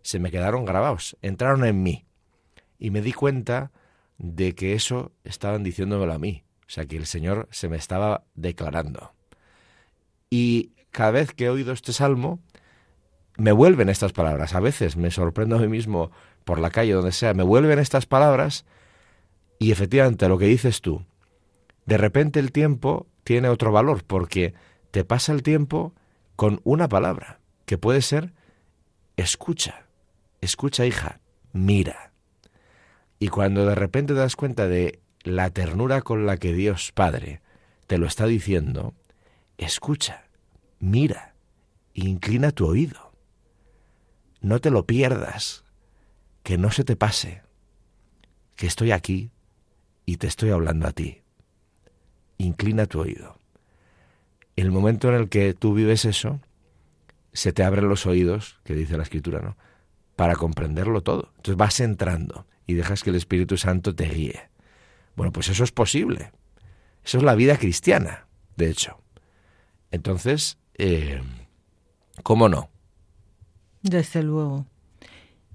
se 0.02 0.18
me 0.18 0.30
quedaron 0.30 0.64
grabados, 0.64 1.16
entraron 1.22 1.64
en 1.64 1.82
mí. 1.82 2.06
Y 2.78 2.90
me 2.90 3.00
di 3.00 3.12
cuenta 3.12 3.72
de 4.18 4.54
que 4.54 4.74
eso 4.74 5.12
estaban 5.24 5.62
diciéndomelo 5.62 6.12
a 6.12 6.18
mí. 6.18 6.44
O 6.66 6.70
sea, 6.70 6.86
que 6.86 6.96
el 6.96 7.06
Señor 7.06 7.48
se 7.50 7.68
me 7.68 7.76
estaba 7.76 8.24
declarando. 8.34 9.12
Y 10.30 10.72
cada 10.90 11.12
vez 11.12 11.32
que 11.32 11.44
he 11.44 11.50
oído 11.50 11.72
este 11.72 11.92
salmo, 11.92 12.40
me 13.36 13.52
vuelven 13.52 13.88
estas 13.88 14.12
palabras. 14.12 14.54
A 14.54 14.60
veces 14.60 14.96
me 14.96 15.10
sorprendo 15.10 15.56
a 15.56 15.60
mí 15.60 15.68
mismo 15.68 16.10
por 16.44 16.58
la 16.58 16.70
calle, 16.70 16.92
donde 16.92 17.12
sea, 17.12 17.34
me 17.34 17.42
vuelven 17.42 17.78
estas 17.78 18.06
palabras 18.06 18.64
y 19.58 19.72
efectivamente 19.72 20.28
lo 20.28 20.38
que 20.38 20.46
dices 20.46 20.80
tú, 20.80 21.04
de 21.86 21.98
repente 21.98 22.40
el 22.40 22.52
tiempo 22.52 23.06
tiene 23.24 23.48
otro 23.48 23.72
valor 23.72 24.04
porque 24.04 24.54
te 24.90 25.04
pasa 25.04 25.32
el 25.32 25.42
tiempo 25.42 25.94
con 26.36 26.60
una 26.64 26.88
palabra, 26.88 27.40
que 27.66 27.78
puede 27.78 28.02
ser 28.02 28.32
escucha, 29.16 29.86
escucha 30.40 30.86
hija, 30.86 31.20
mira. 31.52 32.12
Y 33.18 33.28
cuando 33.28 33.64
de 33.66 33.74
repente 33.74 34.12
te 34.12 34.18
das 34.18 34.36
cuenta 34.36 34.66
de 34.66 35.00
la 35.22 35.50
ternura 35.50 36.02
con 36.02 36.26
la 36.26 36.36
que 36.36 36.52
Dios 36.52 36.92
Padre 36.92 37.40
te 37.86 37.98
lo 37.98 38.06
está 38.06 38.26
diciendo, 38.26 38.94
escucha, 39.58 40.24
mira, 40.78 41.34
inclina 41.94 42.50
tu 42.50 42.66
oído. 42.66 43.12
No 44.40 44.60
te 44.60 44.70
lo 44.70 44.84
pierdas, 44.84 45.64
que 46.42 46.58
no 46.58 46.70
se 46.70 46.84
te 46.84 46.96
pase, 46.96 47.42
que 48.56 48.66
estoy 48.66 48.92
aquí 48.92 49.30
y 50.04 50.18
te 50.18 50.26
estoy 50.26 50.50
hablando 50.50 50.86
a 50.86 50.92
ti. 50.92 51.22
Inclina 52.36 52.86
tu 52.86 53.00
oído. 53.00 53.38
El 54.56 54.70
momento 54.70 55.08
en 55.08 55.14
el 55.14 55.28
que 55.28 55.54
tú 55.54 55.74
vives 55.74 56.04
eso, 56.04 56.40
se 57.34 57.52
te 57.52 57.62
abren 57.62 57.88
los 57.88 58.06
oídos, 58.06 58.58
que 58.64 58.74
dice 58.74 58.96
la 58.96 59.02
escritura, 59.02 59.40
¿no? 59.40 59.56
Para 60.16 60.36
comprenderlo 60.36 61.02
todo. 61.02 61.32
Entonces 61.36 61.56
vas 61.56 61.80
entrando 61.80 62.46
y 62.66 62.74
dejas 62.74 63.02
que 63.02 63.10
el 63.10 63.16
Espíritu 63.16 63.56
Santo 63.56 63.94
te 63.94 64.08
guíe. 64.08 64.48
Bueno, 65.16 65.32
pues 65.32 65.48
eso 65.48 65.64
es 65.64 65.72
posible. 65.72 66.32
Eso 67.04 67.18
es 67.18 67.24
la 67.24 67.34
vida 67.34 67.58
cristiana, 67.58 68.26
de 68.56 68.70
hecho. 68.70 68.98
Entonces, 69.90 70.58
eh, 70.78 71.20
¿cómo 72.22 72.48
no? 72.48 72.70
Desde 73.82 74.22
luego. 74.22 74.66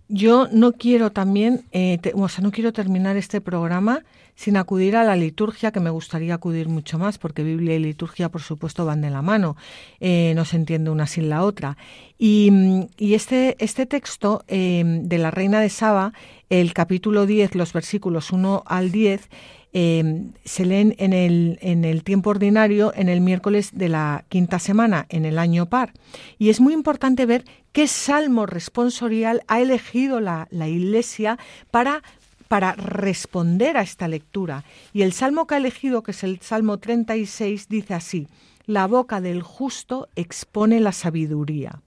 Yo 0.07 0.47
no 0.51 0.73
quiero 0.73 1.11
también, 1.11 1.65
eh, 1.71 1.99
o 2.13 2.29
sea, 2.29 2.43
no 2.43 2.51
quiero 2.51 2.73
terminar 2.73 3.17
este 3.17 3.41
programa 3.41 4.03
sin 4.39 4.55
acudir 4.55 4.95
a 4.95 5.03
la 5.03 5.17
liturgia, 5.17 5.73
que 5.73 5.81
me 5.81 5.89
gustaría 5.89 6.33
acudir 6.33 6.69
mucho 6.69 6.97
más, 6.97 7.17
porque 7.17 7.43
Biblia 7.43 7.75
y 7.75 7.79
liturgia, 7.79 8.29
por 8.29 8.41
supuesto, 8.41 8.85
van 8.85 9.01
de 9.01 9.09
la 9.09 9.21
mano, 9.21 9.57
eh, 9.99 10.31
no 10.33 10.45
se 10.45 10.55
entiende 10.55 10.91
una 10.91 11.07
sin 11.07 11.27
la 11.27 11.43
otra. 11.43 11.75
Y, 12.17 12.49
este, 12.97 13.57
este 13.59 13.85
texto 13.85 14.45
eh, 14.47 14.81
de 14.85 15.17
la 15.17 15.29
Reina 15.29 15.59
de 15.59 15.67
Saba, 15.67 16.13
el 16.49 16.71
capítulo 16.73 17.25
10, 17.25 17.55
los 17.55 17.73
versículos 17.73 18.31
1 18.31 18.63
al 18.65 18.93
10, 18.93 19.27
Em, 19.71 20.33
se 20.45 20.65
leen 20.65 20.95
en 20.97 21.13
el, 21.13 21.59
en 21.61 21.85
el 21.85 22.03
tiempo 22.03 22.31
ordinario 22.31 22.91
en 22.95 23.07
el 23.07 23.21
miércoles 23.21 23.69
de 23.71 23.87
la 23.87 24.25
quinta 24.27 24.57
semana, 24.57 25.05
en 25.09 25.25
el 25.25 25.37
año 25.37 25.67
par. 25.69 25.93
Y 26.39 26.49
es 26.49 26.59
muy 26.59 26.73
importante 26.73 27.27
ver 27.27 27.45
qué 27.71 27.85
salmo 27.85 28.47
responsorial 28.47 29.43
ha 29.47 29.61
elegido 29.61 30.21
la, 30.21 30.47
la 30.49 30.67
Iglesia 30.67 31.37
para 31.69 32.01
para 32.49 32.73
responder 32.73 33.77
a 33.77 33.81
esta 33.81 34.09
lectura. 34.09 34.65
Y 34.91 35.03
el 35.03 35.13
salmo 35.13 35.47
que 35.47 35.55
ha 35.55 35.59
elegido, 35.59 36.03
que 36.03 36.11
es 36.11 36.23
el 36.23 36.41
Salmo 36.41 36.79
36, 36.79 37.69
dice 37.69 37.93
así, 37.93 38.27
La 38.65 38.87
boca 38.87 39.21
del 39.21 39.43
justo 39.43 40.09
expone 40.15 40.81
la 40.81 40.91
sabiduría. 40.91 41.81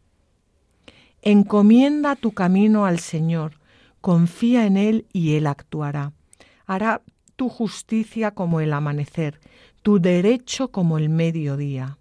Encomienda 1.20 2.16
tu 2.16 2.32
camino 2.32 2.86
al 2.86 3.00
Señor, 3.00 3.58
confía 4.00 4.64
en 4.64 4.76
Él 4.76 5.06
y 5.12 5.34
Él 5.34 5.46
actuará. 5.46 6.12
Hará 6.64 7.02
tu 7.34 7.48
justicia 7.48 8.30
como 8.30 8.60
el 8.60 8.72
amanecer, 8.72 9.40
tu 9.82 10.00
derecho 10.00 10.68
como 10.68 10.96
el 10.96 11.08
mediodía. 11.08 11.98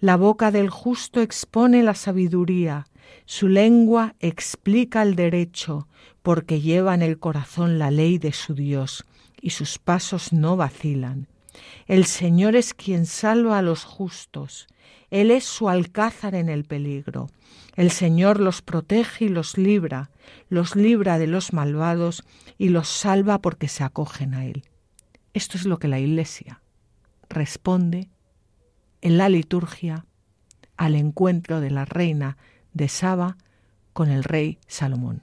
La 0.00 0.16
boca 0.16 0.52
del 0.52 0.70
justo 0.70 1.20
expone 1.20 1.82
la 1.82 1.94
sabiduría, 1.94 2.86
su 3.26 3.48
lengua 3.48 4.14
explica 4.20 5.02
el 5.02 5.14
derecho, 5.14 5.88
porque 6.22 6.60
lleva 6.60 6.94
en 6.94 7.02
el 7.02 7.18
corazón 7.18 7.78
la 7.78 7.90
ley 7.90 8.18
de 8.18 8.32
su 8.32 8.54
Dios, 8.54 9.04
y 9.40 9.50
sus 9.50 9.78
pasos 9.78 10.32
no 10.32 10.56
vacilan. 10.56 11.28
El 11.86 12.04
Señor 12.04 12.56
es 12.56 12.74
quien 12.74 13.06
salva 13.06 13.58
a 13.58 13.62
los 13.62 13.84
justos, 13.84 14.66
Él 15.10 15.30
es 15.30 15.44
su 15.44 15.68
alcázar 15.68 16.34
en 16.34 16.48
el 16.48 16.64
peligro. 16.64 17.30
El 17.76 17.90
Señor 17.90 18.40
los 18.40 18.60
protege 18.60 19.26
y 19.26 19.28
los 19.28 19.56
libra, 19.56 20.10
los 20.48 20.74
libra 20.74 21.18
de 21.18 21.28
los 21.28 21.52
malvados 21.52 22.24
y 22.58 22.70
los 22.70 22.88
salva 22.88 23.38
porque 23.38 23.68
se 23.68 23.84
acogen 23.84 24.34
a 24.34 24.44
Él. 24.44 24.64
Esto 25.32 25.56
es 25.56 25.64
lo 25.64 25.78
que 25.78 25.88
la 25.88 26.00
Iglesia 26.00 26.60
responde 27.28 28.08
en 29.00 29.18
la 29.18 29.28
liturgia 29.28 30.06
al 30.76 30.94
encuentro 30.94 31.60
de 31.60 31.70
la 31.70 31.84
reina 31.84 32.36
de 32.72 32.88
Saba 32.88 33.36
con 33.92 34.10
el 34.10 34.24
rey 34.24 34.58
Salomón. 34.66 35.22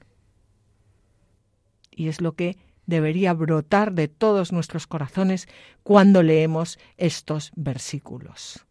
Y 1.92 2.10
es 2.10 2.22
lo 2.22 2.34
que 2.34 2.58
debería 2.86 3.34
brotar 3.34 3.94
de 3.94 4.08
todos 4.08 4.52
nuestros 4.52 4.88
corazones 4.88 5.48
cuando 5.84 6.24
leemos 6.24 6.78
estos 6.98 7.52
versículos. 7.56 8.66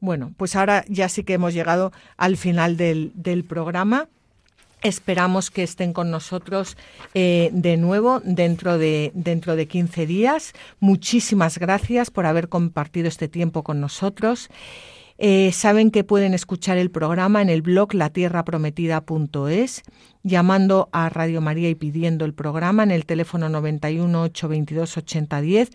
Bueno, 0.00 0.34
pues 0.36 0.56
ahora 0.56 0.84
ya 0.88 1.08
sí 1.08 1.22
que 1.22 1.34
hemos 1.34 1.54
llegado 1.54 1.92
al 2.16 2.36
final 2.36 2.76
del, 2.76 3.12
del 3.14 3.44
programa. 3.44 4.08
Esperamos 4.82 5.52
que 5.52 5.62
estén 5.62 5.92
con 5.92 6.10
nosotros 6.10 6.76
eh, 7.14 7.50
de 7.52 7.76
nuevo 7.76 8.20
dentro 8.24 8.78
de, 8.78 9.12
dentro 9.14 9.54
de 9.54 9.68
15 9.68 10.06
días. 10.06 10.54
Muchísimas 10.80 11.58
gracias 11.58 12.10
por 12.10 12.26
haber 12.26 12.48
compartido 12.48 13.06
este 13.06 13.28
tiempo 13.28 13.62
con 13.62 13.80
nosotros. 13.80 14.50
Eh, 15.24 15.52
saben 15.52 15.92
que 15.92 16.02
pueden 16.02 16.34
escuchar 16.34 16.78
el 16.78 16.90
programa 16.90 17.42
en 17.42 17.48
el 17.48 17.62
blog 17.62 17.94
latierraprometida.es, 17.94 19.82
llamando 20.24 20.88
a 20.90 21.08
Radio 21.10 21.40
María 21.40 21.68
y 21.68 21.76
pidiendo 21.76 22.24
el 22.24 22.34
programa 22.34 22.82
en 22.82 22.90
el 22.90 23.06
teléfono 23.06 23.48
91 23.48 24.20
822 24.20 24.96
8010 24.96 25.70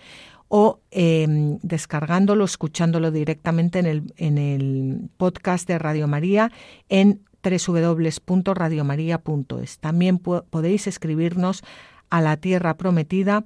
o 0.50 0.82
em, 0.92 1.60
descargándolo, 1.62 2.44
escuchándolo 2.44 3.10
directamente 3.10 3.80
en 3.80 3.86
el, 3.86 4.14
en 4.18 4.38
el 4.38 5.10
podcast 5.16 5.66
de 5.66 5.80
Radio 5.80 6.10
María 6.10 6.52
en 6.90 7.22
www.radiomaria.es. 7.42 9.80
También 9.80 10.20
podéis 10.20 10.88
escribirnos 10.88 11.64
a 12.10 12.20
la 12.20 12.36
tierra 12.36 12.76
prometida 12.76 13.46